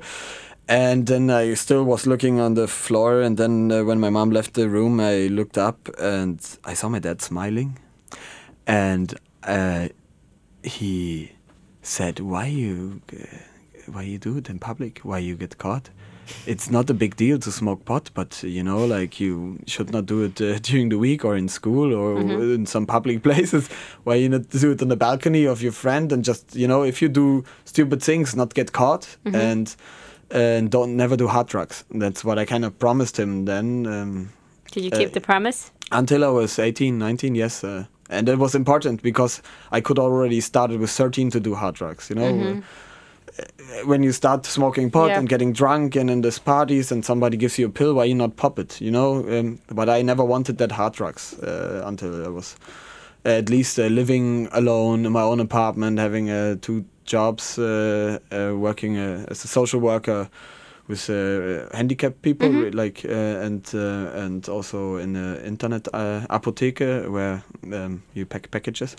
and 0.67 1.07
then 1.07 1.29
I 1.29 1.53
still 1.53 1.83
was 1.83 2.05
looking 2.05 2.39
on 2.39 2.55
the 2.55 2.67
floor. 2.67 3.21
And 3.21 3.37
then 3.37 3.71
uh, 3.71 3.83
when 3.83 3.99
my 3.99 4.09
mom 4.09 4.31
left 4.31 4.53
the 4.53 4.67
room, 4.69 4.99
I 4.99 5.27
looked 5.27 5.57
up 5.57 5.89
and 5.99 6.39
I 6.65 6.73
saw 6.73 6.89
my 6.89 6.99
dad 6.99 7.21
smiling. 7.21 7.79
And 8.65 9.17
uh, 9.43 9.87
he 10.63 11.31
said, 11.81 12.19
"Why 12.19 12.47
you, 12.47 13.01
uh, 13.13 13.25
why 13.85 14.01
you 14.01 14.17
do 14.17 14.37
it 14.37 14.49
in 14.49 14.59
public? 14.59 14.99
Why 15.03 15.19
you 15.19 15.35
get 15.35 15.57
caught? 15.57 15.89
It's 16.45 16.69
not 16.69 16.89
a 16.89 16.93
big 16.93 17.15
deal 17.15 17.39
to 17.39 17.51
smoke 17.53 17.85
pot, 17.85 18.09
but 18.13 18.43
you 18.43 18.61
know, 18.61 18.85
like 18.85 19.21
you 19.21 19.59
should 19.65 19.91
not 19.91 20.05
do 20.05 20.23
it 20.23 20.41
uh, 20.41 20.59
during 20.61 20.89
the 20.89 20.97
week 20.97 21.23
or 21.23 21.37
in 21.37 21.47
school 21.47 21.93
or 21.93 22.19
in 22.19 22.65
some 22.65 22.85
public 22.85 23.23
places. 23.27 23.69
Why 24.03 24.15
you 24.15 24.27
not 24.27 24.49
do 24.49 24.71
it 24.71 24.81
on 24.81 24.89
the 24.89 24.97
balcony 24.97 25.45
of 25.45 25.61
your 25.61 25.71
friend 25.71 26.11
and 26.11 26.25
just 26.25 26.53
you 26.53 26.67
know, 26.67 26.83
if 26.83 27.01
you 27.01 27.07
do 27.07 27.45
stupid 27.63 28.03
things, 28.03 28.35
not 28.35 28.53
get 28.53 28.73
caught 28.73 29.15
and." 29.23 29.73
And 30.31 30.69
don't 30.69 30.95
never 30.95 31.15
do 31.17 31.27
hard 31.27 31.47
drugs. 31.47 31.83
That's 31.91 32.23
what 32.25 32.37
I 32.39 32.45
kind 32.45 32.65
of 32.65 32.77
promised 32.79 33.17
him 33.19 33.45
then. 33.45 33.85
Um, 33.85 34.29
Did 34.71 34.83
you 34.83 34.91
keep 34.91 35.09
Uh, 35.09 35.13
the 35.13 35.21
promise? 35.21 35.71
until 35.91 36.23
I 36.23 36.27
was 36.29 36.59
18, 36.59 36.97
19, 36.97 37.35
yes. 37.35 37.63
Uh, 37.63 37.85
and 38.09 38.29
it 38.29 38.37
was 38.37 38.55
important 38.55 39.01
because 39.01 39.41
I 39.71 39.81
could 39.81 39.99
already 39.99 40.41
started 40.41 40.79
with 40.79 40.89
13 40.91 41.29
to 41.31 41.39
do 41.39 41.55
hard 41.55 41.75
drugs, 41.75 42.09
you 42.09 42.15
know. 42.15 42.27
Uh, 42.29 42.61
When 43.85 44.01
you 44.03 44.11
start 44.13 44.45
smoking 44.47 44.89
pot 44.91 45.09
Yeah. 45.09 45.19
and 45.19 45.29
getting 45.29 45.53
drunk 45.53 45.95
and 45.95 46.09
in 46.09 46.21
these 46.21 46.39
parties 46.39 46.91
and 46.91 47.05
somebody 47.05 47.37
gives 47.37 47.59
you 47.59 47.67
a 47.67 47.69
pill, 47.69 47.93
why 47.93 48.05
you 48.05 48.15
not 48.15 48.35
pop 48.35 48.57
it, 48.59 48.81
you 48.81 48.89
know? 48.91 49.23
Um, 49.29 49.59
but 49.71 49.89
I 49.89 50.01
never 50.01 50.25
wanted 50.25 50.57
that 50.57 50.71
hard 50.71 50.93
drugs 50.93 51.35
uh, 51.43 51.83
until 51.85 52.25
I 52.25 52.29
was 52.29 52.55
at 53.25 53.49
least 53.49 53.77
uh, 53.77 53.83
living 53.89 54.47
alone 54.51 55.05
in 55.05 55.11
my 55.11 55.21
own 55.21 55.39
apartment, 55.39 55.99
having 55.99 56.29
uh, 56.29 56.55
two 56.61 56.85
jobs, 57.07 57.57
uh, 57.57 58.19
uh, 58.31 58.55
working 58.55 58.97
uh, 58.97 59.25
as 59.29 59.43
a 59.43 59.47
social 59.47 59.79
worker 59.79 60.29
with 60.87 61.09
uh, 61.09 61.67
handicapped 61.75 62.21
people, 62.21 62.49
re- 62.49 62.71
like 62.71 63.03
uh, 63.05 63.45
and 63.45 63.69
uh, 63.73 64.11
and 64.23 64.47
also 64.47 64.97
in 64.97 65.13
the 65.13 65.45
internet 65.45 65.87
uh, 65.93 66.25
apotheke 66.29 67.09
where 67.09 67.43
um, 67.73 68.03
you 68.13 68.25
pack 68.25 68.51
packages. 68.51 68.95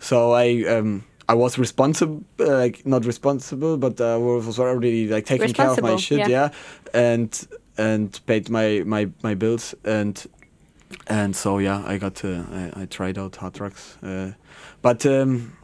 So 0.00 0.32
I. 0.32 0.64
Um, 0.68 1.04
I 1.28 1.34
was 1.34 1.58
responsible, 1.58 2.22
like 2.38 2.86
not 2.86 3.04
responsible, 3.04 3.76
but 3.78 4.00
I 4.00 4.16
was 4.16 4.60
already 4.60 5.08
like 5.08 5.26
taking 5.26 5.52
care 5.52 5.70
of 5.70 5.82
my 5.82 5.96
shit, 5.96 6.18
yeah. 6.20 6.28
yeah, 6.28 6.48
and 6.94 7.48
and 7.76 8.20
paid 8.26 8.48
my 8.48 8.84
my 8.86 9.08
my 9.24 9.34
bills 9.34 9.74
and 9.84 10.24
and 11.08 11.34
so 11.34 11.58
yeah, 11.58 11.82
I 11.84 11.98
got 11.98 12.14
to 12.16 12.46
I, 12.76 12.82
I 12.82 12.86
tried 12.86 13.18
out 13.18 13.36
hard 13.36 13.54
drugs, 13.54 13.98
uh, 14.02 14.32
but 14.82 15.04
um, 15.04 15.56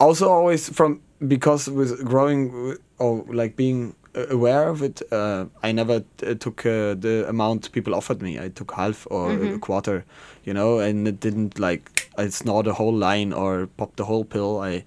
also 0.00 0.28
always 0.28 0.68
from 0.68 1.00
because 1.26 1.68
with 1.68 2.04
growing 2.04 2.76
or 2.98 3.24
like 3.28 3.56
being 3.56 3.94
aware 4.16 4.68
of 4.68 4.82
it. 4.82 5.02
Uh, 5.12 5.46
I 5.62 5.72
never 5.72 6.02
uh, 6.26 6.34
took 6.34 6.64
uh, 6.64 6.94
the 6.94 7.26
amount 7.28 7.70
people 7.72 7.94
offered 7.94 8.22
me. 8.22 8.38
I 8.38 8.48
took 8.48 8.72
half 8.72 9.06
or 9.10 9.30
a 9.32 9.58
quarter, 9.58 10.04
you 10.44 10.54
know, 10.54 10.78
and 10.78 11.06
it 11.06 11.20
didn't 11.20 11.58
like 11.58 12.10
I 12.16 12.28
snort 12.28 12.66
a 12.66 12.74
whole 12.74 12.94
line 12.94 13.32
or 13.32 13.66
pop 13.76 13.96
the 13.96 14.04
whole 14.04 14.24
pill. 14.24 14.60
I, 14.60 14.84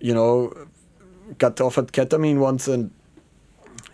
you 0.00 0.14
know, 0.14 0.52
got 1.38 1.60
offered 1.60 1.92
ketamine 1.92 2.38
once 2.38 2.68
and 2.68 2.90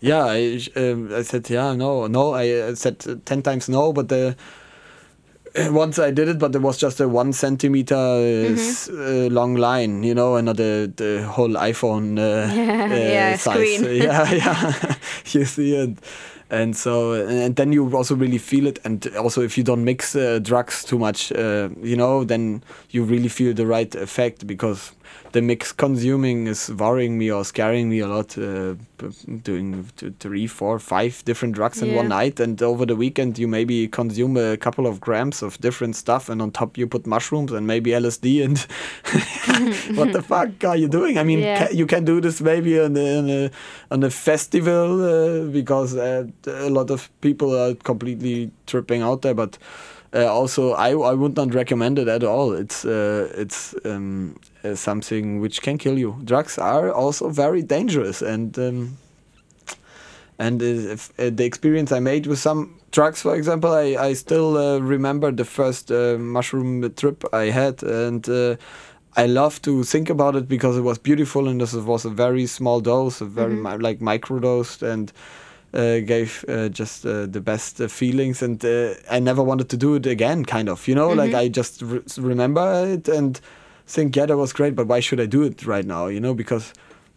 yeah, 0.00 0.24
I, 0.24 0.60
um, 0.76 1.14
I 1.14 1.22
said 1.22 1.48
yeah, 1.48 1.74
no, 1.74 2.06
no. 2.08 2.34
I 2.34 2.50
uh, 2.50 2.74
said 2.74 3.24
ten 3.24 3.42
times 3.42 3.68
no, 3.68 3.92
but 3.92 4.08
the 4.08 4.36
once 5.70 5.98
I 5.98 6.10
did 6.10 6.28
it, 6.28 6.38
but 6.38 6.54
it 6.54 6.62
was 6.62 6.78
just 6.78 7.00
a 7.00 7.08
one 7.08 7.32
centimeter 7.32 7.94
uh, 7.94 8.52
s- 8.52 8.88
uh, 8.88 9.28
long 9.30 9.54
line, 9.56 10.02
you 10.02 10.14
know, 10.14 10.36
and 10.36 10.46
not 10.46 10.56
the 10.56 10.90
the 10.96 11.22
whole 11.28 11.50
iPhone 11.50 12.18
uh, 12.18 12.22
uh, 12.94 12.96
Yeah, 12.96 13.36
size. 13.36 13.76
screen. 13.76 13.96
yeah, 14.02 14.32
yeah, 14.32 14.94
you 15.32 15.44
see 15.44 15.74
it. 15.74 15.98
And 16.50 16.76
so, 16.76 17.12
and 17.14 17.56
then 17.56 17.72
you 17.72 17.90
also 17.96 18.14
really 18.14 18.36
feel 18.38 18.66
it. 18.66 18.78
And 18.84 19.06
also, 19.16 19.40
if 19.40 19.56
you 19.56 19.64
don't 19.64 19.84
mix 19.84 20.14
uh, 20.14 20.38
drugs 20.42 20.84
too 20.84 20.98
much, 20.98 21.32
uh, 21.32 21.70
you 21.82 21.96
know, 21.96 22.24
then 22.24 22.62
you 22.90 23.04
really 23.04 23.28
feel 23.30 23.54
the 23.54 23.66
right 23.66 23.94
effect 23.94 24.46
because 24.46 24.92
the 25.32 25.40
mix 25.42 25.72
consuming 25.72 26.46
is 26.46 26.70
worrying 26.70 27.16
me 27.18 27.30
or 27.32 27.44
scaring 27.44 27.88
me 27.88 28.00
a 28.00 28.06
lot. 28.06 28.36
Uh, 28.38 28.74
doing 29.42 29.84
three, 30.20 30.46
four, 30.46 30.78
five 30.78 31.24
different 31.24 31.54
drugs 31.56 31.82
in 31.82 31.92
one 31.94 32.08
night, 32.08 32.38
and 32.38 32.62
over 32.62 32.86
the 32.86 32.94
weekend 32.94 33.36
you 33.38 33.48
maybe 33.48 33.88
consume 33.88 34.36
a 34.36 34.56
couple 34.56 34.86
of 34.86 35.00
grams 35.00 35.42
of 35.42 35.58
different 35.60 35.96
stuff, 35.96 36.28
and 36.28 36.40
on 36.40 36.50
top 36.52 36.78
you 36.78 36.86
put 36.86 37.04
mushrooms 37.06 37.50
and 37.52 37.66
maybe 37.66 37.90
LSD. 37.90 38.44
And 38.44 38.58
what 39.96 40.12
the 40.12 40.22
fuck 40.28 40.50
are 40.64 40.76
you 40.76 40.88
doing? 40.88 41.18
I 41.18 41.24
mean, 41.24 41.40
Yeah. 41.40 41.66
ca- 41.66 41.74
you 41.74 41.86
can 41.86 42.04
do 42.04 42.20
this 42.20 42.40
maybe 42.40 42.78
on 42.78 42.96
a, 42.96 43.18
on 43.18 43.30
a, 43.30 43.50
on 43.90 44.02
a 44.04 44.10
festival 44.10 45.02
uh, 45.02 45.44
because 45.50 45.96
uh, 45.96 46.26
a 46.46 46.70
lot 46.70 46.90
of 46.90 47.10
people 47.20 47.56
are 47.58 47.74
completely 47.74 48.50
tripping 48.66 49.02
out 49.02 49.22
there, 49.22 49.34
but. 49.34 49.58
Uh, 50.14 50.26
also, 50.26 50.72
I, 50.74 50.90
I 50.90 51.14
would 51.14 51.36
not 51.36 51.54
recommend 51.54 51.98
it 51.98 52.06
at 52.06 52.22
all. 52.22 52.52
It's 52.52 52.84
uh, 52.84 53.32
it's 53.34 53.74
um, 53.86 54.36
uh, 54.64 54.74
something 54.74 55.40
which 55.40 55.62
can 55.62 55.78
kill 55.78 55.98
you. 55.98 56.16
Drugs 56.24 56.58
are 56.58 56.90
also 56.92 57.28
very 57.28 57.62
dangerous, 57.62 58.22
and 58.22 58.58
um, 58.58 58.98
and 60.38 60.62
uh, 60.62 60.64
if, 60.64 61.12
uh, 61.18 61.30
the 61.30 61.44
experience 61.44 61.92
I 61.92 62.00
made 62.00 62.26
with 62.26 62.38
some 62.38 62.80
drugs, 62.90 63.22
for 63.22 63.34
example, 63.34 63.72
I 63.72 63.96
I 64.10 64.14
still 64.14 64.56
uh, 64.56 64.78
remember 64.78 65.32
the 65.32 65.44
first 65.44 65.90
uh, 65.90 66.16
mushroom 66.18 66.92
trip 66.94 67.24
I 67.32 67.50
had, 67.50 67.82
and 67.82 68.28
uh, 68.28 68.56
I 69.16 69.26
love 69.26 69.60
to 69.62 69.84
think 69.84 70.10
about 70.10 70.36
it 70.36 70.48
because 70.48 70.76
it 70.76 70.82
was 70.82 70.98
beautiful, 70.98 71.48
and 71.48 71.60
this 71.60 71.74
was 71.74 72.04
a 72.04 72.10
very 72.10 72.46
small 72.46 72.80
dose, 72.80 73.20
a 73.20 73.26
very 73.26 73.54
mi- 73.56 73.78
like 73.78 74.00
micro 74.00 74.38
dose, 74.38 74.82
and 74.82 75.12
uh, 75.74 76.00
gave 76.00 76.44
uh, 76.48 76.68
just 76.68 77.06
uh, 77.06 77.26
the 77.26 77.40
best 77.40 77.80
uh, 77.80 77.88
feelings 77.88 78.42
and 78.42 78.62
uh, 78.64 78.94
I 79.10 79.20
never 79.20 79.42
wanted 79.42 79.68
to 79.70 79.76
do 79.76 79.94
it 79.94 80.06
again 80.06 80.44
kind 80.44 80.68
of 80.68 80.86
you 80.86 80.94
know? 80.94 81.08
Like 81.12 81.32
I 81.34 81.48
just 81.48 81.80
re- 81.82 82.02
remember 82.18 82.86
it 82.86 83.08
and 83.08 83.40
think 83.94 84.16
yeah 84.16 84.26
that 84.26 84.36
was 84.44 84.52
great 84.52 84.74
but 84.74 84.86
why 84.86 85.00
should 85.06 85.20
I 85.20 85.26
do 85.26 85.42
it 85.42 85.66
right 85.66 85.84
now 85.96 86.06
you 86.14 86.20
know 86.20 86.34
because 86.34 86.72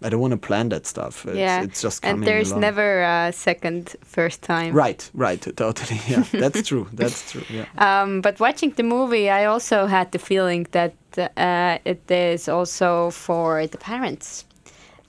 I 0.06 0.10
don't 0.10 0.20
want 0.26 0.32
to 0.40 0.48
plan 0.48 0.70
that 0.70 0.86
stuff 0.86 1.26
it's, 1.26 1.38
yeah. 1.38 1.64
it's 1.64 1.82
just 1.82 2.02
coming 2.02 2.16
and 2.16 2.28
there's 2.28 2.52
along. 2.52 2.62
never 2.68 3.02
a 3.02 3.32
second 3.32 3.96
first 4.04 4.42
time. 4.42 4.72
right 4.74 5.02
right 5.14 5.42
totally 5.56 6.00
yeah 6.08 6.24
that's 6.44 6.62
true 6.68 6.86
that's 6.94 7.32
true 7.32 7.44
yeah 7.50 7.66
Um, 7.88 8.22
but 8.22 8.40
watching 8.40 8.72
the 8.76 8.84
movie, 8.84 9.30
I 9.30 9.46
also 9.46 9.86
had 9.88 10.12
the 10.12 10.20
feeling 10.20 10.68
that 10.72 10.94
uh, 11.18 11.78
it 11.86 12.10
is 12.12 12.48
also 12.50 13.10
for 13.12 13.68
the 13.68 13.78
parents. 13.78 14.46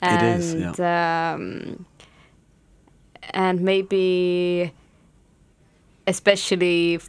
It 0.03 0.23
And, 0.23 0.43
is, 0.43 0.81
Um, 0.81 1.87
and 3.35 3.61
maybe, 3.61 4.73
especially 6.07 7.01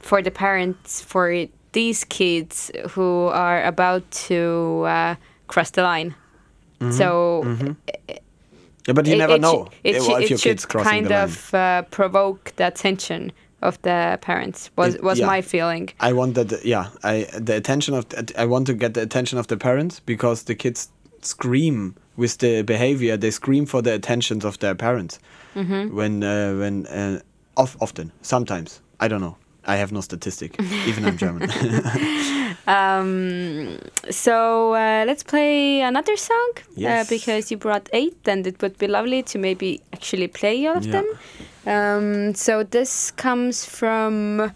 for 0.00 0.22
the 0.22 0.30
parents, 0.30 1.00
for 1.02 1.46
these 1.76 2.00
kids 2.18 2.70
who 2.94 3.28
are 3.46 3.60
about 3.72 4.02
to 4.28 4.40
uh, 4.86 5.14
cross 5.46 5.70
the 5.70 5.82
line. 5.82 6.10
So 6.90 7.06
yeah 8.86 8.94
but 8.94 9.06
you 9.06 9.14
it- 9.14 9.18
never 9.18 9.34
it 9.36 9.40
know 9.40 9.68
It, 9.84 9.94
sh- 10.02 10.08
if 10.22 10.30
your 10.30 10.38
should 10.38 10.50
kids 10.50 10.66
crossing 10.66 10.92
kind 10.92 11.06
the 11.06 11.14
line 11.14 11.24
of 11.24 11.54
uh, 11.54 11.82
provoke 11.98 12.52
the 12.56 12.66
attention 12.66 13.32
of 13.60 13.74
the 13.82 14.18
parents. 14.20 14.70
Was 14.76 14.96
was 15.02 15.18
yeah. 15.18 15.34
my 15.34 15.42
feeling. 15.42 15.88
I 16.08 16.12
want 16.12 16.34
that. 16.34 16.64
Yeah, 16.64 16.86
I 17.12 17.26
the 17.46 17.56
attention 17.56 17.94
of 17.98 18.04
I 18.42 18.46
want 18.46 18.66
to 18.66 18.74
get 18.74 18.92
the 18.94 19.02
attention 19.02 19.38
of 19.40 19.46
the 19.46 19.56
parents 19.56 20.00
because 20.06 20.44
the 20.44 20.54
kids 20.54 20.90
scream 21.22 21.94
with 22.16 22.36
the 22.38 22.62
behavior. 22.62 23.16
They 23.18 23.30
scream 23.32 23.66
for 23.66 23.82
the 23.82 23.92
attentions 23.94 24.44
of 24.44 24.58
their 24.58 24.74
parents. 24.74 25.18
Mm-hmm. 25.54 25.96
When 25.96 26.22
uh, 26.22 26.58
when 26.60 26.86
uh, 26.86 27.20
of, 27.56 27.76
often 27.80 28.12
sometimes 28.22 28.80
I 29.04 29.08
don't 29.08 29.20
know. 29.20 29.36
I 29.66 29.76
have 29.76 29.92
no 29.92 30.00
statistic. 30.00 30.58
even 30.86 31.04
I'm 31.04 31.16
German. 31.16 31.48
Um, 32.68 33.78
so 34.10 34.74
uh, 34.74 35.04
let's 35.06 35.22
play 35.22 35.82
another 35.82 36.16
song 36.16 36.52
Yes. 36.74 37.06
uh, 37.06 37.08
because 37.14 37.50
you 37.50 37.56
brought 37.56 37.88
eight, 37.92 38.16
and 38.26 38.44
it 38.46 38.60
would 38.60 38.76
be 38.78 38.88
lovely 38.88 39.22
to 39.22 39.38
maybe 39.38 39.80
actually 39.92 40.26
play 40.28 40.66
all 40.66 40.76
of 40.76 40.84
Yeah. 40.84 40.92
them. 40.92 41.06
Um, 41.66 42.34
so 42.34 42.64
this 42.64 43.12
comes 43.12 43.64
from 43.64 44.50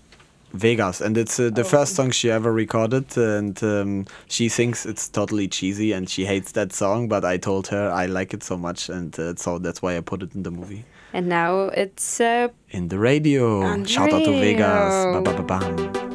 Vegas, 0.55 1.01
and 1.01 1.17
it's 1.17 1.39
uh, 1.39 1.51
the 1.51 1.63
first 1.65 1.95
song 1.95 2.11
she 2.11 2.31
ever 2.33 2.53
recorded, 2.53 3.17
and 3.17 3.63
um, 3.63 4.07
she 4.29 4.49
thinks 4.49 4.85
it's 4.87 5.09
totally 5.09 5.47
cheesy, 5.47 5.93
and 5.93 6.09
she 6.11 6.25
hates 6.25 6.53
that 6.53 6.73
song. 6.73 7.09
But 7.09 7.25
I 7.25 7.37
told 7.39 7.69
her 7.69 7.91
I 7.93 8.07
like 8.07 8.35
it 8.35 8.43
so 8.43 8.57
much, 8.57 8.89
and 8.89 9.17
uh, 9.21 9.35
so 9.37 9.59
that's 9.59 9.83
why 9.83 9.97
I 9.97 10.01
put 10.01 10.23
it 10.23 10.35
in 10.35 10.43
the 10.43 10.51
movie. 10.51 10.85
And 11.13 11.29
now 11.29 11.69
it's 11.75 12.21
uh, 12.21 12.49
In 12.71 12.89
the 12.89 12.99
radio. 12.99 13.61
The 13.79 13.89
Shout 13.89 14.13
out 14.13 14.25
to 14.25 14.33
Vegas. 14.33 15.05
Ba, 15.13 15.23
ba, 15.23 15.33
ba, 15.35 15.43
bam. 15.43 16.10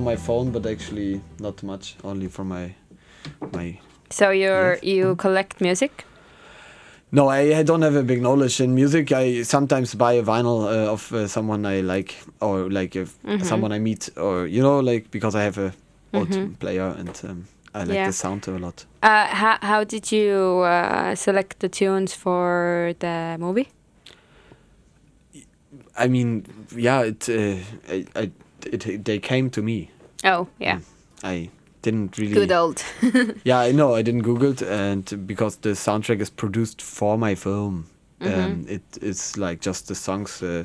My 0.00 0.16
phone, 0.16 0.50
but 0.50 0.66
actually 0.66 1.20
not 1.40 1.62
much. 1.62 1.96
Only 2.04 2.28
from 2.28 2.48
my 2.48 2.74
my. 3.52 3.78
So 4.10 4.30
you're 4.30 4.78
you 4.82 5.14
collect 5.16 5.60
music? 5.60 6.04
No, 7.12 7.28
I, 7.28 7.58
I 7.58 7.62
don't 7.62 7.82
have 7.82 7.94
a 7.94 8.02
big 8.02 8.20
knowledge 8.20 8.60
in 8.60 8.74
music. 8.74 9.12
I 9.12 9.42
sometimes 9.42 9.94
buy 9.94 10.14
a 10.14 10.22
vinyl 10.22 10.64
uh, 10.66 10.92
of 10.92 11.12
uh, 11.12 11.28
someone 11.28 11.64
I 11.64 11.80
like, 11.80 12.16
or 12.40 12.68
like 12.70 12.96
if 12.96 13.16
Mm-hmm. 13.24 13.44
someone 13.44 13.72
I 13.72 13.78
meet, 13.78 14.10
or 14.16 14.46
you 14.46 14.62
know, 14.62 14.80
like 14.80 15.10
because 15.10 15.34
I 15.34 15.42
have 15.44 15.58
a 15.58 15.72
old 16.12 16.58
player 16.58 16.94
and 16.98 17.10
um, 17.24 17.44
I 17.74 17.84
like 17.84 17.94
Yeah. 17.96 18.06
the 18.06 18.12
sound 18.12 18.48
a 18.48 18.58
lot. 18.58 18.86
Uh, 19.02 19.26
how 19.26 19.58
how 19.62 19.84
did 19.84 20.10
you 20.12 20.62
uh, 20.64 21.14
select 21.14 21.58
the 21.60 21.68
tunes 21.68 22.14
for 22.14 22.94
the 22.98 23.36
movie? 23.38 23.68
I 25.98 26.08
mean, 26.08 26.44
yeah, 26.74 27.02
it, 27.02 27.28
uh, 27.28 27.56
I, 27.88 28.04
I, 28.14 28.30
it, 28.72 29.04
they 29.04 29.18
came 29.18 29.50
to 29.50 29.62
me. 29.62 29.90
Oh 30.24 30.46
yeah, 30.58 30.80
I 31.22 31.50
didn't 31.82 32.18
really. 32.18 32.34
good 32.34 32.52
old. 32.52 32.82
Yeah, 33.44 33.58
I 33.68 33.72
know. 33.72 33.94
I 33.94 34.02
didn't 34.02 34.22
Google 34.22 34.50
it, 34.52 34.62
and 34.62 35.26
because 35.26 35.56
the 35.60 35.70
soundtrack 35.74 36.20
is 36.20 36.30
produced 36.30 36.82
for 36.82 37.18
my 37.18 37.34
film, 37.34 37.86
Mm-hmm. 38.20 38.40
um, 38.44 38.64
it 38.68 38.82
it's 39.02 39.36
like 39.36 39.60
just 39.60 39.88
the 39.88 39.94
songs 39.94 40.42
uh, 40.42 40.64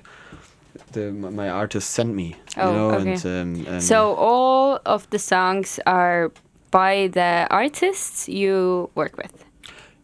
the 0.94 1.12
my 1.12 1.50
artist 1.50 1.90
sent 1.90 2.16
me. 2.16 2.36
Oh, 2.58 2.68
you 2.72 2.78
know, 2.78 2.92
okay. 2.92 3.12
and, 3.12 3.26
um, 3.26 3.74
and 3.74 3.84
so 3.84 4.16
all 4.16 4.80
of 4.86 5.10
the 5.10 5.20
songs 5.20 5.80
are 5.86 6.32
by 6.72 7.10
the 7.12 7.48
artists 7.50 8.30
you 8.30 8.90
work 8.96 9.18
with. 9.18 9.34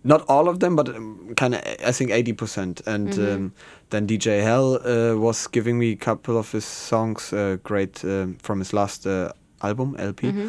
not 0.03 0.21
all 0.29 0.47
of 0.49 0.59
them, 0.59 0.75
but 0.75 0.89
um, 0.89 1.33
kind 1.35 1.55
of 1.55 1.61
I 1.87 1.91
think 1.93 2.11
eighty 2.11 2.33
percent. 2.33 2.81
And 2.85 3.09
Mm-hmm. 3.09 3.35
um, 3.35 3.51
then 3.89 4.07
DJ 4.07 4.43
Hell 4.43 4.79
uh, 4.85 5.15
was 5.17 5.47
giving 5.47 5.79
me 5.79 5.91
a 5.91 5.95
couple 5.95 6.37
of 6.37 6.51
his 6.51 6.65
songs, 6.65 7.31
uh, 7.33 7.57
great 7.63 8.03
um, 8.03 8.37
from 8.41 8.59
his 8.59 8.73
last 8.73 9.05
uh, 9.07 9.31
album 9.61 9.95
LP. 9.97 10.27
Mm-hmm. 10.27 10.47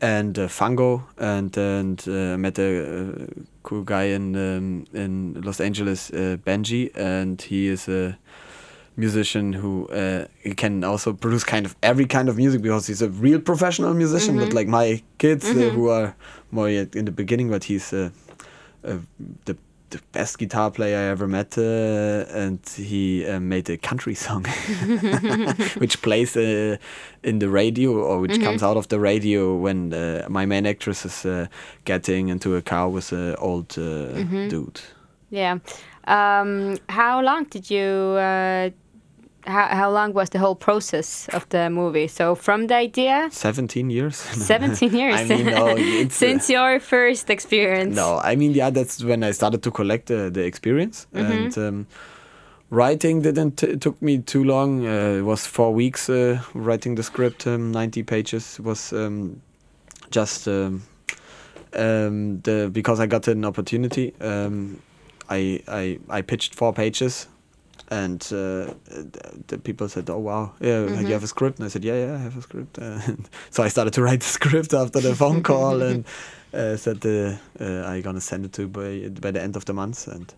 And 0.00 0.36
uh, 0.36 0.48
Fango, 0.48 1.04
and 1.16 1.56
and 1.56 2.02
uh, 2.08 2.36
met 2.36 2.58
a 2.58 3.28
cool 3.62 3.82
guy 3.84 4.04
in 4.14 4.34
um, 4.34 4.84
in 4.92 5.40
Los 5.42 5.60
Angeles, 5.60 6.10
uh, 6.10 6.38
Benji, 6.44 6.90
and 6.96 7.40
he 7.40 7.68
is 7.68 7.88
a 7.88 8.18
musician 8.96 9.52
who 9.52 9.86
uh, 9.88 10.26
he 10.42 10.54
can 10.54 10.84
also 10.84 11.12
produce 11.12 11.44
kind 11.44 11.64
of 11.66 11.76
every 11.82 12.04
kind 12.04 12.28
of 12.28 12.36
music 12.36 12.62
because 12.62 12.88
he's 12.88 13.00
a 13.02 13.08
real 13.08 13.38
professional 13.40 13.94
musician, 13.94 14.34
Mm-hmm. 14.34 14.44
not 14.44 14.52
like 14.52 14.68
my 14.68 15.02
kids 15.18 15.44
uh, 15.44 15.70
who 15.70 15.88
are 15.88 16.14
more 16.50 16.68
yet 16.68 16.96
in 16.96 17.04
the 17.04 17.12
beginning. 17.12 17.48
But 17.48 17.64
he's 17.64 17.92
uh, 17.92 18.10
uh, 18.84 18.98
the 19.44 19.56
the 19.92 20.00
best 20.12 20.38
guitar 20.38 20.70
player 20.70 20.96
I 20.96 21.10
ever 21.10 21.28
met, 21.28 21.56
uh, 21.56 22.24
and 22.34 22.58
he 22.74 23.26
uh, 23.26 23.38
made 23.40 23.70
a 23.70 23.76
country 23.76 24.14
song, 24.14 24.44
which 25.78 26.02
plays 26.02 26.36
uh, 26.36 26.76
in 27.22 27.38
the 27.38 27.48
radio 27.48 27.92
or 27.92 28.18
which 28.20 28.40
comes 28.40 28.62
out 28.62 28.76
of 28.76 28.88
the 28.88 28.98
radio 28.98 29.54
when 29.54 29.92
uh, 29.92 30.26
my 30.28 30.46
main 30.46 30.66
actress 30.66 31.04
is 31.04 31.24
uh, 31.24 31.46
getting 31.84 32.28
into 32.28 32.56
a 32.56 32.62
car 32.62 32.88
with 32.88 33.12
an 33.12 33.36
old 33.36 33.78
uh, 33.78 34.22
dude. 34.48 34.80
Yeah. 35.30 35.58
Um, 36.06 36.78
how 36.88 37.20
long 37.22 37.44
did 37.44 37.70
you? 37.70 38.18
Uh, 39.46 39.50
how 39.50 39.66
how 39.68 39.90
long 39.90 40.12
was 40.12 40.30
the 40.30 40.38
whole 40.38 40.54
process 40.54 41.28
of 41.32 41.48
the 41.48 41.68
movie? 41.70 42.08
So 42.08 42.34
from 42.34 42.66
the 42.66 42.74
idea, 42.76 43.28
17 43.30 43.90
years. 43.90 44.16
17 44.46 44.94
years. 44.94 45.20
I 45.20 45.24
mean, 45.24 45.46
no, 45.46 45.68
uh, 45.76 46.08
since 46.08 46.50
your 46.50 46.80
first 46.80 47.30
experience. 47.30 47.96
No, 47.96 48.20
I 48.22 48.36
mean, 48.36 48.52
yeah, 48.52 48.70
that's 48.70 49.02
when 49.02 49.22
I 49.22 49.32
started 49.32 49.62
to 49.62 49.70
collect 49.70 50.10
uh, 50.10 50.30
the 50.30 50.44
experience. 50.44 51.06
And 51.12 51.56
um, 51.58 51.86
writing 52.70 53.22
didn't 53.22 53.56
t- 53.56 53.76
took 53.76 54.00
me 54.00 54.18
too 54.18 54.44
long. 54.44 54.86
Uh, 54.86 55.18
it 55.18 55.22
was 55.22 55.46
four 55.46 55.74
weeks 55.74 56.08
uh, 56.08 56.40
writing 56.54 56.94
the 56.96 57.02
script, 57.02 57.46
um, 57.46 57.72
90 57.72 58.02
pages. 58.02 58.58
was 58.60 58.92
um, 58.92 59.40
just 60.10 60.46
um, 60.48 60.82
um, 61.74 62.40
the 62.42 62.70
because 62.72 63.00
I 63.00 63.06
got 63.06 63.28
an 63.28 63.44
opportunity. 63.44 64.14
Um, 64.20 64.80
I, 65.30 65.62
I 65.68 65.98
I 66.08 66.22
pitched 66.22 66.54
four 66.54 66.72
pages. 66.72 67.28
And 67.92 68.22
uh, 68.32 68.72
the, 69.48 69.58
people 69.62 69.86
said, 69.88 70.08
"Oh 70.08 70.18
wow, 70.18 70.54
yeah, 70.60 71.00
you 71.00 71.12
have 71.12 71.24
a 71.24 71.26
script." 71.26 71.58
And 71.58 71.66
I 71.66 71.68
said, 71.68 71.84
"Yeah, 71.84 72.06
yeah, 72.06 72.14
I 72.14 72.18
have 72.18 72.36
a 72.38 72.42
script." 72.42 72.78
Uh, 72.82 73.00
so 73.50 73.62
I 73.62 73.68
started 73.68 73.92
to 73.94 74.02
write 74.02 74.20
the 74.20 74.32
script 74.38 74.72
after 74.72 75.00
the 75.00 75.14
phone 75.14 75.42
call, 75.50 75.82
and 75.82 76.04
uh, 76.54 76.76
said 76.76 77.04
uh, 77.04 77.36
uh, 77.60 77.92
I 77.94 78.00
gonna 78.00 78.20
send 78.20 78.44
it 78.46 78.52
to 78.54 78.66
by 78.66 79.08
by 79.20 79.30
the 79.30 79.42
end 79.42 79.56
of 79.56 79.64
the 79.64 79.72
month, 79.74 80.08
and 80.08 80.32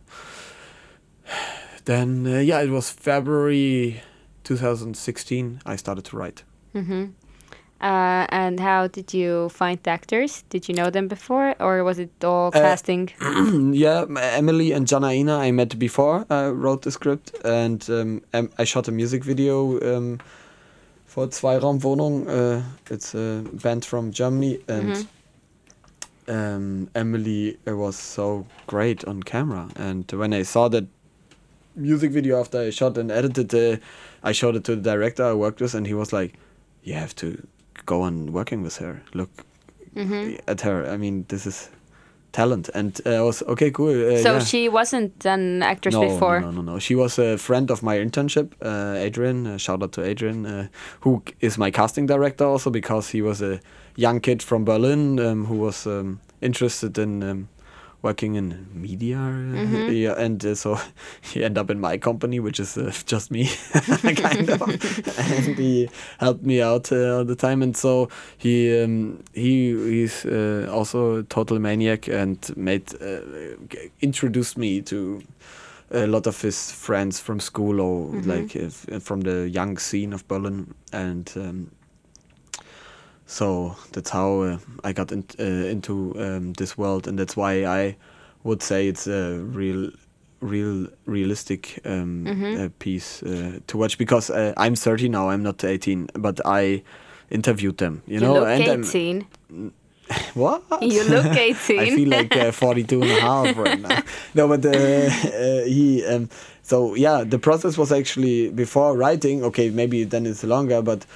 then 1.84 2.26
uh, 2.26 2.40
yeah, 2.40 2.60
it 2.62 2.70
was 2.70 2.90
February 2.90 4.02
2016. 4.42 5.60
I 5.64 5.76
started 5.76 6.04
to 6.06 6.16
write. 6.16 6.42
Uh, 7.84 8.24
and 8.30 8.58
how 8.60 8.86
did 8.86 9.12
you 9.12 9.50
find 9.50 9.78
the 9.82 9.90
actors? 9.90 10.42
Did 10.48 10.70
you 10.70 10.74
know 10.74 10.88
them 10.88 11.06
before, 11.06 11.54
or 11.60 11.84
was 11.84 11.98
it 11.98 12.24
all 12.24 12.50
casting? 12.50 13.10
yeah, 13.74 14.06
Emily 14.18 14.72
and 14.72 14.86
Janaina 14.86 15.38
I 15.38 15.50
met 15.50 15.78
before 15.78 16.24
I 16.30 16.48
wrote 16.48 16.80
the 16.80 16.90
script, 16.90 17.36
and 17.44 17.86
um, 17.90 18.22
I 18.32 18.64
shot 18.64 18.88
a 18.88 18.90
music 18.90 19.22
video 19.22 19.78
um, 19.96 20.18
for 21.04 21.26
Zweiraumwohnung. 21.26 22.26
Uh, 22.26 22.62
it's 22.90 23.14
a 23.14 23.44
band 23.52 23.84
from 23.84 24.12
Germany, 24.12 24.60
and 24.66 25.06
um, 26.26 26.88
Emily 26.94 27.58
uh, 27.68 27.76
was 27.76 27.98
so 27.98 28.46
great 28.66 29.04
on 29.04 29.22
camera. 29.22 29.68
And 29.76 30.10
when 30.10 30.32
I 30.32 30.44
saw 30.44 30.68
that 30.68 30.86
music 31.76 32.12
video 32.12 32.40
after 32.40 32.60
I 32.60 32.70
shot 32.70 32.96
and 32.96 33.10
edited, 33.10 33.54
uh, 33.54 33.76
I 34.22 34.32
showed 34.32 34.56
it 34.56 34.64
to 34.64 34.74
the 34.74 34.80
director 34.80 35.22
I 35.22 35.34
worked 35.34 35.60
with, 35.60 35.74
and 35.74 35.86
he 35.86 35.92
was 35.92 36.14
like, 36.14 36.32
"You 36.82 36.94
have 36.94 37.14
to 37.16 37.46
go 37.86 38.02
on 38.02 38.32
working 38.32 38.62
with 38.62 38.76
her. 38.78 39.02
Look 39.12 39.30
at 40.48 40.60
her. 40.62 40.88
I 40.88 40.96
mean, 40.96 41.24
this 41.28 41.46
is." 41.46 41.70
talent 42.34 42.68
and 42.74 43.00
uh, 43.06 43.10
I 43.10 43.22
was 43.22 43.42
okay 43.44 43.70
cool 43.70 43.90
uh, 43.90 44.18
so 44.18 44.32
yeah. 44.32 44.38
she 44.40 44.68
wasn't 44.68 45.24
an 45.24 45.62
actress 45.62 45.94
no, 45.94 46.00
before. 46.00 46.40
No, 46.40 46.50
no, 46.50 46.62
no, 46.62 46.72
no. 46.72 46.78
She 46.80 46.96
was 46.96 47.18
a 47.18 47.38
friend 47.38 47.70
of 47.70 47.82
my 47.82 47.96
internship, 47.96 48.52
uh, 48.60 48.98
Adrian. 48.98 49.46
Uh, 49.46 49.56
shout 49.56 49.82
out 49.82 49.92
to 49.92 50.02
Adrian, 50.02 50.44
uh, 50.44 50.66
who 51.00 51.22
my 51.56 51.70
casting 51.70 52.06
director 52.06 52.44
also 52.44 52.70
because 52.70 53.08
he 53.10 53.22
was 53.22 53.40
a 53.40 53.60
young 53.96 54.20
kid 54.20 54.42
from 54.42 54.64
Berlin 54.64 55.20
um, 55.20 55.44
who 55.46 55.54
was 55.54 55.86
um, 55.86 56.20
interested 56.40 56.98
in 56.98 57.22
um, 57.22 57.48
working 58.04 58.34
in 58.36 58.66
media. 58.74 59.16
Mm-hmm. 59.16 59.90
Yeah, 59.90 60.12
and 60.12 60.44
uh, 60.44 60.54
so 60.54 60.78
he 61.22 61.42
ended 61.42 61.58
up 61.58 61.70
in 61.70 61.80
my 61.80 61.96
company, 61.98 62.38
which 62.38 62.60
is 62.60 62.76
uh, 62.76 62.92
just 63.06 63.30
me, 63.30 63.46
kind 64.16 64.50
of. 64.50 64.62
and 65.18 65.58
he 65.58 65.88
helped 66.20 66.44
me 66.44 66.62
out 66.62 66.92
uh, 66.92 67.16
all 67.16 67.24
the 67.24 67.34
time. 67.34 67.62
And 67.62 67.76
so 67.76 68.08
he 68.36 68.82
um, 68.82 69.24
he 69.32 69.72
he's 69.72 70.24
uh, 70.26 70.68
also 70.70 71.18
a 71.18 71.22
total 71.24 71.58
maniac 71.58 72.06
and 72.06 72.38
made 72.56 72.94
uh, 73.02 73.20
g- 73.68 73.90
introduced 74.00 74.58
me 74.58 74.82
to 74.82 75.22
a 75.90 76.06
lot 76.06 76.26
of 76.26 76.40
his 76.40 76.72
friends 76.72 77.20
from 77.20 77.40
school 77.40 77.80
or 77.80 78.10
like 78.22 78.56
if, 78.56 78.86
from 79.02 79.22
the 79.22 79.48
young 79.48 79.78
scene 79.78 80.12
of 80.12 80.28
Berlin 80.28 80.74
and. 80.92 81.32
Um, 81.36 81.70
so 83.26 83.76
that's 83.92 84.10
how 84.10 84.40
uh, 84.42 84.58
I 84.84 84.92
got 84.92 85.12
in, 85.12 85.24
uh, 85.38 85.42
into 85.44 86.14
um, 86.18 86.52
this 86.54 86.76
world, 86.78 87.06
and 87.08 87.18
that's 87.18 87.36
why 87.36 87.64
I 87.64 87.96
would 88.42 88.62
say 88.62 88.88
it's 88.88 89.06
a 89.06 89.38
real, 89.38 89.90
real, 90.40 90.86
realistic 91.06 91.80
um, 91.84 92.26
uh, 92.26 92.68
piece 92.78 93.22
uh, 93.22 93.58
to 93.66 93.76
watch. 93.78 93.96
Because 93.98 94.30
uh, 94.30 94.52
I'm 94.56 94.74
30 94.74 95.08
now, 95.08 95.30
I'm 95.30 95.42
not 95.42 95.64
18, 95.64 96.08
but 96.14 96.40
I 96.44 96.82
interviewed 97.30 97.78
them. 97.78 98.02
You, 98.06 98.14
You 98.14 98.20
know, 98.20 98.34
look 98.34 98.48
and 98.48 98.62
I'm- 98.68 98.84
18. 98.84 99.26
what? 100.34 100.62
You 100.82 101.04
look 101.04 101.26
18. 101.36 101.78
I 101.80 101.90
feel 101.90 102.08
like 102.08 102.36
uh, 102.36 102.52
42 102.52 103.02
and 103.02 103.10
a 103.10 103.20
half 103.20 103.56
right 103.56 103.80
now. 103.80 104.02
No, 104.34 104.48
but 104.48 104.64
uh, 104.66 104.68
uh, 104.70 105.64
he. 105.64 106.04
Um, 106.04 106.28
so 106.62 106.94
yeah, 106.94 107.24
the 107.24 107.38
process 107.38 107.78
was 107.78 107.90
actually 107.92 108.50
before 108.50 108.96
writing. 108.96 109.42
Okay, 109.44 109.70
maybe 109.70 110.04
then 110.04 110.26
it's 110.26 110.44
longer, 110.44 110.82
but 110.82 111.06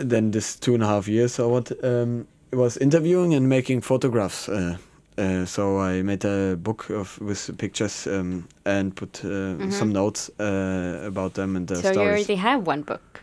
then 0.00 0.30
this 0.30 0.56
two 0.56 0.74
and 0.74 0.82
a 0.82 0.86
half 0.86 1.08
years 1.08 1.38
or 1.38 1.50
what. 1.50 1.72
Um, 1.84 2.26
was 2.52 2.76
interviewing 2.78 3.34
and 3.34 3.48
making 3.48 3.82
photographs. 3.82 4.48
Uh, 4.48 4.76
uh, 5.16 5.44
so 5.44 5.80
I 5.80 6.02
made 6.02 6.24
a 6.24 6.56
book 6.56 6.90
of 6.90 7.20
with 7.20 7.58
pictures 7.58 8.06
um, 8.06 8.46
and 8.64 8.94
put 8.94 9.24
uh, 9.24 9.70
some 9.70 9.92
notes 9.92 10.30
uh, 10.38 11.02
about 11.04 11.34
them 11.34 11.56
and 11.56 11.66
their 11.66 11.78
Mm-hmm. 11.78 11.94
So 11.94 12.02
you 12.02 12.08
already 12.08 12.36
have 12.36 12.66
one 12.66 12.82
book. 12.82 13.20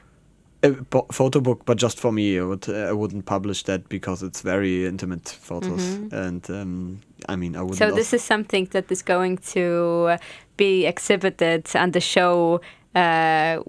A 0.63 0.71
bo- 0.71 1.07
photo 1.11 1.39
book, 1.39 1.61
but 1.65 1.77
just 1.77 1.99
for 1.99 2.11
me. 2.11 2.39
I 2.39 2.43
would 2.43 2.67
I 2.69 2.91
wouldn't 2.91 3.25
publish 3.25 3.63
that 3.63 3.87
because 3.87 4.23
it's 4.23 4.41
very 4.41 4.85
intimate 4.85 5.29
photos, 5.29 5.95
and 6.11 6.49
um, 6.49 7.01
I 7.29 7.35
mean 7.35 7.55
I 7.55 7.61
wouldn't. 7.61 7.79
Mm-hmm. 7.79 7.91
So 7.91 7.95
this 7.95 8.13
is 8.13 8.23
something 8.23 8.65
that 8.71 8.91
is 8.91 9.03
going 9.03 9.37
to 9.53 10.17
be 10.57 10.85
exhibited 10.85 11.67
on 11.75 11.91
the 11.91 12.01
show 12.01 12.61
uh, 12.95 13.59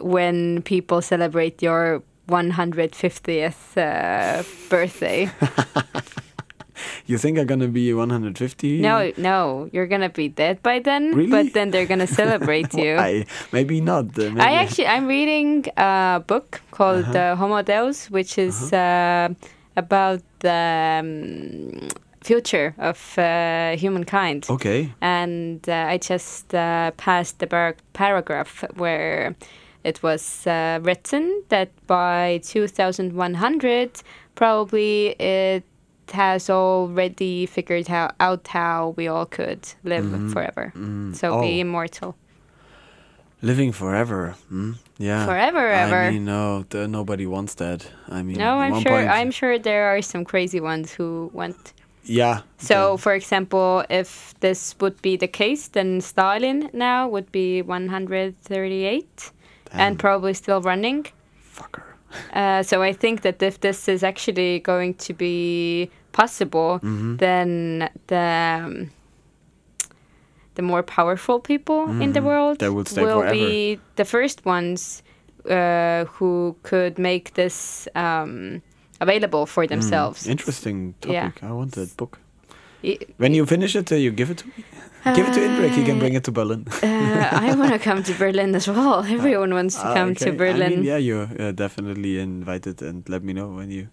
when 0.00 0.62
people 0.62 1.00
celebrate 1.00 1.62
your 1.62 2.02
150th 2.28 3.76
uh, 3.76 4.42
birthday. 4.68 5.30
you 7.06 7.18
think 7.18 7.38
I'm 7.38 7.46
gonna 7.46 7.68
be 7.68 7.92
150? 7.92 8.80
No, 8.80 9.12
no, 9.16 9.68
you're 9.72 9.86
gonna 9.86 10.08
be 10.08 10.28
dead 10.28 10.62
by 10.62 10.78
then. 10.78 11.14
Really? 11.14 11.30
But 11.30 11.52
then 11.52 11.70
they're 11.70 11.86
gonna 11.86 12.06
celebrate 12.22 12.74
you. 12.74 12.96
I 12.96 13.26
maybe 13.52 13.80
not. 13.80 14.06
Uh, 14.18 14.30
maybe 14.30 14.40
I 14.40 14.52
actually 14.52 14.86
I'm 14.86 15.06
reading 15.06 15.66
a 15.76 16.22
book 16.26 16.60
called 16.70 17.04
Uh-huh. 17.04 17.18
uh, 17.32 17.36
Homo 17.36 17.62
Deus, 17.62 18.10
which 18.10 18.38
is 18.38 18.72
uh 18.72 19.28
about 19.76 20.20
the 20.40 21.00
um, 21.00 21.88
future 22.22 22.74
of 22.78 23.18
uh, 23.18 23.74
humankind. 23.76 24.46
Okay. 24.50 24.92
And 25.00 25.66
uh, 25.68 25.86
I 25.94 25.96
just 25.98 26.54
uh, 26.54 26.90
passed 26.96 27.38
the 27.38 27.46
par- 27.46 27.76
paragraph 27.94 28.64
where 28.76 29.34
it 29.84 30.02
was 30.02 30.46
uh, 30.46 30.78
written 30.82 31.42
that 31.48 31.70
by 31.86 32.40
2100, 32.44 34.02
probably 34.34 35.08
it 35.20 35.64
has 36.12 36.50
already 36.50 37.46
figured 37.46 37.88
how, 37.88 38.10
out 38.20 38.46
how 38.48 38.94
we 38.96 39.08
all 39.08 39.26
could 39.26 39.66
live 39.84 40.32
forever. 40.32 40.72
So 41.14 41.34
Oh. 41.34 41.40
be 41.40 41.60
immortal. 41.60 42.16
Living 43.40 43.72
forever. 43.72 44.36
Hmm? 44.48 44.72
Yeah. 44.98 45.26
Forever, 45.26 45.66
ever. 45.68 46.02
I 46.02 46.10
mean, 46.10 46.24
no, 46.26 46.64
nobody 46.72 47.26
wants 47.26 47.54
that. 47.54 47.86
I 48.08 48.22
mean, 48.22 48.38
No, 48.38 48.58
I'm 48.58 48.80
sure. 48.80 49.08
I'm 49.08 49.30
sure 49.32 49.58
there 49.58 49.88
are 49.88 50.00
some 50.02 50.24
crazy 50.24 50.60
ones 50.60 50.92
who 50.92 51.30
want. 51.32 51.72
Yeah. 52.04 52.42
So, 52.58 52.96
for 52.96 53.14
example, 53.14 53.84
if 53.90 54.34
this 54.40 54.76
would 54.80 55.00
be 55.02 55.16
the 55.16 55.28
case, 55.28 55.68
then 55.68 56.00
Stalin 56.00 56.70
now 56.72 57.08
would 57.08 57.32
be 57.32 57.62
138 57.62 59.32
and 59.72 59.98
probably 59.98 60.34
still 60.34 60.60
running. 60.60 61.06
Fucker. 61.56 61.82
Uh, 62.34 62.62
so 62.62 62.82
I 62.82 62.92
think 62.92 63.22
that 63.22 63.42
if 63.42 63.60
this 63.60 63.88
is 63.88 64.02
actually 64.04 64.60
going 64.60 64.94
to 65.06 65.14
be 65.14 65.88
possible, 66.12 66.78
Mm-hmm. 66.82 67.16
then 67.16 67.88
the 68.06 68.60
um, 68.64 68.90
the 70.54 70.62
more 70.62 70.82
powerful 70.82 71.40
people 71.40 71.88
in 72.02 72.12
the 72.12 72.20
world 72.20 72.58
They 72.58 72.68
will 72.68 72.84
stay 72.84 73.02
will 73.02 73.22
be 73.30 73.78
the 73.96 74.04
first 74.04 74.44
ones 74.44 75.02
uh, 75.48 76.04
who 76.18 76.54
could 76.62 76.98
make 76.98 77.32
this 77.34 77.88
um, 77.94 78.60
available 79.00 79.46
for 79.46 79.66
themselves. 79.66 80.26
Interesting 80.26 80.94
topic. 81.00 81.40
Yeah. 81.42 81.48
I 81.48 81.52
want 81.52 81.72
that 81.72 81.96
book. 81.96 82.18
Y- 82.84 82.98
When 83.16 83.32
you 83.34 83.46
finish 83.46 83.74
it, 83.74 83.90
uh, 83.90 83.94
you 83.96 84.10
give 84.10 84.30
it 84.30 84.38
to 84.38 84.46
me. 84.48 84.52
Give 85.04 85.26
it 85.28 85.34
to 85.34 85.40
Indrek. 85.40 85.70
He 85.70 85.84
can 85.84 85.98
bring 85.98 86.14
it 86.14 86.24
to 86.24 86.32
Berlin. 86.32 86.66
uh, 86.82 87.28
I 87.32 87.54
want 87.58 87.72
to 87.72 87.78
come 87.78 88.02
to 88.02 88.12
Berlin 88.14 88.54
as 88.54 88.68
well. 88.68 89.04
Everyone 89.04 89.52
wants 89.54 89.74
to 89.76 89.86
Ah, 89.86 89.94
come 89.94 90.10
okay. 90.10 90.30
to 90.30 90.32
Berlin. 90.32 90.72
I 90.72 90.76
mean, 90.76 90.84
yeah, 90.84 90.96
you're 90.98 91.28
uh, 91.38 91.52
definitely 91.52 92.18
invited, 92.18 92.82
and 92.82 93.08
let 93.08 93.22
me 93.22 93.32
know 93.32 93.48
when 93.48 93.70
you 93.70 93.88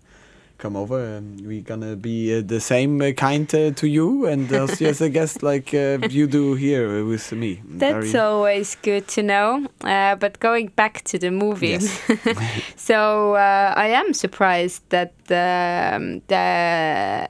come 0.60 0.76
over. 0.76 1.18
Um, 1.18 1.38
we're 1.42 1.62
gonna 1.64 1.96
be 1.96 2.36
uh, 2.38 2.42
the 2.46 2.60
same 2.60 3.02
uh, 3.02 3.12
kind 3.14 3.48
uh, 3.56 3.72
to 3.72 3.88
you, 3.88 4.26
and 4.28 4.52
also 4.62 4.86
as 4.86 5.00
a 5.02 5.10
guest 5.10 5.42
like 5.42 5.74
uh, 5.74 5.98
you 6.10 6.28
do 6.28 6.54
here 6.56 7.06
with 7.06 7.32
me. 7.32 7.62
That's 7.66 8.12
Very- 8.12 8.20
always 8.20 8.76
good 8.84 9.08
to 9.16 9.24
know. 9.24 9.68
Uh, 9.82 10.16
but 10.16 10.40
going 10.40 10.68
back 10.76 11.02
to 11.06 11.18
the 11.18 11.32
movie, 11.32 11.80
Yes. 11.80 12.02
so 12.76 13.36
uh, 13.36 13.74
I 13.76 13.88
am 13.88 14.14
surprised 14.14 14.84
that 14.90 15.14
um, 15.32 16.22
the 16.28 17.30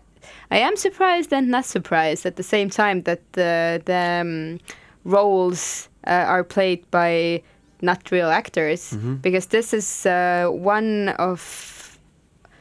I 0.51 0.57
am 0.59 0.75
surprised 0.75 1.33
and 1.33 1.47
not 1.49 1.65
surprised 1.65 2.25
at 2.25 2.35
the 2.35 2.43
same 2.43 2.69
time 2.69 3.03
that 3.03 3.19
the 3.33 3.81
the 3.85 4.21
um, 4.21 4.59
roles 5.03 5.89
uh, 6.07 6.25
are 6.27 6.43
played 6.43 6.79
by 6.91 7.41
not 7.81 8.11
real 8.11 8.29
actors 8.29 8.91
Mm-hmm. 8.93 9.15
because 9.21 9.47
this 9.47 9.73
is 9.73 10.05
uh, 10.05 10.47
one 10.51 11.09
of 11.19 11.39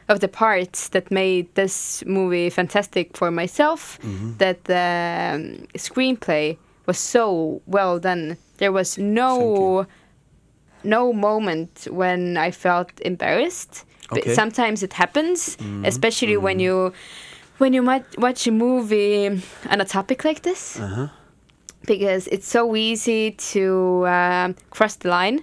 of 0.07 0.19
the 0.19 0.27
parts 0.27 0.89
that 0.89 1.11
made 1.11 1.45
this 1.53 2.03
movie 2.05 2.49
fantastic 2.49 3.17
for 3.17 3.31
myself 3.31 3.97
Mm-hmm. 4.01 4.37
that 4.37 4.63
the 4.63 5.35
um, 5.35 5.67
screenplay 5.77 6.57
was 6.87 6.97
so 6.97 7.61
well 7.67 7.99
done 7.99 8.37
there 8.57 8.71
was 8.71 8.97
no 8.97 9.85
no 10.83 11.13
moment 11.13 11.87
when 11.91 12.37
i 12.37 12.51
felt 12.51 12.91
embarrassed 13.05 13.85
But 14.09 14.17
Okay. 14.19 14.33
sometimes 14.35 14.81
it 14.83 14.93
happens 14.93 15.57
especially 15.85 16.37
when 16.37 16.59
you 16.59 16.91
when 17.59 17.73
you 17.73 17.81
might 17.81 18.05
watch 18.17 18.47
a 18.47 18.51
movie 18.51 19.27
on 19.69 19.81
a 19.81 19.85
topic 19.85 20.23
like 20.25 20.41
this 20.41 20.79
Uh-huh. 20.79 21.07
because 21.85 22.27
it's 22.27 22.47
so 22.47 22.75
easy 22.75 23.31
to 23.53 24.05
um, 24.07 24.55
cross 24.71 24.95
the 24.97 25.09
line 25.09 25.39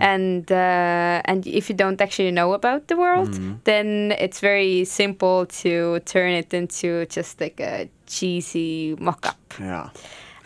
and 0.00 0.50
uh, 0.52 1.20
and 1.30 1.44
if 1.46 1.68
you 1.68 1.74
don't 1.76 2.00
actually 2.00 2.30
know 2.30 2.52
about 2.52 2.86
the 2.86 2.96
world 2.96 3.34
then 3.64 4.12
it's 4.18 4.38
very 4.40 4.84
simple 4.84 5.44
to 5.46 5.98
turn 6.04 6.30
it 6.32 6.54
into 6.54 7.04
just 7.06 7.40
like 7.40 7.58
a 7.60 7.88
cheesy 8.06 8.94
mock-up 9.00 9.36
Yeah. 9.58 9.88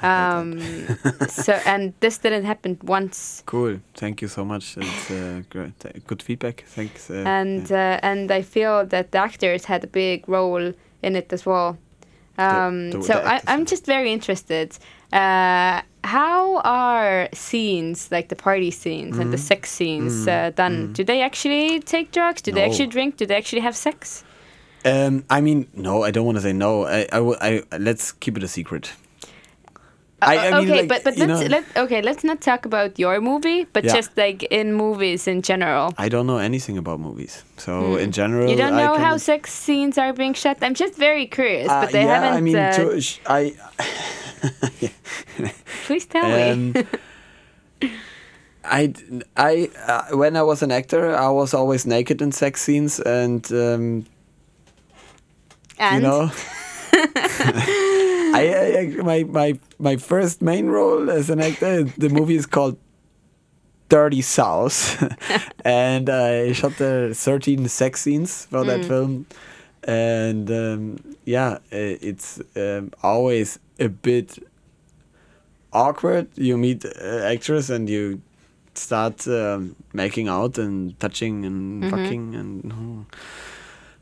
um, 0.02 0.58
so 1.28 1.52
and 1.66 1.92
this 2.00 2.18
didn't 2.18 2.44
happen 2.46 2.78
once 2.82 3.42
Cool. 3.44 3.80
Thank 3.94 4.22
you 4.22 4.28
so 4.28 4.42
much. 4.44 4.76
It's 4.78 5.10
uh, 5.10 5.42
great. 5.50 6.06
Good 6.06 6.22
feedback. 6.22 6.64
Thanks. 6.66 7.10
Uh, 7.10 7.24
and 7.26 7.68
yeah. 7.68 7.98
uh, 8.02 8.06
and 8.10 8.30
I 8.32 8.40
feel 8.42 8.86
that 8.86 9.10
the 9.12 9.18
actors 9.18 9.66
had 9.66 9.84
a 9.84 9.86
big 9.86 10.26
role 10.28 10.72
in 11.02 11.16
it 11.16 11.32
as 11.32 11.44
well. 11.46 11.78
Um, 12.38 12.90
the- 12.92 13.02
so 13.02 13.14
the 13.14 13.26
I, 13.26 13.40
I'm 13.46 13.66
just 13.66 13.84
very 13.86 14.12
interested. 14.12 14.76
Uh, 15.12 15.82
how 16.04 16.58
are 16.64 17.28
scenes 17.34 18.10
like 18.10 18.28
the 18.28 18.36
party 18.36 18.70
scenes 18.70 19.18
and 19.18 19.32
the 19.32 19.36
Mm-hmm. 19.36 19.44
sex 19.46 19.70
scenes 19.70 20.26
uh, 20.26 20.50
done? 20.54 20.92
Do 20.92 21.04
they 21.04 21.20
actually 21.20 21.80
take 21.80 22.12
drugs? 22.12 22.40
Do 22.42 22.52
they 22.52 22.62
actually 22.64 22.86
drink? 22.86 23.16
Do 23.16 23.26
they 23.26 23.36
actually 23.36 23.60
have 23.62 23.76
sex? 23.76 24.24
Um, 24.84 25.24
I 25.28 25.40
mean, 25.42 25.66
no, 25.74 26.04
I 26.04 26.10
don't 26.10 26.24
want 26.24 26.36
to 26.38 26.42
say 26.42 26.54
no. 26.54 26.86
I, 26.86 27.06
I, 27.12 27.18
I, 27.48 27.62
let's 27.78 28.12
keep 28.12 28.36
it 28.38 28.42
a 28.42 28.48
secret. 28.48 28.92
I, 30.22 30.36
I 30.36 30.48
Uh, 30.52 30.60
mean, 30.60 30.68
okay, 30.70 30.80
like, 30.80 30.88
but 30.88 31.04
but 31.04 31.16
let's 31.16 31.48
let 31.48 31.64
okay. 31.76 32.02
Let's 32.02 32.24
not 32.24 32.40
talk 32.40 32.66
about 32.66 32.98
your 32.98 33.20
movie, 33.20 33.64
but 33.72 33.84
Yeah. 33.84 33.94
just 33.96 34.16
like 34.16 34.42
in 34.50 34.74
movies 34.74 35.26
in 35.26 35.40
general. 35.42 35.92
I 35.96 36.08
don't 36.08 36.26
know 36.26 36.38
anything 36.38 36.76
about 36.78 37.00
movies, 37.00 37.44
so 37.56 37.96
in 37.96 38.12
general. 38.12 38.50
You 38.50 38.56
don't 38.56 38.74
I 38.74 38.84
know 38.84 38.94
how 39.00 39.16
sex 39.16 39.48
scenes 39.52 39.96
are 39.98 40.12
being 40.12 40.34
shot. 40.34 40.58
I'm 40.60 40.74
just 40.74 40.94
very 41.00 41.26
curious, 41.26 41.68
Uh, 41.70 41.80
but 41.80 41.92
they 41.92 42.04
yeah, 42.04 42.14
haven't. 42.20 42.34
I 42.36 42.40
mean, 42.40 42.56
uh, 42.56 42.72
to- 42.76 43.00
I. 43.26 43.54
please 45.86 46.06
tell 46.06 46.28
me. 46.28 46.50
Um, 46.50 46.74
I, 48.64 48.86
d- 48.92 49.22
I, 49.36 49.70
uh, 49.88 50.16
when 50.16 50.36
I 50.36 50.42
was 50.42 50.62
an 50.62 50.70
actor, 50.70 51.16
I 51.16 51.28
was 51.30 51.54
always 51.54 51.86
naked 51.86 52.20
in 52.20 52.30
sex 52.32 52.60
scenes, 52.60 53.00
and 53.00 53.40
um, 53.52 54.04
and 55.78 55.94
you 55.96 56.00
know, 56.04 56.30
I, 58.34 58.42
I, 58.78 59.02
my 59.02 59.24
my 59.24 59.58
my 59.78 59.96
first 59.96 60.42
main 60.42 60.66
role 60.66 61.10
as 61.10 61.30
an 61.30 61.40
actor, 61.40 61.84
the 61.84 62.08
movie 62.08 62.36
is 62.36 62.46
called 62.46 62.76
Dirty 63.88 64.22
South, 64.22 65.02
and 65.64 66.08
I 66.08 66.52
shot 66.52 66.76
the 66.76 67.10
13 67.14 67.68
sex 67.68 68.02
scenes 68.02 68.46
for 68.46 68.64
Mm. 68.64 68.66
that 68.66 68.84
film, 68.84 69.26
and 69.84 70.50
um, 70.50 70.96
yeah, 71.24 71.58
it's 71.70 72.40
um, 72.56 72.92
always 73.02 73.58
a 73.78 73.88
bit 73.88 74.38
awkward. 75.72 76.28
You 76.36 76.56
meet 76.56 76.84
uh, 76.84 77.24
actors 77.24 77.70
and 77.70 77.88
you 77.88 78.20
start 78.74 79.26
um, 79.28 79.74
making 79.92 80.28
out 80.28 80.58
and 80.58 80.98
touching 81.00 81.44
and 81.44 81.82
Mm-hmm. 81.84 81.96
fucking 81.96 82.34
and. 82.34 82.72
oh, 82.72 83.06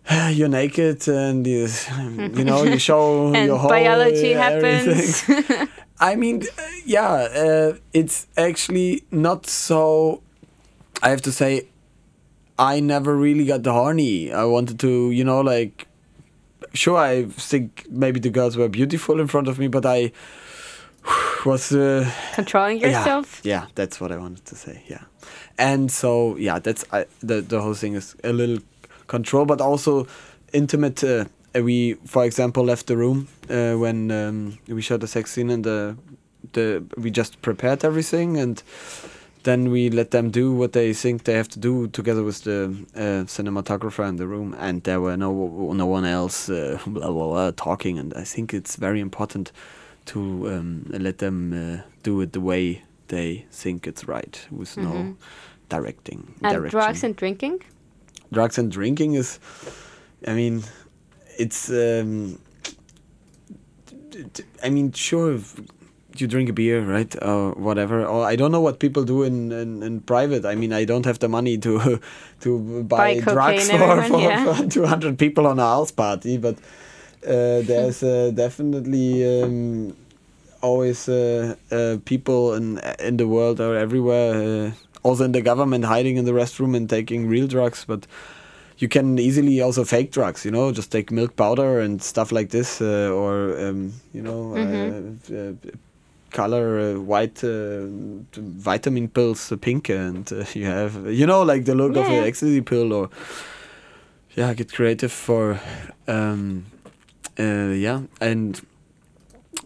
You're 0.31 0.49
naked 0.49 1.07
and 1.09 1.47
you, 1.47 1.69
you 2.17 2.45
know 2.45 2.63
you 2.65 2.79
show 2.79 3.33
your 3.45 3.59
whole 3.59 3.69
biology 3.69 4.33
happens. 4.33 5.25
I 6.01 6.15
mean, 6.17 6.43
uh, 6.43 6.63
yeah, 6.87 7.11
uh, 7.13 7.77
it's 7.93 8.27
actually 8.37 9.03
not 9.11 9.47
so. 9.47 10.23
I 11.03 11.11
have 11.11 11.23
to 11.23 11.33
say, 11.33 11.69
I 12.59 12.81
never 12.81 13.17
really 13.17 13.45
got 13.45 13.65
the 13.65 13.73
horny. 13.73 14.33
I 14.33 14.45
wanted 14.45 14.79
to, 14.81 15.11
you 15.11 15.25
know, 15.25 15.41
like, 15.41 15.87
sure, 16.73 16.97
I 16.99 17.25
think 17.25 17.87
maybe 17.91 18.21
the 18.21 18.31
girls 18.31 18.57
were 18.57 18.69
beautiful 18.69 19.21
in 19.21 19.27
front 19.27 19.49
of 19.49 19.59
me, 19.59 19.69
but 19.69 19.85
I 19.85 20.13
was. 21.45 21.73
Uh, 21.73 22.11
Controlling 22.35 22.81
yourself. 22.81 23.41
yeah, 23.45 23.63
yeah, 23.63 23.67
that's 23.75 24.01
what 24.01 24.11
I 24.13 24.17
wanted 24.17 24.45
to 24.47 24.55
say. 24.55 24.85
Yeah, 24.89 25.03
and 25.59 25.91
so 25.91 26.37
yeah, 26.37 26.61
that's 26.61 26.85
I, 26.93 27.07
the 27.21 27.41
the 27.43 27.61
whole 27.61 27.75
thing 27.75 27.95
is 27.95 28.17
a 28.25 28.33
little 28.33 28.59
control, 29.09 29.45
but 29.45 29.61
also 29.61 30.07
intimate. 30.53 31.03
Uh, 31.03 31.25
we, 31.55 31.95
for 32.05 32.25
example, 32.25 32.63
left 32.65 32.87
the 32.87 32.97
room 32.97 33.27
uh, 33.51 33.75
when 33.75 34.11
um, 34.11 34.59
we 34.69 34.81
shot 34.83 35.01
the 35.01 35.09
sex 35.09 35.33
scene, 35.33 35.51
and 35.51 35.65
the 35.65 35.97
the 36.53 36.85
we 36.97 37.11
just 37.11 37.43
prepared 37.43 37.85
everything, 37.85 38.37
and 38.37 38.63
then 39.43 39.71
we 39.71 39.91
let 39.91 40.11
them 40.11 40.31
do 40.31 40.53
what 40.53 40.73
they 40.73 40.93
think 40.93 41.25
they 41.25 41.35
have 41.35 41.49
to 41.49 41.59
do 41.59 41.89
together 41.89 42.23
with 42.23 42.45
the 42.45 42.65
uh, 42.95 43.25
cinematographer 43.27 44.09
in 44.09 44.17
the 44.17 44.27
room, 44.27 44.55
and 44.59 44.83
there 44.85 45.01
were 45.01 45.17
no 45.17 45.73
no 45.73 45.87
one 45.87 46.05
else 46.05 46.49
uh, 46.49 46.79
blah, 46.87 47.11
blah, 47.11 47.27
blah, 47.27 47.51
talking, 47.57 47.99
and 47.99 48.15
I 48.15 48.25
think 48.25 48.55
it's 48.55 48.77
very 48.77 49.01
important 49.01 49.53
to 50.07 50.49
um, 50.49 50.87
let 50.89 51.19
them 51.19 51.53
uh, 51.53 51.83
do 52.03 52.21
it 52.21 52.33
the 52.33 52.41
way 52.41 52.83
they 53.09 53.47
think 53.51 53.87
it's 53.87 54.07
right, 54.07 54.47
with 54.51 54.77
no 54.77 55.17
directing. 55.69 56.19
Mm-hmm. 56.19 56.45
And 56.47 56.55
direction. 56.55 56.81
drugs 56.81 57.05
and 57.05 57.17
drinking. 57.17 57.61
Drugs 58.33 58.59
and 58.59 58.71
drinking 58.71 59.15
is, 59.15 59.39
I 60.27 60.35
mean, 60.35 60.63
it's 61.39 61.71
um, 61.71 62.39
I 64.63 64.71
mean, 64.71 64.93
sure, 64.93 65.35
if 65.35 65.61
you 66.21 66.27
drink 66.27 66.49
a 66.49 66.53
beer, 66.53 66.83
right, 66.83 67.15
or 67.23 67.53
whatever. 67.53 68.05
Or 68.05 68.25
I 68.25 68.37
don't 68.37 68.53
know 68.53 68.61
what 68.61 68.79
people 68.79 69.05
do 69.05 69.23
in, 69.23 69.53
in, 69.53 69.83
in 69.83 70.01
private. 70.01 70.45
I 70.45 70.55
mean, 70.55 70.73
I 70.73 70.85
don't 70.85 71.05
have 71.07 71.19
the 71.19 71.29
money 71.29 71.59
to 71.59 72.01
to 72.41 72.83
buy, 72.85 73.21
Buy 73.21 73.21
drugs 73.21 73.71
for, 73.71 74.03
for, 74.03 74.21
yeah. 74.21 74.55
for 74.55 74.67
200 74.71 75.19
people 75.19 75.47
on 75.47 75.59
a 75.59 75.63
house 75.63 75.91
party, 75.91 76.39
but 76.39 76.57
uh, 77.27 77.63
there's 77.63 78.03
uh, 78.03 78.31
definitely 78.35 79.43
um, 79.43 79.97
always 80.61 81.09
uh, 81.09 81.55
uh, 81.71 81.97
people 82.05 82.55
in 82.55 82.79
in 82.99 83.17
the 83.17 83.27
world 83.27 83.61
or 83.61 83.77
everywhere, 83.77 84.67
uh, 84.67 84.71
also 85.09 85.25
in 85.25 85.33
the 85.33 85.41
government, 85.41 85.85
hiding 85.85 86.17
in 86.17 86.25
the 86.25 86.33
restroom 86.33 86.77
and 86.77 86.89
taking 86.89 87.27
real 87.29 87.47
drugs, 87.47 87.85
but 87.87 88.07
you 88.79 88.89
can 88.89 89.19
easily 89.19 89.61
also 89.61 89.85
fake 89.85 90.13
drugs, 90.13 90.45
you 90.45 90.51
know, 90.51 90.71
just 90.73 90.93
take 90.93 91.11
milk 91.11 91.35
powder 91.35 91.81
and 91.81 92.03
stuff 92.03 92.31
like 92.31 92.51
this, 92.51 92.81
uh, 92.81 93.11
or 93.13 93.59
um, 93.59 93.93
you 94.13 94.23
know, 94.23 94.55
uh, 94.57 95.35
uh, 95.35 95.53
color 96.31 96.79
uh, 96.79 97.01
white 97.01 97.43
uh, 97.43 97.87
vitamin 98.37 99.09
pills 99.09 99.51
uh, 99.51 99.57
pink, 99.57 99.89
and 99.89 100.33
uh, 100.33 100.45
you 100.55 100.67
have, 100.67 101.07
you 101.13 101.27
know, 101.27 101.43
like 101.43 101.65
the 101.65 101.75
look 101.75 101.97
of 101.97 102.07
an 102.07 102.25
ecstasy 102.25 102.61
pill, 102.61 102.93
or 102.93 103.11
yeah, 104.37 104.55
get 104.55 104.73
creative 104.73 105.11
for, 105.11 105.59
um, 106.07 106.67
uh, 107.39 107.73
yeah, 107.75 108.03
and 108.21 108.61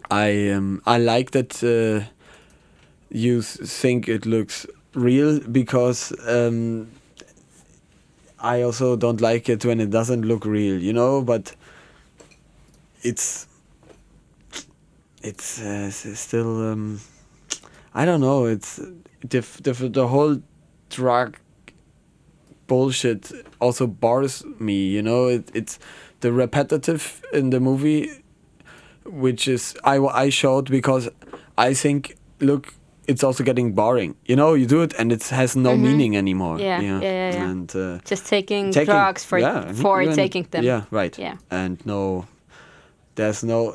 I 0.09 0.49
um, 0.49 0.81
I 0.85 0.97
like 0.97 1.31
that 1.31 1.63
uh, 1.63 2.09
you 3.09 3.41
think 3.43 4.07
it 4.07 4.25
looks 4.25 4.65
real 4.95 5.39
because 5.39 6.13
um, 6.27 6.87
I 8.39 8.61
also 8.61 8.95
don't 8.95 9.21
like 9.21 9.49
it 9.49 9.65
when 9.65 9.79
it 9.79 9.89
doesn't 9.89 10.23
look 10.23 10.45
real, 10.45 10.77
you 10.81 10.93
know. 10.93 11.21
But 11.21 11.55
it's 13.03 13.47
it's 15.21 15.59
uh, 15.61 15.87
s- 15.87 16.19
still 16.19 16.71
um, 16.71 16.99
I 17.93 18.05
don't 18.05 18.21
know. 18.21 18.45
It's 18.45 18.77
the 19.21 19.41
the 19.63 19.73
the 19.89 20.07
whole 20.07 20.41
drug 20.89 21.37
bullshit 22.67 23.31
also 23.59 23.87
bores 23.87 24.43
me. 24.59 24.87
You 24.87 25.01
know, 25.01 25.27
it, 25.27 25.49
it's 25.53 25.79
the 26.21 26.31
repetitive 26.31 27.21
in 27.33 27.49
the 27.49 27.59
movie, 27.59 28.11
which 29.05 29.47
is 29.47 29.75
I 29.83 29.97
I 29.99 30.29
showed 30.29 30.69
because 30.69 31.09
I 31.57 31.73
think 31.73 32.17
look. 32.39 32.73
It's 33.07 33.23
also 33.23 33.43
getting 33.43 33.73
boring. 33.75 34.15
You 34.25 34.35
know, 34.35 34.53
you 34.53 34.65
do 34.65 34.81
it 34.83 34.93
and 34.99 35.11
it 35.11 35.23
has 35.29 35.55
no 35.55 35.75
meaning 35.75 36.15
anymore. 36.17 36.59
Yeah, 36.59 36.79
yeah, 36.81 37.01
yeah, 37.01 37.33
yeah. 37.33 37.49
And 37.51 37.75
uh, 37.75 37.99
Just 38.05 38.25
taking, 38.27 38.71
taking- 38.71 38.93
drugs 38.93 39.23
for 39.25 39.39
yeah, 39.39 39.73
for 39.73 40.01
even- 40.01 40.15
taking 40.15 40.47
them. 40.51 40.63
Yeah, 40.63 40.83
right. 40.91 41.17
Yeah. 41.19 41.35
And 41.49 41.77
no, 41.85 42.25
there's 43.15 43.43
no 43.43 43.73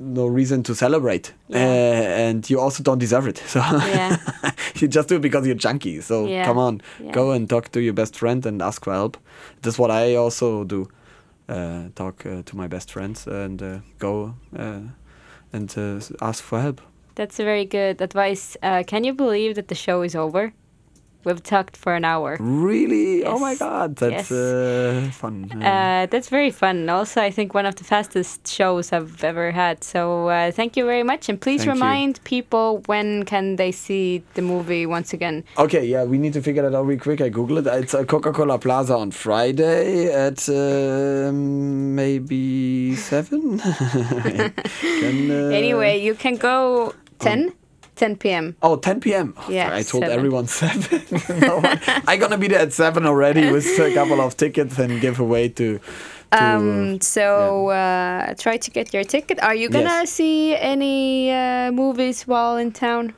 no 0.00 0.26
reason 0.26 0.62
to 0.62 0.74
celebrate, 0.74 1.32
Yeah. 1.48 1.58
uh, 1.64 2.28
and 2.28 2.50
you 2.50 2.60
also 2.60 2.82
don't 2.82 2.98
deserve 3.00 3.26
it. 3.26 3.38
So 3.46 3.60
Yeah. 3.60 4.16
you 4.76 4.86
just 4.88 5.08
do 5.08 5.16
it 5.16 5.22
because 5.22 5.46
you're 5.46 5.56
junkie. 5.56 6.02
So 6.02 6.26
Yeah, 6.26 6.44
come 6.44 6.58
on, 6.58 6.80
yeah. 7.02 7.12
go 7.12 7.30
and 7.32 7.48
talk 7.48 7.70
to 7.72 7.80
your 7.80 7.94
best 7.94 8.14
friend 8.16 8.46
and 8.46 8.60
ask 8.62 8.84
for 8.84 8.92
help. 8.92 9.16
That's 9.62 9.78
what 9.78 9.90
I 9.90 10.16
also 10.16 10.64
do. 10.64 10.88
Uh, 11.48 11.88
talk 11.94 12.26
uh, 12.26 12.42
to 12.44 12.56
my 12.56 12.68
best 12.68 12.90
friends 12.92 13.26
and 13.26 13.62
uh, 13.62 13.78
go 13.98 14.34
uh, 14.58 14.80
and 15.52 15.74
uh, 15.78 16.00
ask 16.20 16.44
for 16.44 16.60
help. 16.60 16.82
That's 17.18 17.40
a 17.40 17.44
very 17.44 17.64
good 17.64 18.00
advice. 18.00 18.56
Uh, 18.62 18.84
can 18.86 19.02
you 19.02 19.12
believe 19.12 19.56
that 19.56 19.66
the 19.66 19.74
show 19.74 20.02
is 20.02 20.14
over? 20.14 20.52
We've 21.24 21.42
talked 21.42 21.76
for 21.76 21.92
an 21.96 22.04
hour. 22.04 22.36
Really? 22.38 23.24
Oh 23.24 23.40
my 23.40 23.56
God, 23.56 23.96
that's 23.96 24.30
Yes. 24.30 24.32
uh, 24.32 25.10
fun. 25.22 25.50
Uh, 25.52 25.66
Uh, 25.66 26.06
that's 26.12 26.28
very 26.38 26.52
fun. 26.52 26.88
Also, 26.88 27.20
I 27.20 27.30
think 27.36 27.48
one 27.54 27.66
of 27.66 27.74
the 27.74 27.82
fastest 27.94 28.46
shows 28.46 28.92
I've 28.92 29.24
ever 29.24 29.50
had. 29.50 29.82
So 29.82 30.28
uh, 30.28 30.52
thank 30.52 30.76
you 30.78 30.84
very 30.86 31.02
much, 31.02 31.28
and 31.28 31.36
please 31.40 31.64
Thank 31.64 31.76
you. 31.76 31.82
remind 31.82 32.12
people 32.22 32.68
when 32.86 33.24
can 33.24 33.56
they 33.56 33.72
see 33.72 34.22
the 34.34 34.42
movie 34.42 34.86
once 34.86 35.12
again. 35.12 35.42
Okay, 35.58 35.84
yeah, 35.84 36.04
we 36.04 36.18
need 36.18 36.34
to 36.34 36.40
figure 36.48 36.62
that 36.62 36.74
out 36.78 36.86
real 36.86 37.00
quick. 37.00 37.20
I 37.20 37.30
Google 37.30 37.58
it. 37.58 37.66
It's 37.66 37.94
at 37.94 38.06
Coca-Cola 38.06 38.58
Plaza 38.60 38.94
on 38.96 39.10
Friday 39.10 40.06
at 40.28 40.48
um, 40.48 41.96
maybe 41.96 42.94
seven. 42.94 43.58
Can, 45.00 45.30
uh, 45.30 45.50
Anyway, 45.60 46.00
you 46.00 46.14
can 46.14 46.36
go 46.36 46.94
10, 47.18 47.52
10 47.96 48.16
p.m. 48.16 48.56
Oh, 48.62 48.76
10 48.76 49.00
p.m. 49.00 49.34
Oh, 49.36 49.50
Yeah, 49.50 49.72
I 49.74 49.82
told 49.82 50.04
seven. 50.04 50.10
everyone 50.18 50.46
7. 50.60 51.40
no, 51.40 51.60
I'm 52.06 52.18
gonna 52.20 52.38
be 52.38 52.48
there 52.48 52.60
at 52.60 52.72
7 52.72 53.04
already 53.06 53.50
with 53.50 53.66
a 53.78 53.92
couple 53.94 54.20
of 54.20 54.36
tickets 54.36 54.78
and 54.78 55.00
give 55.00 55.18
away 55.20 55.48
to. 55.48 55.78
to 55.78 56.44
Um, 56.44 57.00
so 57.00 57.68
uh, 57.68 58.34
try 58.38 58.56
to 58.58 58.70
get 58.70 58.92
your 58.94 59.04
ticket. 59.04 59.42
Are 59.42 59.54
you 59.54 59.68
gonna 59.68 59.84
Yes. 60.04 60.10
see 60.12 60.54
any 60.56 61.32
uh, 61.32 61.72
movies 61.72 62.26
while 62.26 62.56
in 62.56 62.72
town? 62.72 63.14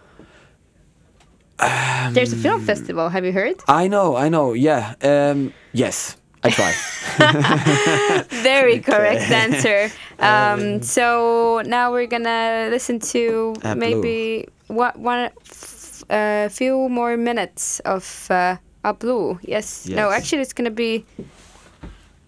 There's 2.14 2.32
a 2.32 2.36
Um, 2.36 2.42
film 2.42 2.60
festival. 2.62 3.08
Have 3.10 3.24
you 3.26 3.32
heard? 3.32 3.56
I 3.68 3.86
know, 3.88 4.16
I 4.16 4.28
know, 4.30 4.54
yeah. 4.54 4.94
Um, 5.02 5.52
yes, 5.72 6.16
I 6.42 6.50
try. 6.50 6.72
Very 8.42 8.80
correct 8.80 9.30
answer. 9.30 9.90
Um, 10.20 10.82
so 10.82 11.62
now 11.64 11.92
we're 11.92 12.06
gonna 12.06 12.68
listen 12.68 13.00
to 13.16 13.54
Uh, 13.64 13.74
maybe 13.74 14.44
one, 14.68 14.92
one 15.00 15.30
f- 15.48 16.04
uh, 16.10 16.50
few 16.50 16.90
more 16.90 17.16
minutes 17.16 17.80
of 17.88 18.04
uh, 18.28 18.56
a 18.84 18.92
blue. 18.92 19.38
Yes. 19.40 19.88
No, 19.88 20.10
actually, 20.10 20.42
it's 20.42 20.52
gonna 20.52 20.70
be. 20.70 21.06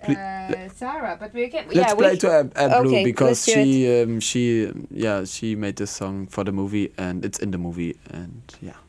Uh, 0.03 0.69
Sarah, 0.75 1.19
but 1.21 1.35
we 1.35 1.49
can. 1.49 1.67
Let's 1.69 1.77
yeah, 1.77 1.95
play 1.95 2.13
we, 2.13 2.19
to 2.25 2.31
Ab, 2.33 2.53
Ab 2.57 2.83
Blue 2.83 2.97
Okay, 2.97 3.05
because 3.05 3.45
she, 3.45 4.03
um, 4.03 4.19
she, 4.21 4.67
um, 4.67 4.89
yeah, 4.91 5.25
she 5.25 5.55
made 5.55 5.77
this 5.77 5.91
song 5.91 6.27
for 6.27 6.43
the 6.43 6.51
movie 6.53 6.91
and 6.97 7.25
it's 7.25 7.39
in 7.39 7.51
the 7.53 7.59
movie 7.59 7.95
and 8.11 8.41
yeah. 8.63 8.81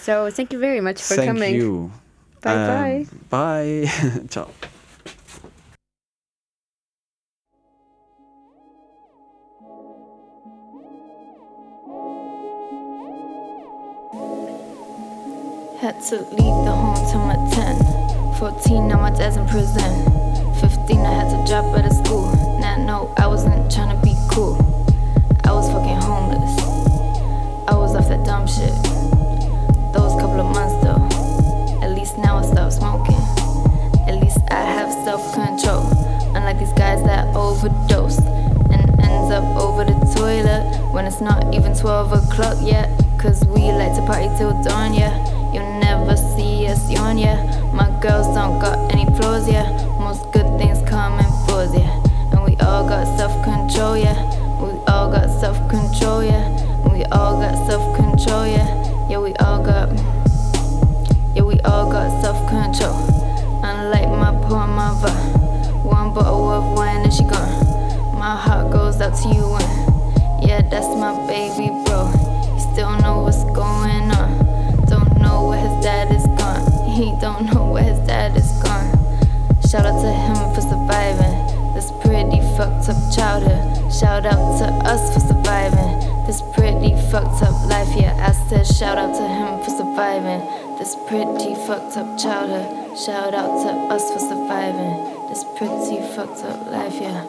So 0.00 0.30
thank 0.30 0.50
you 0.52 0.58
very 0.58 0.80
much 0.80 1.02
for 1.02 1.14
Thank 1.14 1.28
coming. 1.28 1.54
you. 1.54 1.92
Bye 2.46 2.54
Um, 2.54 2.66
bye. 2.68 3.06
Bye. 3.28 4.26
Ciao. 4.30 4.48
Had 15.80 16.00
to 16.08 16.16
leave 16.30 16.56
the 16.64 16.72
home 16.72 16.96
till 17.10 17.20
my 17.20 17.36
10. 17.52 18.34
14, 18.38 18.88
now 18.88 18.98
my 19.00 19.10
dad's 19.10 19.36
in 19.36 19.46
prison. 19.46 19.92
15, 20.60 20.98
I 21.00 21.12
had 21.12 21.28
to 21.30 21.44
drop 21.50 21.64
out 21.76 21.84
of 21.84 21.92
school. 21.92 22.32
Now, 22.60 22.76
no, 22.76 23.14
I 23.18 23.26
wasn't 23.26 23.70
trying 23.70 23.94
to 23.94 24.02
be 24.02 24.14
cool. 24.30 24.56
I 25.44 25.52
was 25.52 25.70
fucking 25.70 26.00
homeless. 26.00 26.58
I 27.68 27.74
was 27.76 27.94
off 27.94 28.08
that 28.08 28.24
dumb 28.24 28.46
shit. 28.46 28.72
Stopped 32.70 33.06
smoking. 33.06 34.08
At 34.08 34.20
least 34.20 34.38
I 34.50 34.62
have 34.62 34.92
self 35.04 35.34
control. 35.34 35.86
Unlike 36.34 36.58
these 36.58 36.72
guys 36.72 37.02
that 37.04 37.34
overdose 37.34 38.18
and 38.18 39.00
ends 39.00 39.32
up 39.32 39.44
over 39.56 39.84
the 39.84 39.94
toilet 40.14 40.64
when 40.92 41.06
it's 41.06 41.20
not 41.20 41.54
even 41.54 41.74
12 41.74 42.12
o'clock 42.12 42.56
yet. 42.62 42.88
Cause 43.18 43.44
we 43.46 43.72
like 43.72 43.94
to 43.96 44.04
party 44.06 44.28
till 44.38 44.52
dawn, 44.62 44.94
yeah. 44.94 45.14
You'll 45.52 45.80
never 45.80 46.16
see 46.16 46.66
us 46.66 46.90
yawn, 46.90 47.18
yeah. 47.18 47.42
My 47.72 47.88
girls 48.00 48.26
don't 48.34 48.58
got 48.58 48.92
any 48.92 49.04
flaws, 49.16 49.48
yeah. 49.48 49.66
Most 49.98 50.30
good 50.32 50.46
things 50.58 50.78
come 50.88 51.18
in 51.18 51.30
fours, 51.46 51.74
yeah. 51.74 51.90
And 52.32 52.44
we 52.44 52.56
all 52.58 52.86
got 52.88 53.06
self 53.16 53.32
control, 53.44 53.96
yeah. 53.96 54.18
We 54.60 54.70
all 54.86 55.10
got 55.10 55.28
self 55.40 55.56
control, 55.68 56.22
yeah. 56.22 56.44
We 56.92 57.04
all 57.06 57.40
got 57.40 57.54
self 57.66 57.96
control, 57.96 58.46
yeah. 58.46 58.68
Yeah, 59.08 59.18
we 59.18 59.34
all 59.36 59.62
got. 59.64 60.25
All 61.66 61.90
got 61.90 62.22
self 62.22 62.38
control. 62.48 62.94
Unlike 63.62 64.08
my 64.08 64.32
poor 64.46 64.66
mother. 64.66 65.12
One 65.82 66.14
bottle 66.14 66.50
of 66.50 66.76
wine 66.76 67.02
and 67.02 67.12
she 67.12 67.24
gone. 67.24 68.18
My 68.18 68.36
heart 68.36 68.72
goes 68.72 69.00
out 69.00 69.14
to 69.22 69.28
you 69.28 69.54
and 69.54 70.46
yeah, 70.46 70.62
that's 70.62 70.86
my 70.94 71.12
baby 71.26 71.68
bro. 71.84 72.10
You 72.54 72.60
still 72.72 72.94
know 73.02 73.22
what's 73.22 73.42
going 73.50 74.10
on. 74.14 74.86
Don't 74.86 75.18
know 75.18 75.48
where 75.48 75.60
his 75.60 75.84
dad 75.84 76.14
is 76.14 76.26
gone. 76.38 76.62
He 76.90 77.14
don't 77.20 77.52
know 77.52 77.72
where 77.72 77.82
his 77.82 77.98
dad 78.06 78.36
is 78.36 78.50
gone. 78.62 78.90
Shout 79.68 79.86
out 79.86 80.00
to 80.02 80.12
him 80.12 80.54
for 80.54 80.60
surviving 80.60 81.74
this 81.74 81.90
pretty 82.00 82.40
fucked 82.56 82.88
up 82.88 82.98
childhood. 83.14 83.92
Shout 83.92 84.24
out 84.24 84.58
to 84.58 84.66
us 84.86 85.12
for 85.12 85.20
surviving 85.20 85.98
this 86.26 86.42
pretty 86.54 86.94
fucked 87.10 87.42
up 87.42 87.56
life. 87.66 87.90
Yeah, 87.96 88.14
I 88.16 88.32
said 88.48 88.66
shout 88.66 88.98
out 88.98 89.14
to 89.14 89.26
him 89.26 89.62
for 89.64 89.70
surviving 89.70 90.40
this 90.78 90.94
pretty 91.08 91.54
fucked 91.66 91.96
up 91.96 92.18
childhood. 92.18 92.98
Shout 92.98 93.34
out 93.34 93.62
to 93.64 93.70
us 93.94 94.12
for 94.12 94.18
surviving 94.18 95.28
this 95.28 95.44
pretty 95.56 96.00
fucked 96.14 96.44
up 96.44 96.66
life. 96.66 96.94
Yeah, 97.00 97.24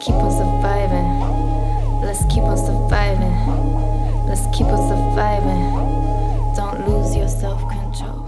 keep 0.00 0.14
on 0.14 0.30
surviving. 0.30 2.00
Let's 2.00 2.24
keep 2.26 2.44
on 2.44 2.56
surviving. 2.56 4.26
Let's 4.26 4.46
keep 4.56 4.66
on 4.66 4.88
surviving. 4.88 6.54
Don't 6.54 6.88
lose 6.88 7.16
your 7.16 7.28
self 7.28 7.60
control. 7.68 8.23